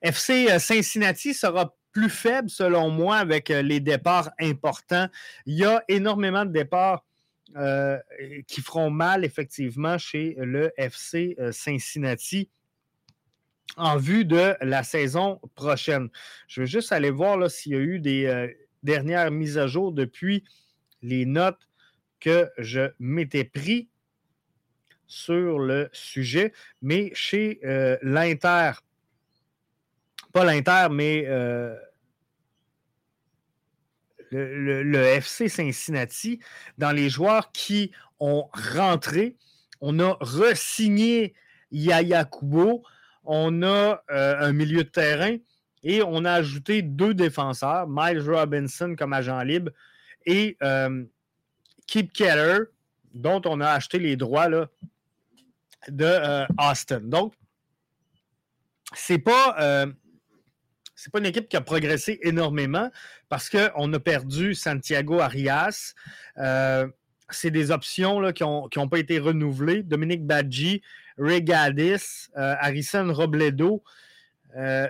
FC 0.02 0.50
euh, 0.50 0.58
Cincinnati 0.58 1.34
sera 1.34 1.74
plus 1.93 2.11
faible, 2.11 2.51
selon 2.51 2.91
moi, 2.91 3.16
avec 3.16 3.51
euh, 3.51 3.62
les 3.62 3.80
départs 3.80 4.30
importants. 4.41 5.09
Il 5.47 5.55
y 5.57 5.64
a 5.64 5.82
énormément 5.88 6.45
de 6.45 6.53
départs 6.53 7.05
euh, 7.57 7.99
qui 8.47 8.61
feront 8.61 8.91
mal, 8.91 9.24
effectivement, 9.24 9.99
chez 9.99 10.36
le 10.38 10.72
FC 10.76 11.36
euh, 11.38 11.53
Cincinnati 11.53 12.49
en 13.76 13.97
vue 13.97 14.24
de 14.24 14.55
la 14.61 14.82
saison 14.82 15.41
prochaine. 15.55 16.09
Je 16.49 16.62
vais 16.62 16.66
juste 16.66 16.93
aller 16.93 17.11
voir 17.11 17.51
s'il 17.51 17.72
y 17.72 17.76
a 17.76 17.78
eu 17.78 18.01
des 18.01 18.53
dernières 18.82 19.30
mises 19.30 19.59
à 19.59 19.68
jour 19.68 19.93
depuis 19.93 20.43
les 21.03 21.24
notes 21.24 21.68
que 22.18 22.51
je 22.59 22.91
m'étais 22.99 23.45
pris 23.45 23.88
sur 25.07 25.61
le 25.61 25.88
sujet. 25.93 26.53
Mais 26.82 27.12
chez 27.14 27.61
l'Inter, 28.03 28.72
pas 30.32 30.44
l'Inter, 30.44 30.88
mais 30.90 31.24
euh, 31.26 31.74
le, 34.30 35.02
FC 35.02 35.48
Cincinnati, 35.48 36.40
dans 36.78 36.92
les 36.92 37.10
joueurs 37.10 37.52
qui 37.52 37.90
ont 38.18 38.48
rentré, 38.52 39.36
on 39.80 39.98
a 39.98 40.16
re-signé 40.20 41.34
Yaya 41.72 42.24
Kubo, 42.24 42.82
on 43.24 43.62
a 43.62 44.02
euh, 44.10 44.38
un 44.40 44.52
milieu 44.52 44.84
de 44.84 44.88
terrain 44.88 45.36
et 45.82 46.02
on 46.02 46.24
a 46.24 46.32
ajouté 46.32 46.82
deux 46.82 47.14
défenseurs, 47.14 47.86
Miles 47.88 48.20
Robinson 48.20 48.94
comme 48.96 49.12
agent 49.12 49.40
libre 49.42 49.72
et 50.26 50.56
euh, 50.62 51.04
Keep 51.86 52.12
Keller, 52.12 52.64
dont 53.14 53.40
on 53.46 53.60
a 53.60 53.70
acheté 53.70 53.98
les 53.98 54.16
droits 54.16 54.48
là, 54.48 54.68
de 55.88 56.46
Austin. 56.60 57.00
Donc, 57.00 57.34
c'est 58.92 59.18
pas 59.18 59.86
c'est 61.01 61.11
pas 61.11 61.18
une 61.18 61.26
équipe 61.26 61.48
qui 61.48 61.57
a 61.57 61.62
progressé 61.62 62.18
énormément 62.22 62.90
parce 63.30 63.48
qu'on 63.48 63.90
a 63.90 63.98
perdu 64.01 64.55
Santiago 64.55 65.18
Arias. 65.20 65.94
Euh, 66.36 66.86
c'est 67.30 67.51
des 67.51 67.70
options 67.70 68.20
là, 68.20 68.34
qui 68.34 68.42
n'ont 68.42 68.88
pas 68.88 68.98
été 68.98 69.18
renouvelées. 69.18 69.82
Dominique 69.82 70.26
Badji, 70.26 70.82
Ray 71.16 71.42
Gaddis, 71.42 72.28
euh, 72.36 72.55
Harrison 72.61 73.11
Robledo, 73.14 73.82
euh, 74.57 74.88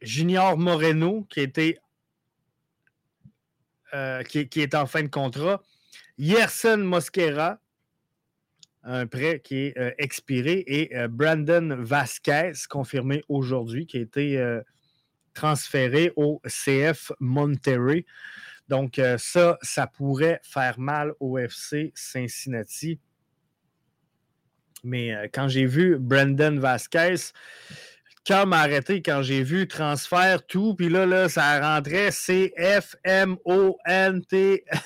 Junior 0.00 0.58
Moreno, 0.58 1.24
qui, 1.30 1.40
était, 1.40 1.78
qui, 4.28 4.48
qui, 4.48 4.60
est 4.60 4.74
en 4.74 4.86
fin 4.86 5.04
de 5.04 5.08
contrat, 5.08 5.62
Yerson 6.18 6.78
Mosquera, 6.78 7.60
un 8.82 9.06
prêt 9.06 9.40
qui 9.40 9.66
est 9.66 9.78
euh, 9.78 9.90
expiré, 9.98 10.64
et 10.66 10.96
euh, 10.96 11.08
Brandon 11.08 11.76
Vasquez, 11.78 12.52
confirmé 12.68 13.22
aujourd'hui, 13.28 13.86
qui 13.86 13.98
a 13.98 14.00
été 14.00 14.38
euh, 14.38 14.60
transféré 15.34 16.12
au 16.16 16.40
CF 16.46 17.12
Monterrey. 17.20 18.04
Donc, 18.68 19.00
ça, 19.16 19.56
ça 19.62 19.86
pourrait 19.86 20.40
faire 20.42 20.78
mal 20.78 21.14
au 21.20 21.38
FC 21.38 21.90
Cincinnati. 21.94 23.00
Mais 24.84 25.30
quand 25.32 25.48
j'ai 25.48 25.64
vu 25.64 25.96
Brandon 25.98 26.58
Vasquez, 26.60 27.32
quand 28.28 28.44
m'a 28.44 28.58
arrêté 28.58 29.00
quand 29.00 29.22
j'ai 29.22 29.42
vu 29.42 29.66
transfert 29.66 30.46
tout, 30.46 30.74
puis 30.74 30.90
là, 30.90 31.06
là, 31.06 31.30
ça 31.30 31.60
rentrait 31.60 32.10
C-F-M-O-N-T. 32.10 32.74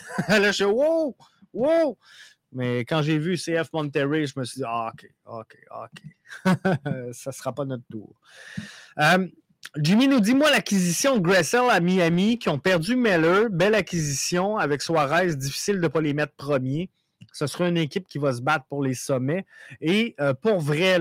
là, 0.28 0.46
je 0.46 0.52
suis 0.52 0.64
wow, 0.64 1.16
wow! 1.52 1.98
Mais 2.52 2.80
quand 2.80 3.02
j'ai 3.02 3.18
vu 3.18 3.36
CF 3.36 3.72
Monterrey, 3.72 4.26
je 4.26 4.38
me 4.38 4.44
suis 4.44 4.58
dit, 4.58 4.64
ah, 4.66 4.92
OK, 4.92 5.10
OK, 5.26 5.58
OK. 5.70 6.54
ça 7.12 7.30
ne 7.30 7.34
sera 7.34 7.52
pas 7.54 7.64
notre 7.64 7.84
tour. 7.90 8.14
Euh, 8.98 9.26
Jimmy 9.78 10.06
nous 10.06 10.20
dit, 10.20 10.34
moi, 10.34 10.50
l'acquisition 10.50 11.16
de 11.16 11.20
Gressel 11.20 11.62
à 11.70 11.80
Miami, 11.80 12.38
qui 12.38 12.48
ont 12.50 12.58
perdu 12.58 12.94
Meller, 12.94 13.46
belle 13.50 13.74
acquisition 13.74 14.58
avec 14.58 14.82
Suarez, 14.82 15.34
difficile 15.34 15.76
de 15.76 15.82
ne 15.82 15.88
pas 15.88 16.00
les 16.00 16.12
mettre 16.12 16.34
premiers. 16.34 16.90
Ce 17.32 17.46
sera 17.46 17.68
une 17.68 17.78
équipe 17.78 18.06
qui 18.06 18.18
va 18.18 18.32
se 18.32 18.42
battre 18.42 18.66
pour 18.66 18.82
les 18.82 18.94
sommets. 18.94 19.46
Et 19.80 20.14
euh, 20.20 20.34
pour 20.34 20.60
vrai, 20.60 20.98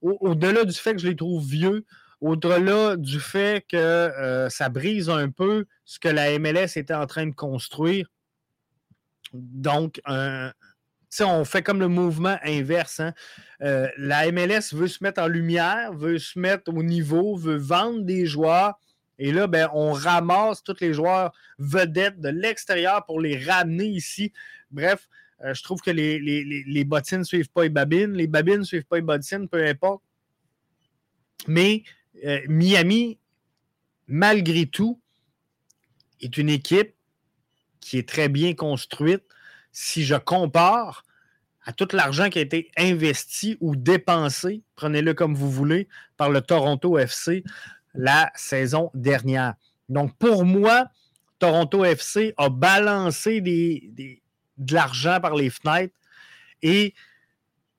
au-delà 0.00 0.64
du 0.64 0.74
fait 0.74 0.94
que 0.94 1.00
je 1.00 1.08
les 1.08 1.16
trouve 1.16 1.44
vieux, 1.44 1.84
au-delà 2.22 2.96
du 2.96 3.20
fait 3.20 3.66
que 3.68 3.76
euh, 3.76 4.48
ça 4.48 4.70
brise 4.70 5.10
un 5.10 5.28
peu 5.30 5.66
ce 5.84 5.98
que 5.98 6.08
la 6.08 6.38
MLS 6.38 6.76
était 6.76 6.94
en 6.94 7.06
train 7.06 7.26
de 7.26 7.34
construire, 7.34 8.10
donc 9.34 10.00
un, 10.06 10.52
on 11.24 11.44
fait 11.44 11.62
comme 11.62 11.80
le 11.80 11.88
mouvement 11.88 12.36
inverse. 12.42 13.00
Hein. 13.00 13.14
Euh, 13.62 13.88
la 13.96 14.30
MLS 14.30 14.72
veut 14.72 14.88
se 14.88 15.02
mettre 15.02 15.22
en 15.22 15.28
lumière, 15.28 15.92
veut 15.92 16.18
se 16.18 16.38
mettre 16.38 16.72
au 16.72 16.82
niveau, 16.82 17.36
veut 17.36 17.56
vendre 17.56 18.02
des 18.02 18.26
joueurs 18.26 18.78
Et 19.18 19.32
là, 19.32 19.46
ben, 19.46 19.70
on 19.72 19.92
ramasse 19.92 20.62
tous 20.62 20.76
les 20.80 20.92
joueurs 20.92 21.32
vedettes 21.58 22.20
de 22.20 22.28
l'extérieur 22.28 23.04
pour 23.06 23.20
les 23.20 23.42
ramener 23.42 23.86
ici. 23.86 24.32
Bref, 24.70 25.08
euh, 25.44 25.54
je 25.54 25.62
trouve 25.62 25.80
que 25.80 25.90
les, 25.90 26.18
les, 26.18 26.84
bottines 26.84 27.20
ne 27.20 27.24
suivent 27.24 27.50
pas 27.50 27.62
les 27.62 27.68
babines. 27.68 28.12
Les 28.12 28.26
babines 28.26 28.58
ne 28.58 28.64
suivent 28.64 28.84
pas 28.84 28.96
les 28.96 29.02
bottines, 29.02 29.48
peu 29.48 29.64
importe. 29.64 30.02
Mais 31.46 31.82
euh, 32.24 32.40
Miami, 32.48 33.18
malgré 34.06 34.66
tout, 34.66 35.00
est 36.20 36.36
une 36.36 36.48
équipe 36.48 36.94
qui 37.80 37.98
est 37.98 38.08
très 38.08 38.28
bien 38.28 38.54
construite. 38.54 39.24
Si 39.72 40.04
je 40.04 40.16
compare 40.16 41.05
à 41.66 41.72
tout 41.72 41.88
l'argent 41.92 42.30
qui 42.30 42.38
a 42.38 42.42
été 42.42 42.70
investi 42.78 43.58
ou 43.60 43.74
dépensé, 43.74 44.62
prenez-le 44.76 45.14
comme 45.14 45.34
vous 45.34 45.50
voulez, 45.50 45.88
par 46.16 46.30
le 46.30 46.40
Toronto 46.40 46.96
FC 46.96 47.42
la 47.94 48.30
saison 48.34 48.90
dernière. 48.94 49.54
Donc, 49.88 50.16
pour 50.16 50.44
moi, 50.44 50.86
Toronto 51.38 51.84
FC 51.84 52.34
a 52.36 52.48
balancé 52.48 53.40
de 53.40 54.72
l'argent 54.72 55.20
par 55.20 55.34
les 55.34 55.50
fenêtres 55.50 55.94
et 56.62 56.94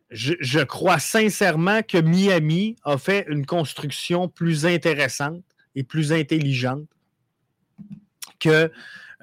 je, 0.09 0.63
crois 0.63 0.99
sincèrement 0.99 1.81
que 1.81 1.97
Miami 1.97 2.77
a 2.83 2.97
fait 2.97 3.25
une 3.29 3.45
construction 3.45 4.29
plus 4.29 4.65
intéressante 4.65 5.43
et 5.75 5.83
plus 5.83 6.13
intelligente 6.13 6.87
que 8.39 8.71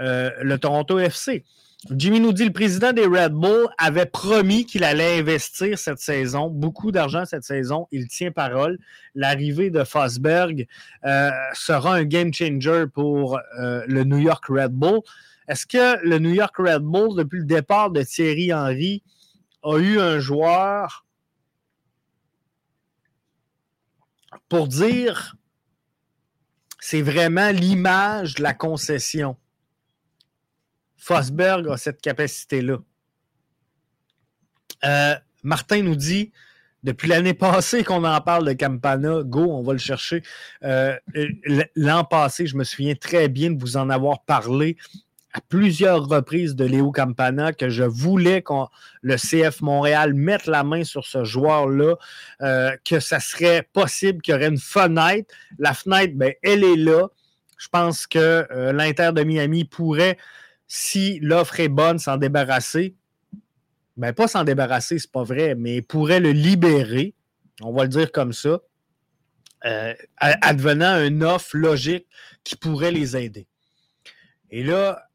euh, 0.01 0.31
le 0.43 0.59
Toronto 0.59 0.99
FC. 0.99 1.45
Jimmy 1.91 2.18
nous 2.18 2.32
dit 2.32 2.47
le 2.47 2.53
président 2.53 2.93
des 2.95 3.05
Red 3.05 3.32
Bull 3.32 3.68
avait 3.76 4.07
promis 4.07 4.64
qu'il 4.64 4.85
allait 4.85 5.18
investir 5.18 5.78
cette 5.78 5.99
saison, 5.99 6.49
beaucoup 6.49 6.93
d'argent 6.93 7.26
cette 7.26 7.45
saison. 7.45 7.89
Il 7.93 8.09
tient 8.09 8.32
parole. 8.32 8.78
L'arrivée 9.14 9.68
de 9.68 9.85
Fosberg 9.85 10.66
euh, 11.05 11.30
sera 11.53 11.97
un 11.97 12.05
game 12.05 12.32
changer 12.32 12.87
pour 12.87 13.39
euh, 13.59 13.85
le 13.87 14.05
New 14.05 14.16
York 14.16 14.47
Red 14.49 14.72
Bull. 14.72 15.01
Est-ce 15.47 15.66
que 15.66 16.03
le 16.03 16.18
New 16.18 16.32
York 16.32 16.57
Red 16.57 16.80
Bull, 16.80 17.18
depuis 17.18 17.41
le 17.41 17.45
départ 17.45 17.91
de 17.91 18.03
Thierry 18.03 18.51
Henry, 18.55 19.03
a 19.62 19.76
eu 19.76 20.01
un 20.01 20.18
joueur 20.20 21.05
pour 24.49 24.68
dire 24.68 25.37
c'est 26.80 27.03
vraiment 27.03 27.51
l'image 27.51 28.37
de 28.37 28.43
la 28.43 28.55
concession? 28.55 29.37
Fosberg 31.05 31.68
a 31.68 31.76
cette 31.76 32.00
capacité-là. 32.00 32.78
Euh, 34.84 35.14
Martin 35.42 35.82
nous 35.82 35.96
dit 35.96 36.32
depuis 36.82 37.09
l'année 37.09 37.34
passée 37.34 37.84
qu'on 37.84 38.05
en 38.05 38.20
parle 38.22 38.46
de 38.46 38.52
Campana, 38.55 39.22
go, 39.22 39.42
on 39.50 39.62
va 39.62 39.74
le 39.74 39.78
chercher. 39.78 40.22
Euh, 40.62 40.96
l'an 41.76 42.05
passé, 42.05 42.46
je 42.46 42.57
me 42.57 42.64
souviens 42.64 42.94
très 42.94 43.28
bien 43.28 43.50
de 43.50 43.61
vous 43.61 43.76
en 43.76 43.90
avoir 43.90 44.22
parlé 44.22 44.78
à 45.34 45.42
plusieurs 45.42 46.07
reprises 46.09 46.55
de 46.55 46.64
Léo 46.64 46.90
Campana 46.90 47.52
que 47.52 47.68
je 47.68 47.84
voulais 47.84 48.40
que 48.40 48.55
le 49.02 49.16
CF 49.16 49.61
Montréal 49.61 50.14
mette 50.14 50.46
la 50.46 50.64
main 50.64 50.84
sur 50.84 51.05
ce 51.05 51.24
joueur-là, 51.24 51.96
euh, 52.40 52.76
que 52.82 52.98
ça 52.98 53.20
serait 53.20 53.68
possible 53.74 54.22
qu'il 54.22 54.32
y 54.32 54.36
aurait 54.36 54.48
une 54.48 54.59
fenêtre. 54.59 55.34
La 55.59 55.74
fenêtre, 55.74 56.14
ben, 56.16 56.32
elle 56.42 56.64
est 56.64 56.76
là. 56.76 57.09
Je 57.59 57.68
pense 57.68 58.07
que 58.07 58.46
l'Inter 58.72 59.11
de 59.14 59.22
Miami 59.22 59.64
pourrait 59.64 60.18
si 60.67 61.19
l'offre 61.21 61.61
est 61.61 61.69
bonne, 61.69 61.99
s'en 61.99 62.17
débarrasser. 62.17 62.95
Ben, 63.97 64.12
pas 64.12 64.29
s'en 64.29 64.45
débarrasser, 64.45 64.99
c'est 64.99 65.11
pas 65.11 65.23
vrai, 65.23 65.55
mais 65.55 65.83
pourrait 65.83 66.21
le 66.21 66.33
libérer, 66.33 67.15
on 67.62 67.73
va 67.73 67.85
le 67.85 67.89
dire 67.89 68.11
comme 68.11 68.33
ça, 68.33 68.61
euh, 69.65 69.95
advenant 70.19 71.03
une 71.05 71.23
offre 71.23 71.57
logique 71.57 72.07
qui 72.43 72.57
pourrait 72.57 72.91
les 72.91 73.17
aider. 73.17 73.47
Et 74.51 74.62
là, 74.62 75.09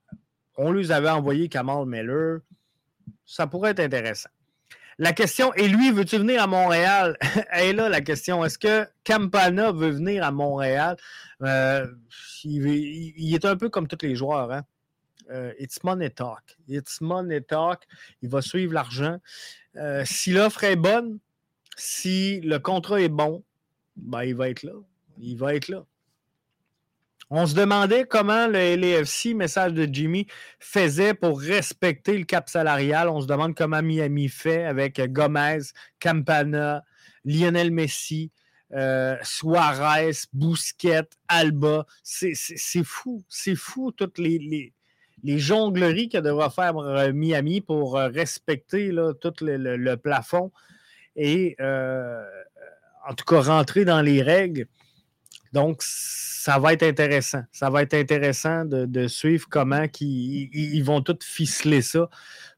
on 0.58 0.72
lui 0.72 0.92
avait 0.92 1.10
envoyé 1.10 1.50
Kamal 1.50 1.86
Miller. 1.86 2.40
Ça 3.26 3.48
pourrait 3.48 3.72
être 3.72 3.80
intéressant. 3.80 4.30
La 4.98 5.14
question, 5.14 5.54
et 5.54 5.70
lui, 5.70 5.92
veux-tu 5.92 6.18
venir 6.18 6.42
à 6.44 6.48
Montréal? 6.48 7.18
et 7.58 7.72
là, 7.72 7.88
la 7.88 8.02
question, 8.02 8.44
est-ce 8.44 8.58
que 8.58 8.86
Campana 9.06 9.72
veut 9.72 9.92
venir 9.92 10.26
à 10.26 10.32
Montréal? 10.32 10.98
Euh, 11.42 11.88
il, 12.44 13.34
est 13.34 13.46
un 13.46 13.56
peu 13.56 13.70
comme 13.70 13.88
tous 13.88 14.06
les 14.06 14.16
joueurs. 14.16 14.52
Hein? 14.52 14.64
Euh, 15.30 15.54
it's 15.60 15.84
money 15.84 16.10
talk. 16.10 16.58
It's 16.68 17.02
money 17.02 17.42
talk. 17.42 17.84
Il 18.22 18.30
va 18.30 18.42
suivre 18.42 18.74
l'argent. 18.74 19.20
Euh, 19.76 20.04
si 20.06 20.32
l'offre 20.32 20.64
est 20.64 20.76
bonne, 20.76 21.20
si 21.78 22.42
le 22.42 22.60
contrat 22.60 23.02
est 23.02 23.10
bon, 23.10 23.44
ben, 23.96 24.24
il 24.24 24.36
va 24.36 24.50
être 24.50 24.64
là. 24.64 24.74
Il 25.20 25.38
va 25.38 25.56
être 25.56 25.68
là. 25.68 25.86
On 27.32 27.46
se 27.46 27.54
demandait 27.54 28.06
comment 28.06 28.48
le 28.48 28.76
LAFC, 28.76 29.36
message 29.36 29.74
de 29.74 29.88
Jimmy, 29.92 30.26
faisait 30.60 31.14
pour 31.14 31.40
respecter 31.40 32.18
le 32.18 32.24
cap 32.24 32.50
salarial. 32.50 33.08
On 33.08 33.22
se 33.22 33.28
demande 33.28 33.54
comment 33.54 33.84
Miami 33.84 34.30
fait 34.30 34.66
avec 34.66 35.00
Gomez, 35.12 35.60
Campana, 36.00 36.84
Lionel 37.24 37.70
Messi, 37.70 38.32
euh, 38.74 39.16
Suarez, 39.22 40.14
Bousquet, 40.34 41.08
Alba. 41.28 41.86
C'est 42.02 42.34
fou. 42.84 43.24
C'est 43.30 43.56
fou 43.56 43.92
toutes 43.92 44.18
les, 44.18 44.40
les 44.40 44.74
jongleries 45.24 46.10
que 46.10 46.18
devra 46.18 46.50
faire 46.50 46.78
euh, 46.78 47.12
Miami 47.14 47.62
pour 47.62 47.98
euh, 47.98 48.08
respecter 48.08 48.92
tout 49.22 49.34
le, 49.42 49.96
plafond 49.96 50.52
et 51.16 51.56
euh, 51.60 52.24
en 53.08 53.14
tout 53.14 53.26
cas 53.26 53.42
rentrer 53.42 53.86
dans 53.86 54.02
les 54.02 54.22
règles. 54.22 54.68
Donc, 55.52 55.82
ça 55.82 56.60
va 56.60 56.74
être 56.74 56.84
intéressant. 56.84 57.44
Ça 57.52 57.70
va 57.70 57.82
être 57.82 57.96
intéressant 57.96 58.66
de, 58.66 59.08
suivre 59.08 59.48
comment 59.50 59.86
ils, 60.00 60.84
vont 60.84 61.02
tout 61.02 61.18
ficeler 61.22 61.82
ça 61.82 62.08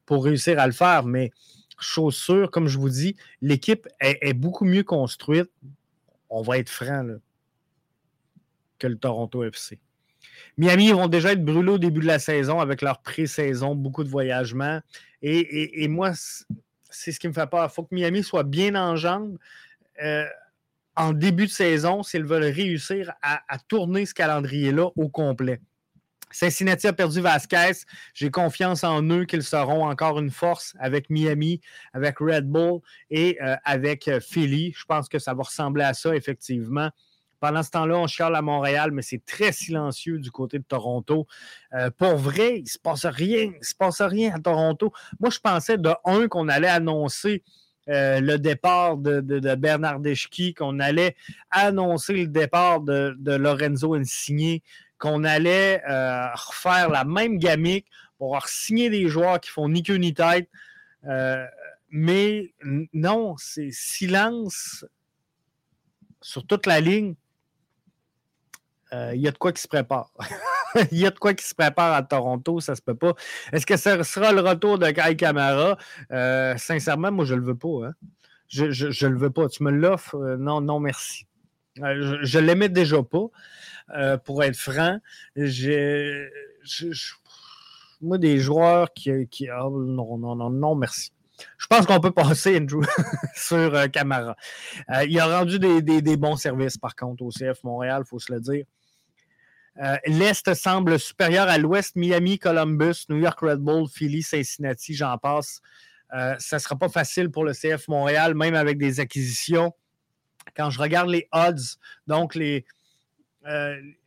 pour 0.04 0.24
réussir 0.24 0.58
à 0.58 0.66
le 0.66 0.72
faire. 0.72 1.04
Mais 1.06 1.30
chose 1.78 2.14
sûre, 2.14 2.50
comme 2.50 2.68
je 2.68 2.78
vous 2.78 2.90
dis, 2.90 3.16
l'équipe 3.40 3.88
est, 3.98 4.34
beaucoup 4.34 4.66
mieux 4.66 4.84
construite. 4.84 5.50
On 6.28 6.42
va 6.42 6.58
être 6.58 6.68
franc 6.68 7.06
que 8.78 8.86
le 8.86 8.98
Toronto 8.98 9.42
FC. 9.42 9.78
Miami 10.56 10.92
vont 10.92 11.08
déjà 11.08 11.32
être 11.32 11.44
brûlés 11.44 11.72
au 11.72 11.78
début 11.78 12.00
de 12.00 12.06
la 12.06 12.18
saison 12.18 12.60
avec 12.60 12.82
leur 12.82 13.00
pré-saison, 13.02 13.74
beaucoup 13.74 14.04
de 14.04 14.08
voyagements. 14.08 14.80
Et, 15.22 15.86
moi, 15.88 16.12
c'est 16.90 17.12
ce 17.12 17.20
qui 17.20 17.28
me 17.28 17.32
fait 17.32 17.46
peur. 17.46 17.68
Il 17.70 17.74
faut 17.74 17.84
que 17.84 17.94
Miami 17.94 18.22
soit 18.22 18.42
bien 18.42 18.74
en 18.74 18.96
jambes. 18.96 19.38
Euh, 20.02 20.26
en 20.96 21.12
début 21.12 21.46
de 21.46 21.50
saison, 21.50 22.02
s'ils 22.02 22.24
veulent 22.24 22.44
réussir 22.44 23.12
à, 23.22 23.40
tourner 23.68 24.04
ce 24.04 24.14
calendrier-là 24.14 24.90
au 24.96 25.08
complet. 25.08 25.60
Cincinnati 26.30 26.86
a 26.86 26.92
perdu 26.92 27.20
Vasquez. 27.20 27.72
J'ai 28.14 28.30
confiance 28.30 28.84
en 28.84 29.02
eux 29.10 29.24
qu'ils 29.24 29.42
seront 29.42 29.86
encore 29.86 30.18
une 30.18 30.30
force 30.30 30.74
avec 30.78 31.10
Miami, 31.10 31.60
avec 31.92 32.18
Red 32.18 32.46
Bull 32.46 32.80
et 33.10 33.38
euh, 33.42 33.56
avec 33.64 34.08
euh, 34.08 34.18
Philly. 34.20 34.72
Je 34.74 34.84
pense 34.84 35.08
que 35.08 35.18
ça 35.18 35.34
va 35.34 35.42
ressembler 35.42 35.84
à 35.84 35.94
ça, 35.94 36.14
effectivement. 36.16 36.90
Pendant 37.42 37.64
ce 37.64 37.72
temps-là, 37.72 37.98
on 37.98 38.06
chiale 38.06 38.36
à 38.36 38.40
Montréal, 38.40 38.92
mais 38.92 39.02
c'est 39.02 39.24
très 39.24 39.50
silencieux 39.50 40.20
du 40.20 40.30
côté 40.30 40.60
de 40.60 40.62
Toronto. 40.62 41.26
Euh, 41.72 41.90
pour 41.90 42.14
vrai, 42.14 42.58
il 42.58 42.62
ne 42.62 42.68
se 42.68 42.78
passe 42.78 43.04
rien. 43.04 43.50
Il 43.60 43.64
se 43.64 43.74
passe 43.74 44.00
rien 44.00 44.32
à 44.32 44.38
Toronto. 44.38 44.92
Moi, 45.18 45.28
je 45.30 45.40
pensais 45.40 45.76
de 45.76 45.90
un 46.04 46.28
qu'on 46.28 46.46
allait 46.46 46.68
annoncer 46.68 47.42
euh, 47.88 48.20
le 48.20 48.38
départ 48.38 48.96
de, 48.96 49.20
Bernard 49.56 49.98
Deschki, 49.98 50.54
qu'on 50.54 50.78
allait 50.78 51.16
annoncer 51.50 52.12
le 52.12 52.26
départ 52.28 52.80
de, 52.80 53.16
Lorenzo 53.26 53.94
Insigne, 53.94 54.60
qu'on 54.96 55.24
allait 55.24 55.82
euh, 55.90 56.28
refaire 56.34 56.90
la 56.90 57.02
même 57.02 57.38
gamique 57.38 57.88
pour 58.18 58.40
signer 58.46 58.88
des 58.88 59.08
joueurs 59.08 59.40
qui 59.40 59.50
font 59.50 59.68
ni 59.68 59.82
queue 59.82 59.96
ni 59.96 60.14
tête. 60.14 60.48
mais 61.90 62.54
non, 62.92 63.34
c'est 63.36 63.72
silence 63.72 64.84
sur 66.20 66.46
toute 66.46 66.66
la 66.66 66.78
ligne 66.78 67.16
il 68.92 68.98
euh, 68.98 69.14
y 69.14 69.26
a 69.28 69.30
de 69.30 69.38
quoi 69.38 69.52
qui 69.52 69.62
se 69.62 69.68
prépare. 69.68 70.12
Il 70.90 70.98
y 70.98 71.06
a 71.06 71.10
de 71.10 71.18
quoi 71.18 71.32
qui 71.32 71.46
se 71.46 71.54
prépare 71.54 71.94
à 71.94 72.02
Toronto, 72.02 72.60
ça 72.60 72.74
se 72.74 72.82
peut 72.82 72.94
pas. 72.94 73.14
Est-ce 73.52 73.64
que 73.64 73.76
ce 73.76 74.02
sera 74.02 74.32
le 74.32 74.42
retour 74.42 74.78
de 74.78 74.90
Kai 74.90 75.16
Kamara? 75.16 75.78
Euh, 76.10 76.56
sincèrement, 76.58 77.10
moi, 77.10 77.24
je 77.24 77.34
le 77.34 77.42
veux 77.42 77.56
pas. 77.56 77.86
Hein. 77.86 77.92
Je, 78.48 78.66
ne 79.06 79.10
le 79.10 79.18
veux 79.18 79.30
pas. 79.30 79.48
Tu 79.48 79.62
me 79.62 79.70
l'offres? 79.70 80.16
Euh, 80.16 80.36
non, 80.36 80.60
non, 80.60 80.78
merci. 80.78 81.26
je 81.76 82.38
ne 82.38 82.44
l'aimais 82.44 82.68
déjà 82.68 83.02
pas. 83.02 84.18
pour 84.24 84.44
être 84.44 84.56
franc. 84.56 84.98
Moi, 88.02 88.18
des 88.18 88.38
joueurs 88.38 88.92
qui. 88.92 89.26
qui 89.28 89.48
oh, 89.50 89.70
non, 89.70 90.18
non, 90.18 90.36
non, 90.36 90.50
non, 90.50 90.74
merci. 90.74 91.12
Je 91.56 91.66
pense 91.66 91.86
qu'on 91.86 91.98
peut 91.98 92.12
passer, 92.12 92.58
Andrew, 92.58 92.84
sur 93.34 93.90
Camara. 93.90 94.36
il 95.08 95.18
a 95.18 95.38
rendu 95.38 95.58
des, 95.58 95.80
des, 95.80 96.16
bons 96.16 96.36
services, 96.36 96.76
par 96.76 96.94
contre, 96.94 97.24
au 97.24 97.30
CF 97.30 97.64
Montréal, 97.64 98.02
il 98.04 98.08
faut 98.08 98.18
se 98.18 98.32
le 98.32 98.38
dire. 98.38 98.64
Euh, 99.80 99.96
L'Est 100.06 100.52
semble 100.54 100.98
supérieur 100.98 101.48
à 101.48 101.58
l'Ouest. 101.58 101.96
Miami, 101.96 102.38
Columbus, 102.38 103.06
New 103.08 103.18
York 103.18 103.40
Red 103.40 103.58
Bull, 103.58 103.88
Philly, 103.88 104.22
Cincinnati, 104.22 104.94
j'en 104.94 105.16
passe. 105.18 105.60
Euh, 106.12 106.34
ça 106.38 106.56
ne 106.56 106.60
sera 106.60 106.76
pas 106.76 106.88
facile 106.88 107.30
pour 107.30 107.44
le 107.44 107.52
CF 107.52 107.88
Montréal, 107.88 108.34
même 108.34 108.54
avec 108.54 108.76
des 108.78 109.00
acquisitions. 109.00 109.72
Quand 110.54 110.70
je 110.70 110.78
regarde 110.78 111.08
les 111.08 111.28
odds, 111.32 111.78
donc 112.06 112.34
les, 112.34 112.66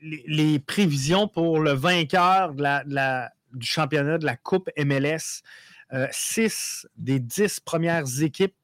les, 0.02 0.60
prévisions 0.60 1.28
pour 1.28 1.60
le 1.60 1.72
vainqueur 1.72 2.54
du 2.54 3.66
championnat 3.66 4.18
de 4.18 4.26
la 4.26 4.36
Coupe 4.36 4.70
MLS. 4.78 5.42
six 6.12 6.88
des 6.96 7.20
dix 7.20 7.60
premières 7.60 8.22
équipes 8.22 8.56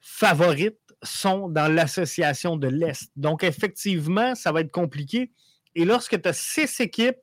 favorites 0.00 0.78
sont 1.02 1.48
dans 1.48 1.72
l'association 1.72 2.56
de 2.56 2.66
l'Est. 2.66 3.10
Donc, 3.14 3.44
effectivement, 3.44 4.34
ça 4.34 4.50
va 4.52 4.62
être 4.62 4.72
compliqué. 4.72 5.30
Et 5.78 5.84
lorsque 5.84 6.20
tu 6.20 6.28
as 6.28 6.32
six 6.32 6.80
équipes, 6.80 7.20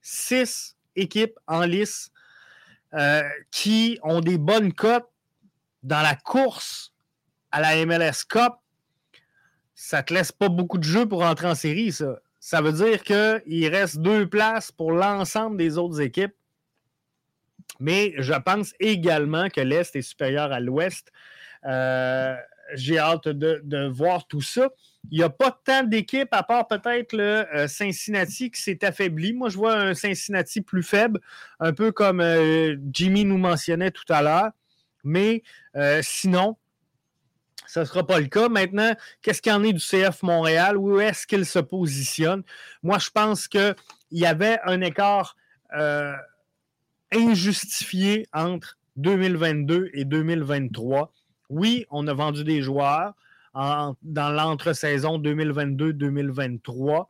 six 0.00 0.78
équipes 0.96 1.38
en 1.46 1.60
lice 1.60 2.10
euh, 2.94 3.22
qui 3.50 3.98
ont 4.02 4.20
des 4.20 4.38
bonnes 4.38 4.72
cotes 4.72 5.10
dans 5.82 6.00
la 6.00 6.14
course 6.14 6.94
à 7.50 7.60
la 7.60 7.84
MLS 7.84 8.24
Cup, 8.26 8.54
ça 9.74 10.02
te 10.02 10.14
laisse 10.14 10.32
pas 10.32 10.48
beaucoup 10.48 10.78
de 10.78 10.84
jeux 10.84 11.06
pour 11.06 11.22
entrer 11.22 11.48
en 11.48 11.54
série, 11.54 11.92
ça. 11.92 12.18
Ça 12.40 12.62
veut 12.62 12.72
dire 12.72 13.02
qu'il 13.02 13.68
reste 13.68 13.98
deux 13.98 14.26
places 14.26 14.72
pour 14.72 14.92
l'ensemble 14.92 15.58
des 15.58 15.76
autres 15.76 16.00
équipes. 16.00 16.34
Mais 17.78 18.14
je 18.16 18.32
pense 18.32 18.72
également 18.80 19.50
que 19.50 19.60
l'Est 19.60 19.94
est 19.94 20.02
supérieur 20.02 20.50
à 20.50 20.60
l'Ouest. 20.60 21.12
Euh, 21.66 22.36
j'ai 22.72 22.98
hâte 22.98 23.28
de, 23.28 23.86
voir 23.88 24.26
tout 24.26 24.40
ça. 24.40 24.70
Il 25.10 25.18
n'y 25.18 25.24
a 25.24 25.30
pas 25.30 25.56
tant 25.64 25.84
d'équipes, 25.84 26.32
à 26.32 26.42
part 26.42 26.66
peut-être 26.66 27.12
le 27.12 27.46
euh, 27.54 27.68
Cincinnati 27.68 28.50
qui 28.50 28.60
s'est 28.60 28.84
affaibli. 28.84 29.32
Moi, 29.32 29.48
je 29.48 29.56
vois 29.56 29.74
un 29.74 29.94
Cincinnati 29.94 30.60
plus 30.60 30.82
faible, 30.82 31.20
un 31.60 31.72
peu 31.72 31.92
comme 31.92 32.20
euh, 32.20 32.76
Jimmy 32.92 33.24
nous 33.24 33.38
mentionnait 33.38 33.90
tout 33.90 34.10
à 34.12 34.22
l'heure. 34.22 34.50
Mais 35.04 35.42
euh, 35.76 36.00
sinon, 36.02 36.56
ce 37.66 37.80
ne 37.80 37.84
sera 37.84 38.04
pas 38.04 38.18
le 38.18 38.26
cas. 38.26 38.48
Maintenant, 38.48 38.94
qu'est-ce 39.22 39.40
qu'il 39.40 39.52
en 39.52 39.62
est 39.62 39.72
du 39.72 39.80
CF 39.80 40.22
Montréal? 40.22 40.76
Où 40.76 40.98
est-ce 40.98 41.26
qu'il 41.26 41.46
se 41.46 41.60
positionne? 41.60 42.42
Moi, 42.82 42.98
je 42.98 43.10
pense 43.10 43.46
qu'il 43.46 43.76
y 44.10 44.26
avait 44.26 44.58
un 44.64 44.80
écart 44.80 45.36
injustifié 47.12 48.26
entre 48.32 48.78
2022 48.96 49.90
et 49.92 50.04
2023. 50.04 51.12
Oui, 51.50 51.86
on 51.90 52.06
a 52.06 52.14
vendu 52.14 52.44
des 52.44 52.62
joueurs 52.62 53.14
dans 53.56 54.30
l'entre-saison 54.30 55.18
2022-2023. 55.18 57.06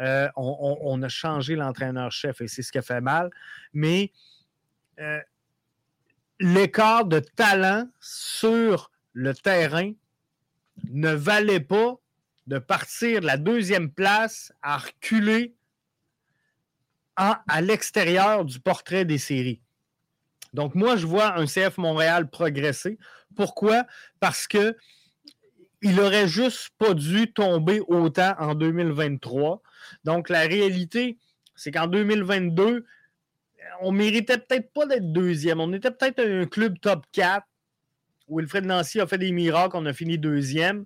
Euh, 0.00 0.28
on, 0.36 1.02
a 1.02 1.08
changé 1.08 1.54
l'entraîneur-chef 1.54 2.40
et 2.40 2.48
c'est 2.48 2.62
ce 2.62 2.72
qui 2.72 2.78
a 2.78 2.82
fait 2.82 3.00
mal. 3.00 3.30
Mais 3.72 4.12
euh, 5.00 5.20
l'écart 6.40 7.04
de 7.04 7.18
talent 7.18 7.88
sur 8.00 8.90
le 9.12 9.34
terrain 9.34 9.92
ne 10.90 11.12
valait 11.12 11.60
pas 11.60 11.96
de 12.46 12.58
partir 12.58 13.20
de 13.20 13.26
la 13.26 13.36
deuxième 13.36 13.90
place 13.90 14.52
à 14.62 14.78
reculer 14.78 15.54
à 17.16 17.60
l'extérieur 17.60 18.44
du 18.44 18.58
portrait 18.58 19.04
des 19.04 19.18
séries. 19.18 19.60
Donc, 20.54 20.74
moi, 20.74 20.96
je 20.96 21.06
vois 21.06 21.38
un 21.38 21.46
CF 21.46 21.76
Montréal 21.78 22.28
progresser. 22.28 22.98
Pourquoi? 23.36 23.84
Parce 24.18 24.46
que 24.46 24.76
il 25.82 25.96
n'aurait 25.96 26.28
juste 26.28 26.70
pas 26.78 26.94
dû 26.94 27.32
tomber 27.32 27.80
autant 27.86 28.34
en 28.38 28.54
2023. 28.54 29.62
Donc, 30.04 30.28
la 30.28 30.40
réalité, 30.42 31.18
c'est 31.56 31.70
qu'en 31.70 31.88
2022, 31.88 32.84
on 33.80 33.92
méritait 33.92 34.38
peut-être 34.38 34.72
pas 34.72 34.86
d'être 34.86 35.12
deuxième. 35.12 35.60
On 35.60 35.72
était 35.72 35.90
peut-être 35.90 36.20
un 36.20 36.46
club 36.46 36.78
top 36.80 37.04
4. 37.12 37.46
Wilfred 38.28 38.64
Nancy 38.64 39.00
a 39.00 39.06
fait 39.06 39.18
des 39.18 39.32
miracles, 39.32 39.76
on 39.76 39.86
a 39.86 39.92
fini 39.92 40.18
deuxième. 40.18 40.84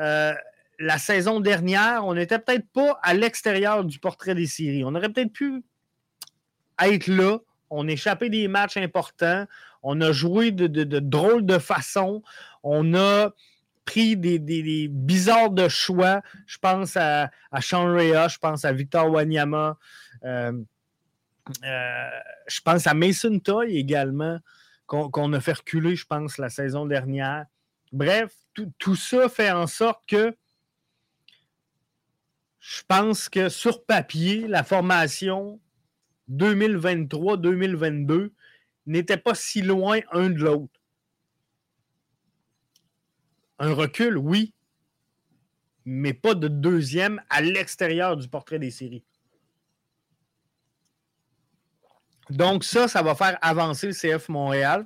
Euh, 0.00 0.32
la 0.78 0.98
saison 0.98 1.40
dernière, 1.40 2.06
on 2.06 2.14
n'était 2.14 2.38
peut-être 2.38 2.68
pas 2.72 2.98
à 3.02 3.14
l'extérieur 3.14 3.84
du 3.84 3.98
portrait 3.98 4.34
des 4.34 4.46
séries. 4.46 4.84
On 4.84 4.94
aurait 4.94 5.08
peut-être 5.08 5.32
pu 5.32 5.62
être 6.80 7.06
là, 7.08 7.38
on 7.70 7.86
échappé 7.88 8.30
des 8.30 8.48
matchs 8.48 8.76
importants, 8.76 9.46
on 9.82 10.00
a 10.00 10.12
joué 10.12 10.50
de, 10.50 10.98
drôles 10.98 11.44
de 11.44 11.58
façon, 11.58 12.22
on 12.62 12.94
a 12.94 13.32
pris 13.84 14.16
des, 14.16 14.88
bizarres 14.88 15.50
de 15.50 15.68
choix. 15.68 16.22
Je 16.46 16.58
pense 16.58 16.96
à, 16.96 17.30
à 17.50 17.60
Sean 17.60 17.92
Rea, 17.92 18.28
je 18.28 18.38
pense 18.38 18.64
à 18.64 18.72
Victor 18.72 19.10
Wanyama, 19.10 19.76
euh, 20.24 20.52
euh, 21.64 22.10
je 22.46 22.60
pense 22.60 22.86
à 22.86 22.94
Mason 22.94 23.38
Toy 23.38 23.76
également, 23.76 24.38
qu'on 24.86 25.32
a 25.32 25.40
fait 25.40 25.54
reculer, 25.54 25.96
je 25.96 26.06
pense, 26.06 26.38
la 26.38 26.48
saison 26.48 26.86
dernière. 26.86 27.46
Bref, 27.92 28.32
tout 28.78 28.96
ça 28.96 29.28
fait 29.28 29.50
en 29.50 29.66
sorte 29.66 30.04
que 30.06 30.34
je 32.60 32.82
pense 32.86 33.28
que 33.28 33.48
sur 33.48 33.84
papier, 33.84 34.46
la 34.46 34.62
formation 34.62 35.58
2023-2022 36.30 38.30
n'étaient 38.86 39.16
pas 39.16 39.34
si 39.34 39.62
loin 39.62 39.98
un 40.12 40.30
de 40.30 40.38
l'autre. 40.38 40.81
Un 43.62 43.74
recul, 43.74 44.18
oui, 44.18 44.54
mais 45.84 46.14
pas 46.14 46.34
de 46.34 46.48
deuxième 46.48 47.22
à 47.30 47.40
l'extérieur 47.40 48.16
du 48.16 48.26
portrait 48.28 48.58
des 48.58 48.72
séries. 48.72 49.04
Donc 52.28 52.64
ça, 52.64 52.88
ça 52.88 53.02
va 53.02 53.14
faire 53.14 53.38
avancer 53.40 53.86
le 53.86 53.92
CF 53.92 54.28
Montréal. 54.28 54.84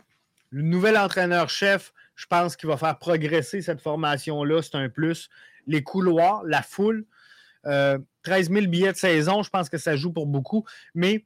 Le 0.51 0.61
nouvel 0.61 0.99
entraîneur-chef, 0.99 1.95
je 2.17 2.27
pense 2.27 2.55
qu'il 2.55 2.69
va 2.69 2.77
faire 2.77 2.99
progresser 2.99 3.63
cette 3.63 3.81
formation-là, 3.81 4.61
c'est 4.61 4.75
un 4.75 4.91
plus. 4.91 5.31
Les 5.67 5.83
couloirs, 5.83 6.45
la 6.45 6.61
foule, 6.61 7.07
13 7.63 7.71
euh, 7.71 7.99
000 8.27 8.67
billets 8.67 8.93
de 8.93 8.99
saison, 8.99 9.43
je 9.43 9.49
pense 9.49 9.71
que 9.71 9.79
ça 9.79 9.97
joue 9.97 10.13
pour 10.13 10.27
beaucoup, 10.27 10.67
mais 10.95 11.25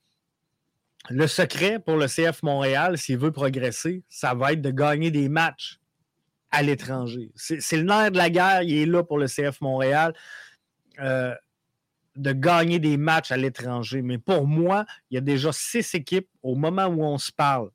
le 1.09 1.27
secret 1.27 1.81
pour 1.81 1.97
le 1.97 2.07
CF 2.07 2.45
Montréal, 2.45 2.97
s'il 2.97 3.19
veut 3.19 3.33
progresser, 3.33 4.05
ça 4.09 4.35
va 4.35 4.53
être 4.53 4.63
de 4.63 4.71
gagner 4.71 5.11
des 5.11 5.29
matchs 5.29 5.81
à 6.51 6.63
l'étranger. 6.63 7.31
C'est 7.35 7.77
le 7.77 7.85
nerf 7.85 8.11
de 8.11 8.17
la 8.17 8.31
guerre, 8.31 8.63
il 8.63 8.77
est 8.77 8.87
là 8.87 9.05
pour 9.05 9.19
le 9.19 9.27
CF 9.27 9.61
Montréal, 9.61 10.15
euh, 10.99 11.35
de 12.17 12.33
gagner 12.33 12.79
des 12.79 12.97
matchs 12.97 13.31
à 13.31 13.37
l'étranger. 13.37 14.03
Mais 14.03 14.19
pour 14.19 14.47
moi, 14.47 14.85
il 15.11 15.15
y 15.15 15.19
a 15.19 15.21
déjà 15.21 15.53
six 15.53 15.95
équipes 15.95 16.29
au 16.43 16.55
moment 16.55 16.87
où 16.87 17.03
on 17.03 17.19
se 17.19 17.31
parle. 17.33 17.71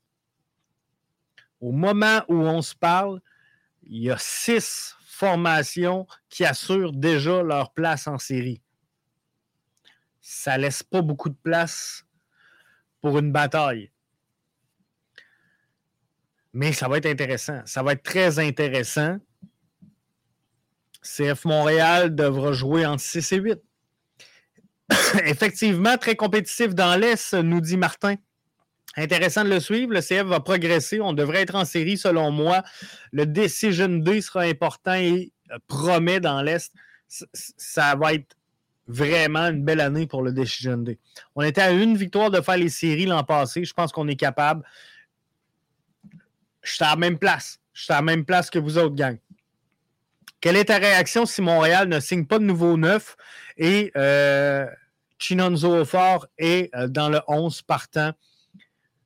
Au 1.60 1.72
moment 1.72 2.22
où 2.28 2.34
on 2.34 2.60
se 2.60 2.74
parle, 2.74 3.20
il 3.82 4.02
y 4.02 4.10
a 4.10 4.18
six 4.18 4.94
formations 5.06 6.06
qui 6.28 6.44
assurent 6.44 6.92
déjà 6.92 7.42
leur 7.42 7.72
place 7.72 8.06
en 8.06 8.18
série. 8.18 8.60
Ça 10.20 10.56
ne 10.56 10.62
laisse 10.62 10.82
pas 10.82 11.00
beaucoup 11.00 11.30
de 11.30 11.38
place 11.42 12.04
pour 13.00 13.18
une 13.18 13.32
bataille. 13.32 13.90
Mais 16.56 16.72
ça 16.72 16.88
va 16.88 16.96
être 16.96 17.04
intéressant. 17.04 17.60
Ça 17.66 17.82
va 17.82 17.92
être 17.92 18.02
très 18.02 18.38
intéressant. 18.38 19.18
CF 21.02 21.44
Montréal 21.44 22.14
devra 22.14 22.52
jouer 22.52 22.86
entre 22.86 23.02
6 23.02 23.32
et 23.32 23.36
8. 23.36 23.58
Effectivement, 25.26 25.98
très 25.98 26.16
compétitif 26.16 26.74
dans 26.74 26.98
l'Est, 26.98 27.34
nous 27.34 27.60
dit 27.60 27.76
Martin. 27.76 28.14
Intéressant 28.96 29.44
de 29.44 29.50
le 29.50 29.60
suivre. 29.60 29.92
Le 29.92 30.00
CF 30.00 30.22
va 30.22 30.40
progresser. 30.40 30.98
On 30.98 31.12
devrait 31.12 31.42
être 31.42 31.56
en 31.56 31.66
série, 31.66 31.98
selon 31.98 32.30
moi. 32.30 32.62
Le 33.12 33.26
Decision 33.26 33.88
D 33.88 34.22
sera 34.22 34.44
important 34.44 34.94
et 34.94 35.32
promet 35.68 36.20
dans 36.20 36.40
l'Est. 36.40 36.72
Ça 37.06 37.94
va 37.96 38.14
être 38.14 38.34
vraiment 38.88 39.48
une 39.48 39.62
belle 39.62 39.80
année 39.80 40.06
pour 40.06 40.22
le 40.22 40.32
Decision 40.32 40.78
Day. 40.78 40.98
On 41.34 41.42
était 41.42 41.60
à 41.60 41.72
une 41.72 41.98
victoire 41.98 42.30
de 42.30 42.40
faire 42.40 42.56
les 42.56 42.70
séries 42.70 43.04
l'an 43.04 43.24
passé. 43.24 43.62
Je 43.62 43.74
pense 43.74 43.92
qu'on 43.92 44.08
est 44.08 44.16
capable. 44.16 44.64
Je 46.66 46.74
suis 46.74 46.84
à 46.84 46.90
la 46.90 46.96
même 46.96 47.18
place. 47.18 47.58
Je 47.72 47.84
suis 47.84 47.92
à 47.92 47.96
la 47.96 48.02
même 48.02 48.24
place 48.24 48.50
que 48.50 48.58
vous 48.58 48.78
autres, 48.78 48.94
gang. 48.94 49.18
Quelle 50.40 50.56
est 50.56 50.66
ta 50.66 50.78
réaction 50.78 51.24
si 51.24 51.40
Montréal 51.42 51.88
ne 51.88 52.00
signe 52.00 52.26
pas 52.26 52.38
de 52.38 52.44
nouveau 52.44 52.76
neuf 52.76 53.16
et 53.56 53.90
euh, 53.96 54.66
Chinonzo 55.18 55.84
Fort 55.84 56.26
est 56.38 56.74
euh, 56.74 56.88
dans 56.88 57.08
le 57.08 57.20
11 57.28 57.62
partant? 57.62 58.12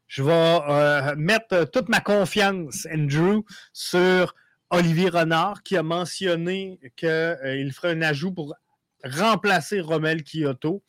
Je 0.08 0.22
vais 0.22 0.32
euh, 0.32 1.14
mettre 1.16 1.64
toute 1.70 1.88
ma 1.88 2.00
confiance, 2.00 2.86
Andrew, 2.92 3.42
sur 3.72 4.34
Olivier 4.70 5.08
Renard 5.08 5.62
qui 5.62 5.76
a 5.76 5.82
mentionné 5.82 6.80
qu'il 6.96 7.72
ferait 7.72 7.92
un 7.92 8.02
ajout 8.02 8.32
pour 8.32 8.56
remplacer 9.04 9.80
Romel 9.80 10.24
Kyoto, 10.24 10.82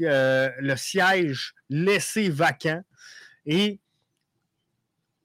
euh, 0.00 0.50
le 0.58 0.76
siège 0.76 1.54
laissé 1.70 2.28
vacant. 2.28 2.82
Et 3.46 3.80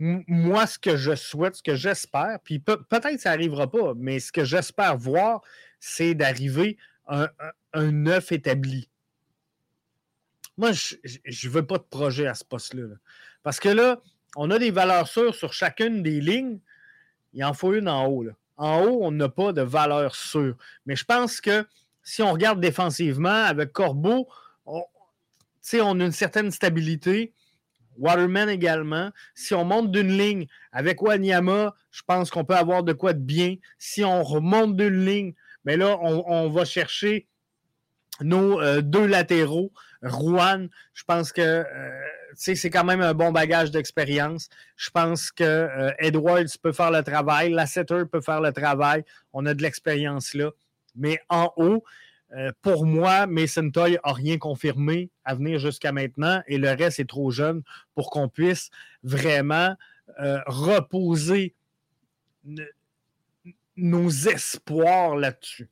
moi, 0.02 0.66
ce 0.66 0.80
que 0.80 0.98
je 0.98 1.16
souhaite, 1.16 1.56
ce 1.56 1.62
que 1.62 1.76
j'espère, 1.76 2.40
puis 2.44 2.58
peut-être 2.58 3.20
ça 3.20 3.30
n'arrivera 3.30 3.70
pas, 3.70 3.94
mais 3.96 4.20
ce 4.20 4.32
que 4.32 4.44
j'espère 4.44 4.98
voir, 4.98 5.42
c'est 5.80 6.16
d'arriver 6.16 6.78
un, 7.08 7.30
un, 7.74 7.92
neuf 7.92 8.32
établi. 8.32 8.90
Moi, 10.58 10.72
je 10.72 10.96
ne 11.04 11.52
veux 11.52 11.66
pas 11.66 11.78
de 11.78 11.84
projet 11.84 12.26
à 12.26 12.34
ce 12.34 12.44
poste-là. 12.44 12.96
Parce 13.44 13.60
que 13.60 13.70
là, 13.70 14.02
on 14.36 14.50
a 14.50 14.58
des 14.58 14.72
valeurs 14.72 15.08
sûres 15.08 15.36
sur 15.36 15.54
chacune 15.54 16.02
des 16.02 16.20
lignes. 16.20 16.60
Il 17.34 17.44
en 17.44 17.54
faut 17.54 17.74
une 17.74 17.88
en 17.88 18.08
haut. 18.08 18.26
En 18.58 18.84
haut, 18.84 19.00
on 19.04 19.12
n'a 19.12 19.30
pas 19.30 19.54
de 19.54 19.62
valeur 19.62 20.16
sûre. 20.16 20.56
Mais 20.86 20.96
je 20.96 21.06
pense 21.06 21.42
que 21.42 21.68
si 22.02 22.24
on 22.24 22.32
regarde 22.32 22.60
défensivement 22.60 23.44
avec 23.46 23.72
Corbeau, 23.72 24.28
on 24.66 26.00
a 26.00 26.06
une 26.06 26.12
certaine 26.12 26.50
stabilité. 26.50 27.34
Waterman 27.98 28.50
également. 28.50 29.12
Si 29.36 29.54
on 29.54 29.66
monte 29.66 29.92
d'une 29.92 30.18
ligne 30.18 30.48
avec 30.72 31.02
Wanyama, 31.02 31.74
je 31.92 32.02
pense 32.06 32.30
qu'on 32.30 32.46
peut 32.46 32.56
avoir 32.56 32.84
de 32.84 32.94
quoi 32.94 33.14
de 33.14 33.20
bien. 33.20 33.56
Si 33.78 34.04
on 34.04 34.24
remonte 34.24 34.76
d'une 34.76 35.06
ligne, 35.06 35.34
mais 35.66 35.78
ben 35.78 35.88
là, 35.88 35.98
on, 36.02 36.50
va 36.50 36.66
chercher 36.66 37.28
nos 38.22 38.60
euh, 38.60 38.82
deux 38.82 39.06
latéraux. 39.06 39.72
Rouen, 40.04 40.68
je 40.94 41.04
pense 41.04 41.32
que 41.32 41.42
euh, 41.42 41.92
c'est 42.34 42.70
quand 42.72 42.84
même 42.84 43.02
un 43.02 43.14
bon 43.14 43.32
bagage 43.32 43.70
d'expérience. 43.70 44.50
Je 44.76 44.90
pense 44.90 45.32
que 45.32 45.44
euh, 45.44 45.92
Edwards 46.00 46.58
peut 46.62 46.72
faire 46.72 46.90
le 46.90 47.04
travail, 47.04 47.52
Lasseter 47.52 48.04
peut 48.12 48.22
faire 48.22 48.42
le 48.42 48.52
travail. 48.52 49.04
On 49.34 49.46
a 49.46 49.54
de 49.54 49.62
l'expérience 49.62 50.34
là. 50.34 50.50
Mais 50.96 51.20
en 51.30 51.54
haut, 51.58 51.84
euh, 52.34 52.52
pour 52.62 52.86
moi, 52.86 53.28
Mason 53.28 53.70
Toy 53.72 53.98
n'a 54.04 54.14
rien 54.14 54.38
confirmé 54.38 55.10
à 55.26 55.36
venir 55.36 55.60
jusqu'à 55.60 55.92
maintenant 55.92 56.42
et 56.48 56.58
le 56.58 56.70
reste 56.70 57.00
est 57.00 57.10
trop 57.10 57.32
jeune 57.32 57.62
pour 57.94 58.10
qu'on 58.10 58.30
puisse 58.30 58.70
vraiment 59.04 59.76
euh, 60.20 60.40
reposer 60.46 61.56
nos 63.76 64.10
espoirs 64.10 65.16
là-dessus. 65.16 65.70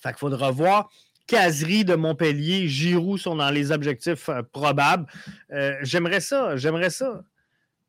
Fait 0.00 0.10
qu'il 0.10 0.18
faudra 0.18 0.50
voir. 0.50 0.90
Caserie 1.26 1.84
de 1.84 1.94
Montpellier, 1.94 2.68
Giroud 2.68 3.18
sont 3.18 3.36
dans 3.36 3.50
les 3.50 3.72
objectifs 3.72 4.28
euh, 4.28 4.42
probables. 4.52 5.06
j'aimerais 5.82 6.20
ça, 6.20 6.56
j'aimerais 6.56 6.90
ça. 6.90 7.24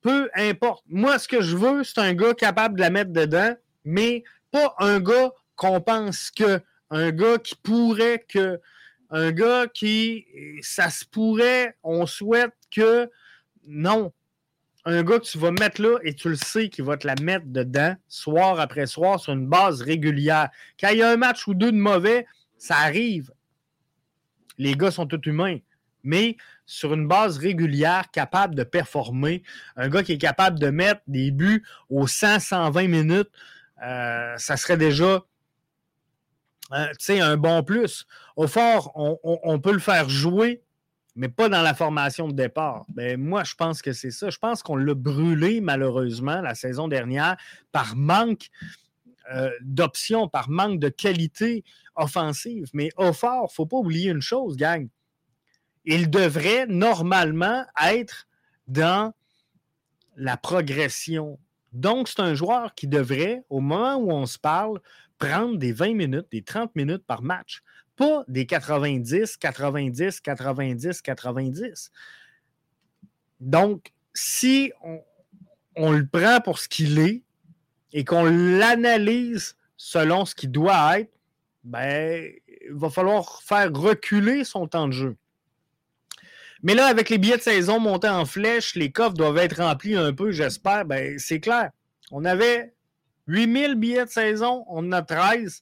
Peu 0.01 0.29
importe. 0.35 0.83
Moi, 0.87 1.17
ce 1.17 1.27
que 1.27 1.41
je 1.41 1.55
veux, 1.55 1.83
c'est 1.83 1.99
un 1.99 2.13
gars 2.13 2.33
capable 2.33 2.75
de 2.75 2.81
la 2.81 2.89
mettre 2.89 3.11
dedans, 3.11 3.55
mais 3.85 4.23
pas 4.51 4.75
un 4.79 4.99
gars 4.99 5.31
qu'on 5.55 5.79
pense 5.79 6.29
que 6.29 6.61
un 6.93 7.11
gars 7.11 7.39
qui 7.39 7.55
pourrait 7.55 8.23
que. 8.27 8.61
Un 9.09 9.31
gars 9.31 9.67
qui. 9.67 10.25
Ça 10.61 10.89
se 10.89 11.05
pourrait, 11.05 11.75
on 11.83 12.05
souhaite 12.05 12.53
que. 12.71 13.09
Non. 13.67 14.13
Un 14.85 15.03
gars 15.03 15.19
que 15.19 15.25
tu 15.25 15.37
vas 15.37 15.51
mettre 15.51 15.81
là 15.81 15.97
et 16.03 16.13
tu 16.13 16.29
le 16.29 16.35
sais 16.35 16.69
qu'il 16.69 16.83
va 16.83 16.97
te 16.97 17.07
la 17.07 17.15
mettre 17.21 17.45
dedans, 17.47 17.95
soir 18.07 18.59
après 18.59 18.85
soir, 18.85 19.19
sur 19.19 19.33
une 19.33 19.47
base 19.47 19.81
régulière. 19.81 20.49
Quand 20.79 20.89
il 20.89 20.97
y 20.97 21.01
a 21.01 21.09
un 21.09 21.17
match 21.17 21.47
ou 21.47 21.53
deux 21.53 21.71
de 21.71 21.77
mauvais, 21.77 22.27
ça 22.57 22.77
arrive. 22.77 23.31
Les 24.57 24.75
gars 24.75 24.91
sont 24.91 25.07
tous 25.07 25.21
humains. 25.25 25.57
Mais 26.03 26.35
sur 26.65 26.93
une 26.93 27.07
base 27.07 27.37
régulière, 27.37 28.11
capable 28.11 28.55
de 28.55 28.63
performer, 28.63 29.41
un 29.77 29.87
gars 29.87 30.03
qui 30.03 30.11
est 30.11 30.17
capable 30.17 30.59
de 30.59 30.69
mettre 30.69 31.01
des 31.07 31.31
buts 31.31 31.63
aux 31.89 32.07
100-120 32.07 32.87
minutes, 32.87 33.29
euh, 33.81 34.35
ça 34.37 34.57
serait 34.57 34.77
déjà 34.77 35.23
sais, 36.99 37.19
un 37.19 37.37
bon 37.37 37.63
plus. 37.63 38.05
Au 38.35 38.47
fort, 38.47 38.91
on, 38.95 39.59
peut 39.59 39.73
le 39.73 39.79
faire 39.79 40.09
jouer, 40.09 40.63
mais 41.15 41.29
pas 41.29 41.49
dans 41.49 41.61
la 41.61 41.73
formation 41.73 42.27
de 42.27 42.33
départ. 42.33 42.85
Ben, 42.89 43.19
moi, 43.19 43.43
je 43.43 43.55
pense 43.55 43.81
que 43.81 43.93
c'est 43.93 44.11
ça. 44.11 44.29
Je 44.29 44.37
pense 44.37 44.63
qu'on 44.63 44.75
l'a 44.75 44.95
brûlé, 44.95 45.61
malheureusement, 45.61 46.41
la 46.41 46.55
saison 46.55 46.87
dernière, 46.87 47.37
par 47.71 47.95
manque 47.95 48.49
euh, 49.33 49.51
d'options, 49.61 50.27
par 50.27 50.49
manque 50.49 50.79
de 50.79 50.89
qualité 50.89 51.63
offensive. 51.95 52.67
Mais 52.73 52.89
au 52.97 53.13
fort, 53.13 53.47
il 53.49 53.51
ne 53.51 53.55
faut 53.55 53.65
pas 53.65 53.77
oublier 53.77 54.11
une 54.11 54.21
chose, 54.21 54.57
gang. 54.57 54.87
Il 55.85 56.09
devrait 56.09 56.65
normalement 56.67 57.65
être 57.85 58.27
dans 58.67 59.13
la 60.15 60.37
progression. 60.37 61.39
Donc, 61.71 62.07
c'est 62.07 62.19
un 62.19 62.35
joueur 62.35 62.75
qui 62.75 62.87
devrait, 62.87 63.43
au 63.49 63.59
moment 63.59 63.95
où 63.95 64.11
on 64.11 64.25
se 64.25 64.37
parle, 64.37 64.79
prendre 65.27 65.57
des 65.57 65.71
20 65.71 65.93
minutes, 65.93 66.27
des 66.31 66.41
30 66.41 66.75
minutes 66.75 67.05
par 67.05 67.21
match, 67.21 67.61
pas 67.95 68.23
des 68.27 68.45
90, 68.45 69.37
90, 69.37 70.21
90, 70.21 71.01
90. 71.01 71.91
Donc, 73.39 73.91
si 74.13 74.71
on, 75.75 75.91
le 75.91 76.05
prend 76.05 76.39
pour 76.41 76.59
ce 76.59 76.67
qu'il 76.67 76.99
est 76.99 77.23
et 77.91 78.05
qu'on 78.05 78.23
l'analyse 78.25 79.55
selon 79.77 80.25
ce 80.25 80.35
qu'il 80.35 80.51
doit 80.51 80.99
être, 80.99 81.11
ben, 81.63 82.31
il 82.47 82.73
va 82.73 82.89
falloir 82.89 83.41
faire 83.41 83.71
reculer 83.73 84.43
son 84.43 84.67
temps 84.67 84.87
de 84.87 84.93
jeu. 84.93 85.17
Mais 86.61 86.75
là, 86.75 86.85
avec 86.85 87.09
les 87.09 87.17
billets 87.17 87.37
de 87.37 87.41
saison 87.41 87.79
montés 87.79 88.07
en 88.07 88.25
flèche, 88.25 88.75
les 88.75 88.91
coffres 88.91 89.15
doivent 89.15 89.37
être 89.37 89.61
remplis 89.61 89.95
un 89.95 90.13
peu, 90.13 90.31
j'espère. 90.31 90.85
Ben, 90.85 91.19
c'est 91.19 91.39
clair. 91.41 91.71
On 92.11 92.23
avait 92.23 92.72
8000 93.27 93.75
billets 93.75 94.05
de 94.05 94.09
saison, 94.09 94.63
on 94.67 94.87
en 94.87 94.91
a 94.91 95.01
13. 95.01 95.61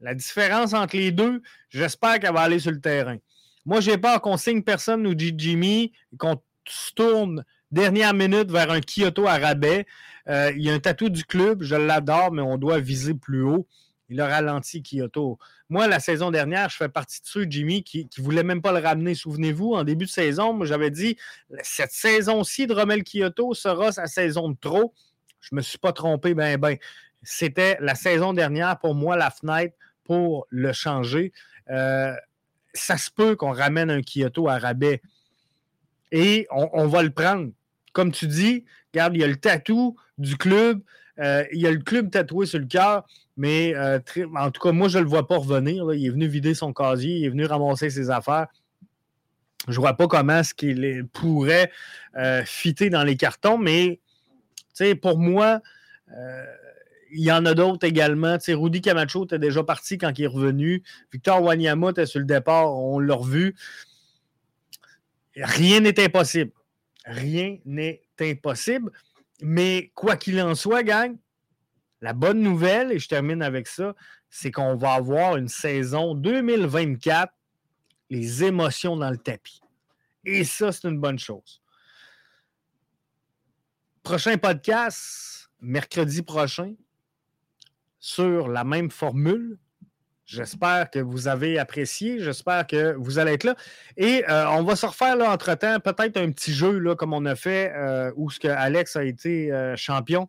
La 0.00 0.14
différence 0.14 0.74
entre 0.74 0.96
les 0.96 1.12
deux, 1.12 1.42
j'espère 1.70 2.20
qu'elle 2.20 2.34
va 2.34 2.40
aller 2.40 2.58
sur 2.58 2.72
le 2.72 2.80
terrain. 2.80 3.16
Moi, 3.64 3.80
n'ai 3.80 3.98
pas 3.98 4.20
qu'on 4.20 4.36
signe 4.36 4.62
personne 4.62 5.12
dit 5.14 5.34
Jimmy, 5.36 5.92
qu'on 6.18 6.40
se 6.68 6.92
tourne 6.92 7.44
dernière 7.70 8.14
minute 8.14 8.50
vers 8.50 8.70
un 8.70 8.80
Kyoto 8.80 9.26
à 9.26 9.38
rabais. 9.38 9.86
Euh, 10.28 10.52
il 10.56 10.62
y 10.62 10.70
a 10.70 10.74
un 10.74 10.78
tatou 10.78 11.08
du 11.08 11.24
club, 11.24 11.62
je 11.62 11.74
l'adore, 11.74 12.32
mais 12.32 12.42
on 12.42 12.58
doit 12.58 12.78
viser 12.78 13.14
plus 13.14 13.42
haut. 13.42 13.66
Il 14.08 14.20
a 14.20 14.28
ralenti 14.28 14.82
Kyoto. 14.82 15.38
Moi, 15.68 15.88
la 15.88 15.98
saison 15.98 16.30
dernière, 16.30 16.68
je 16.70 16.76
fais 16.76 16.88
partie 16.88 17.20
de 17.20 17.26
ceux, 17.26 17.46
Jimmy, 17.48 17.82
qui 17.82 18.08
ne 18.16 18.22
voulaient 18.22 18.44
même 18.44 18.62
pas 18.62 18.72
le 18.72 18.84
ramener. 18.84 19.16
Souvenez-vous, 19.16 19.74
en 19.74 19.82
début 19.82 20.04
de 20.04 20.10
saison, 20.10 20.64
j'avais 20.64 20.90
dit 20.90 21.16
cette 21.62 21.90
saison-ci 21.90 22.68
de 22.68 22.74
Romel 22.74 23.02
Kyoto 23.02 23.52
sera 23.54 23.90
sa 23.90 24.06
saison 24.06 24.50
de 24.50 24.56
trop. 24.60 24.94
Je 25.40 25.48
ne 25.52 25.56
me 25.56 25.62
suis 25.62 25.78
pas 25.78 25.92
trompé, 25.92 26.34
ben, 26.34 26.58
ben. 26.58 26.76
C'était 27.22 27.76
la 27.80 27.96
saison 27.96 28.32
dernière, 28.32 28.78
pour 28.78 28.94
moi, 28.94 29.16
la 29.16 29.30
fenêtre 29.30 29.74
pour 30.04 30.46
le 30.50 30.72
changer. 30.72 31.32
Euh, 31.70 32.14
ça 32.72 32.96
se 32.96 33.10
peut 33.10 33.36
qu'on 33.36 33.52
ramène 33.52 33.90
un 33.90 34.00
Kyoto 34.00 34.48
à 34.48 34.58
rabais. 34.58 35.02
Et 36.12 36.46
on, 36.50 36.86
va 36.86 37.02
le 37.02 37.10
prendre. 37.10 37.50
Comme 37.92 38.12
tu 38.12 38.28
dis, 38.28 38.64
regarde, 38.94 39.16
il 39.16 39.20
y 39.20 39.24
a 39.24 39.26
le 39.26 39.36
tatou 39.36 39.96
du 40.18 40.36
club. 40.36 40.80
Euh, 41.18 41.44
il 41.52 41.60
y 41.60 41.66
a 41.66 41.72
le 41.72 41.78
club 41.78 42.10
tatoué 42.10 42.46
sur 42.46 42.58
le 42.58 42.66
cœur, 42.66 43.04
mais 43.36 43.74
euh, 43.74 43.98
en 44.36 44.50
tout 44.50 44.60
cas, 44.60 44.70
moi, 44.70 44.88
je 44.88 44.98
ne 44.98 45.02
le 45.02 45.08
vois 45.08 45.26
pas 45.26 45.38
revenir. 45.38 45.92
Il 45.94 46.06
est 46.06 46.10
venu 46.10 46.28
vider 46.28 46.54
son 46.54 46.72
casier, 46.72 47.16
il 47.16 47.24
est 47.24 47.30
venu 47.30 47.46
ramasser 47.46 47.90
ses 47.90 48.10
affaires. 48.10 48.46
Je 49.66 49.72
ne 49.72 49.80
vois 49.80 49.94
pas 49.94 50.06
comment 50.06 50.44
ce 50.44 50.54
qu'il 50.54 51.08
pourrait 51.12 51.72
fitter 52.44 52.88
dans 52.88 53.02
les 53.02 53.16
cartons, 53.16 53.58
mais 53.58 53.98
pour 55.00 55.18
moi, 55.18 55.60
euh, 56.12 56.44
il 57.10 57.22
y 57.22 57.32
en 57.32 57.44
a 57.46 57.54
d'autres 57.54 57.86
également. 57.86 58.36
Rudy 58.46 58.80
Camacho 58.80 59.24
était 59.24 59.38
déjà 59.38 59.62
parti 59.62 59.98
quand 59.98 60.18
il 60.18 60.24
est 60.24 60.28
revenu. 60.28 60.82
Victor 61.12 61.42
Wanyama 61.42 61.90
était 61.90 62.06
sur 62.06 62.20
le 62.20 62.26
départ, 62.26 62.72
on 62.74 62.98
l'a 62.98 63.14
revu. 63.14 63.54
Rien 65.36 65.80
n'est 65.80 65.98
impossible. 66.02 66.52
Rien 67.04 67.58
n'est 67.64 68.02
impossible. 68.20 68.90
Mais 69.42 69.92
quoi 69.94 70.16
qu'il 70.16 70.40
en 70.40 70.54
soit, 70.54 70.82
gang, 70.82 71.16
la 72.00 72.12
bonne 72.12 72.40
nouvelle, 72.40 72.92
et 72.92 72.98
je 72.98 73.08
termine 73.08 73.42
avec 73.42 73.68
ça, 73.68 73.94
c'est 74.30 74.50
qu'on 74.50 74.76
va 74.76 74.92
avoir 74.92 75.36
une 75.36 75.48
saison 75.48 76.14
2024, 76.14 77.32
les 78.10 78.44
émotions 78.44 78.96
dans 78.96 79.10
le 79.10 79.16
tapis. 79.16 79.60
Et 80.24 80.44
ça, 80.44 80.72
c'est 80.72 80.88
une 80.88 80.98
bonne 80.98 81.18
chose. 81.18 81.62
Prochain 84.06 84.38
podcast, 84.38 85.50
mercredi 85.60 86.22
prochain, 86.22 86.74
sur 87.98 88.46
la 88.46 88.62
même 88.62 88.88
formule. 88.88 89.58
J'espère 90.24 90.92
que 90.92 91.00
vous 91.00 91.26
avez 91.26 91.58
apprécié. 91.58 92.20
J'espère 92.20 92.68
que 92.68 92.94
vous 92.94 93.18
allez 93.18 93.32
être 93.32 93.42
là. 93.42 93.56
Et 93.96 94.22
euh, 94.30 94.48
on 94.50 94.62
va 94.62 94.76
se 94.76 94.86
refaire 94.86 95.16
entre-temps, 95.28 95.80
peut-être 95.80 96.18
un 96.18 96.30
petit 96.30 96.52
jeu 96.52 96.78
là, 96.78 96.94
comme 96.94 97.14
on 97.14 97.24
a 97.24 97.34
fait 97.34 97.72
euh, 97.74 98.12
où 98.14 98.30
ce 98.30 98.38
que 98.38 98.46
Alex 98.46 98.94
a 98.94 99.02
été 99.02 99.50
euh, 99.50 99.74
champion. 99.74 100.28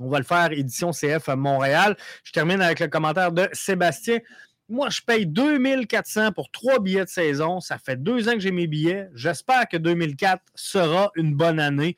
On 0.00 0.08
va 0.08 0.18
le 0.18 0.24
faire 0.24 0.50
édition 0.50 0.90
CF 0.90 1.28
à 1.28 1.36
Montréal. 1.36 1.96
Je 2.24 2.32
termine 2.32 2.60
avec 2.60 2.80
le 2.80 2.88
commentaire 2.88 3.30
de 3.30 3.48
Sébastien. 3.52 4.18
Moi, 4.68 4.90
je 4.90 5.00
paye 5.00 5.26
2400 5.26 6.32
pour 6.32 6.50
trois 6.50 6.80
billets 6.80 7.04
de 7.04 7.08
saison. 7.08 7.60
Ça 7.60 7.78
fait 7.78 8.02
deux 8.02 8.28
ans 8.28 8.32
que 8.32 8.40
j'ai 8.40 8.50
mes 8.50 8.66
billets. 8.66 9.08
J'espère 9.14 9.68
que 9.68 9.76
2004 9.76 10.42
sera 10.56 11.12
une 11.14 11.36
bonne 11.36 11.60
année. 11.60 11.96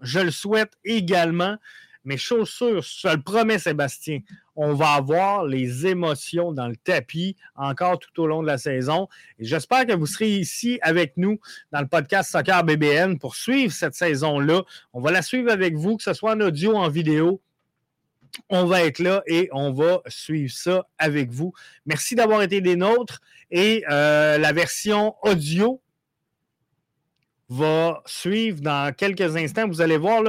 Je 0.00 0.20
le 0.20 0.30
souhaite 0.30 0.72
également. 0.84 1.56
Mais 2.04 2.18
chose 2.18 2.50
sûre, 2.50 2.82
je 2.82 3.08
le 3.08 3.22
promets, 3.22 3.58
Sébastien, 3.58 4.20
on 4.56 4.74
va 4.74 4.92
avoir 4.92 5.44
les 5.44 5.86
émotions 5.86 6.52
dans 6.52 6.68
le 6.68 6.76
tapis 6.76 7.34
encore 7.56 7.98
tout 7.98 8.22
au 8.22 8.26
long 8.26 8.42
de 8.42 8.46
la 8.46 8.58
saison. 8.58 9.08
Et 9.38 9.46
j'espère 9.46 9.86
que 9.86 9.94
vous 9.94 10.06
serez 10.06 10.36
ici 10.36 10.78
avec 10.82 11.16
nous 11.16 11.40
dans 11.72 11.80
le 11.80 11.86
podcast 11.86 12.30
Soccer 12.30 12.62
BBN 12.62 13.18
pour 13.18 13.36
suivre 13.36 13.72
cette 13.72 13.94
saison-là. 13.94 14.62
On 14.92 15.00
va 15.00 15.12
la 15.12 15.22
suivre 15.22 15.50
avec 15.50 15.76
vous, 15.76 15.96
que 15.96 16.02
ce 16.02 16.12
soit 16.12 16.32
en 16.32 16.40
audio 16.40 16.74
ou 16.74 16.76
en 16.76 16.90
vidéo. 16.90 17.40
On 18.50 18.66
va 18.66 18.82
être 18.82 18.98
là 18.98 19.22
et 19.26 19.48
on 19.52 19.72
va 19.72 20.02
suivre 20.08 20.52
ça 20.52 20.86
avec 20.98 21.30
vous. 21.30 21.54
Merci 21.86 22.16
d'avoir 22.16 22.42
été 22.42 22.60
des 22.60 22.76
nôtres. 22.76 23.20
Et 23.50 23.82
euh, 23.90 24.36
la 24.36 24.52
version 24.52 25.14
audio 25.22 25.80
va 27.48 28.02
suivre 28.06 28.60
dans 28.60 28.94
quelques 28.94 29.36
instants. 29.36 29.68
Vous 29.68 29.80
allez 29.80 29.96
voir, 29.96 30.22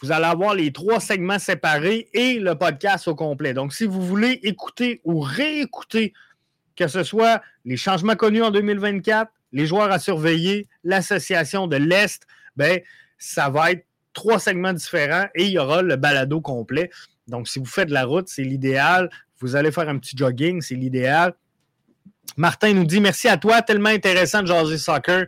vous 0.00 0.12
allez 0.12 0.24
avoir 0.24 0.54
les 0.54 0.72
trois 0.72 1.00
segments 1.00 1.38
séparés 1.38 2.08
et 2.12 2.38
le 2.38 2.54
podcast 2.54 3.08
au 3.08 3.14
complet. 3.14 3.54
Donc, 3.54 3.72
si 3.74 3.84
vous 3.84 4.04
voulez 4.04 4.40
écouter 4.42 5.00
ou 5.04 5.20
réécouter, 5.20 6.12
que 6.76 6.86
ce 6.86 7.02
soit 7.02 7.42
les 7.64 7.76
changements 7.76 8.16
connus 8.16 8.42
en 8.42 8.50
2024, 8.50 9.30
les 9.52 9.66
joueurs 9.66 9.90
à 9.90 9.98
surveiller, 9.98 10.68
l'association 10.84 11.66
de 11.66 11.76
l'Est, 11.76 12.26
ben, 12.56 12.80
ça 13.18 13.50
va 13.50 13.72
être 13.72 13.84
trois 14.12 14.38
segments 14.38 14.72
différents 14.72 15.26
et 15.34 15.44
il 15.44 15.50
y 15.50 15.58
aura 15.58 15.82
le 15.82 15.96
balado 15.96 16.40
complet. 16.40 16.90
Donc, 17.26 17.48
si 17.48 17.58
vous 17.58 17.66
faites 17.66 17.88
de 17.88 17.94
la 17.94 18.04
route, 18.04 18.28
c'est 18.28 18.42
l'idéal. 18.42 19.10
Vous 19.40 19.54
allez 19.54 19.70
faire 19.70 19.88
un 19.88 19.98
petit 19.98 20.16
jogging, 20.16 20.60
c'est 20.60 20.74
l'idéal. 20.74 21.34
Martin 22.36 22.72
nous 22.72 22.84
dit 22.84 23.00
merci 23.00 23.28
à 23.28 23.36
toi, 23.36 23.62
tellement 23.62 23.88
intéressant 23.88 24.42
de 24.42 24.46
jaser 24.46 24.78
soccer. 24.78 25.26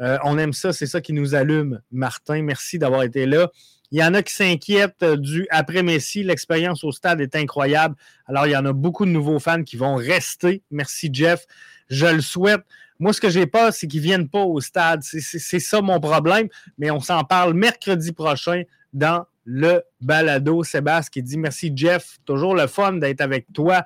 Euh, 0.00 0.18
on 0.24 0.38
aime 0.38 0.52
ça, 0.52 0.72
c'est 0.72 0.86
ça 0.86 1.00
qui 1.00 1.12
nous 1.12 1.34
allume. 1.34 1.80
Martin, 1.90 2.42
merci 2.42 2.78
d'avoir 2.78 3.02
été 3.02 3.26
là. 3.26 3.50
Il 3.92 3.98
y 3.98 4.04
en 4.04 4.14
a 4.14 4.22
qui 4.22 4.32
s'inquiètent 4.32 5.02
euh, 5.02 5.16
du 5.16 5.46
après 5.50 5.82
Messi. 5.82 6.22
L'expérience 6.22 6.82
au 6.82 6.92
stade 6.92 7.20
est 7.20 7.36
incroyable. 7.36 7.94
Alors, 8.26 8.46
il 8.46 8.52
y 8.52 8.56
en 8.56 8.64
a 8.64 8.72
beaucoup 8.72 9.04
de 9.04 9.10
nouveaux 9.10 9.38
fans 9.38 9.62
qui 9.62 9.76
vont 9.76 9.96
rester. 9.96 10.62
Merci, 10.70 11.10
Jeff. 11.12 11.44
Je 11.90 12.06
le 12.06 12.22
souhaite. 12.22 12.62
Moi, 12.98 13.12
ce 13.12 13.20
que 13.20 13.28
j'ai 13.28 13.46
pas, 13.46 13.70
c'est 13.70 13.86
qu'ils 13.86 14.00
ne 14.00 14.06
viennent 14.06 14.28
pas 14.28 14.42
au 14.42 14.60
stade. 14.60 15.02
C'est 15.02 15.60
ça 15.60 15.82
mon 15.82 16.00
problème. 16.00 16.48
Mais 16.78 16.90
on 16.90 17.00
s'en 17.00 17.22
parle 17.24 17.52
mercredi 17.52 18.12
prochain 18.12 18.62
dans 18.94 19.26
le 19.44 19.82
balado. 20.00 20.62
Sébastien 20.64 21.10
qui 21.10 21.22
dit 21.22 21.36
merci, 21.36 21.70
Jeff. 21.74 22.16
Toujours 22.24 22.54
le 22.54 22.66
fun 22.68 22.94
d'être 22.94 23.20
avec 23.20 23.52
toi. 23.52 23.84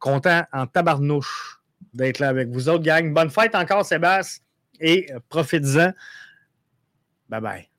Content 0.00 0.42
en 0.52 0.66
tabarnouche 0.66 1.60
d'être 1.92 2.18
là 2.18 2.28
avec 2.28 2.48
vous 2.48 2.68
autres, 2.68 2.82
gang. 2.82 3.14
Bonne 3.14 3.30
fête 3.30 3.54
encore, 3.54 3.84
Sébastien. 3.86 4.43
Et 4.80 5.12
euh, 5.12 5.20
profites-en. 5.28 5.92
Bye 7.28 7.40
bye. 7.40 7.73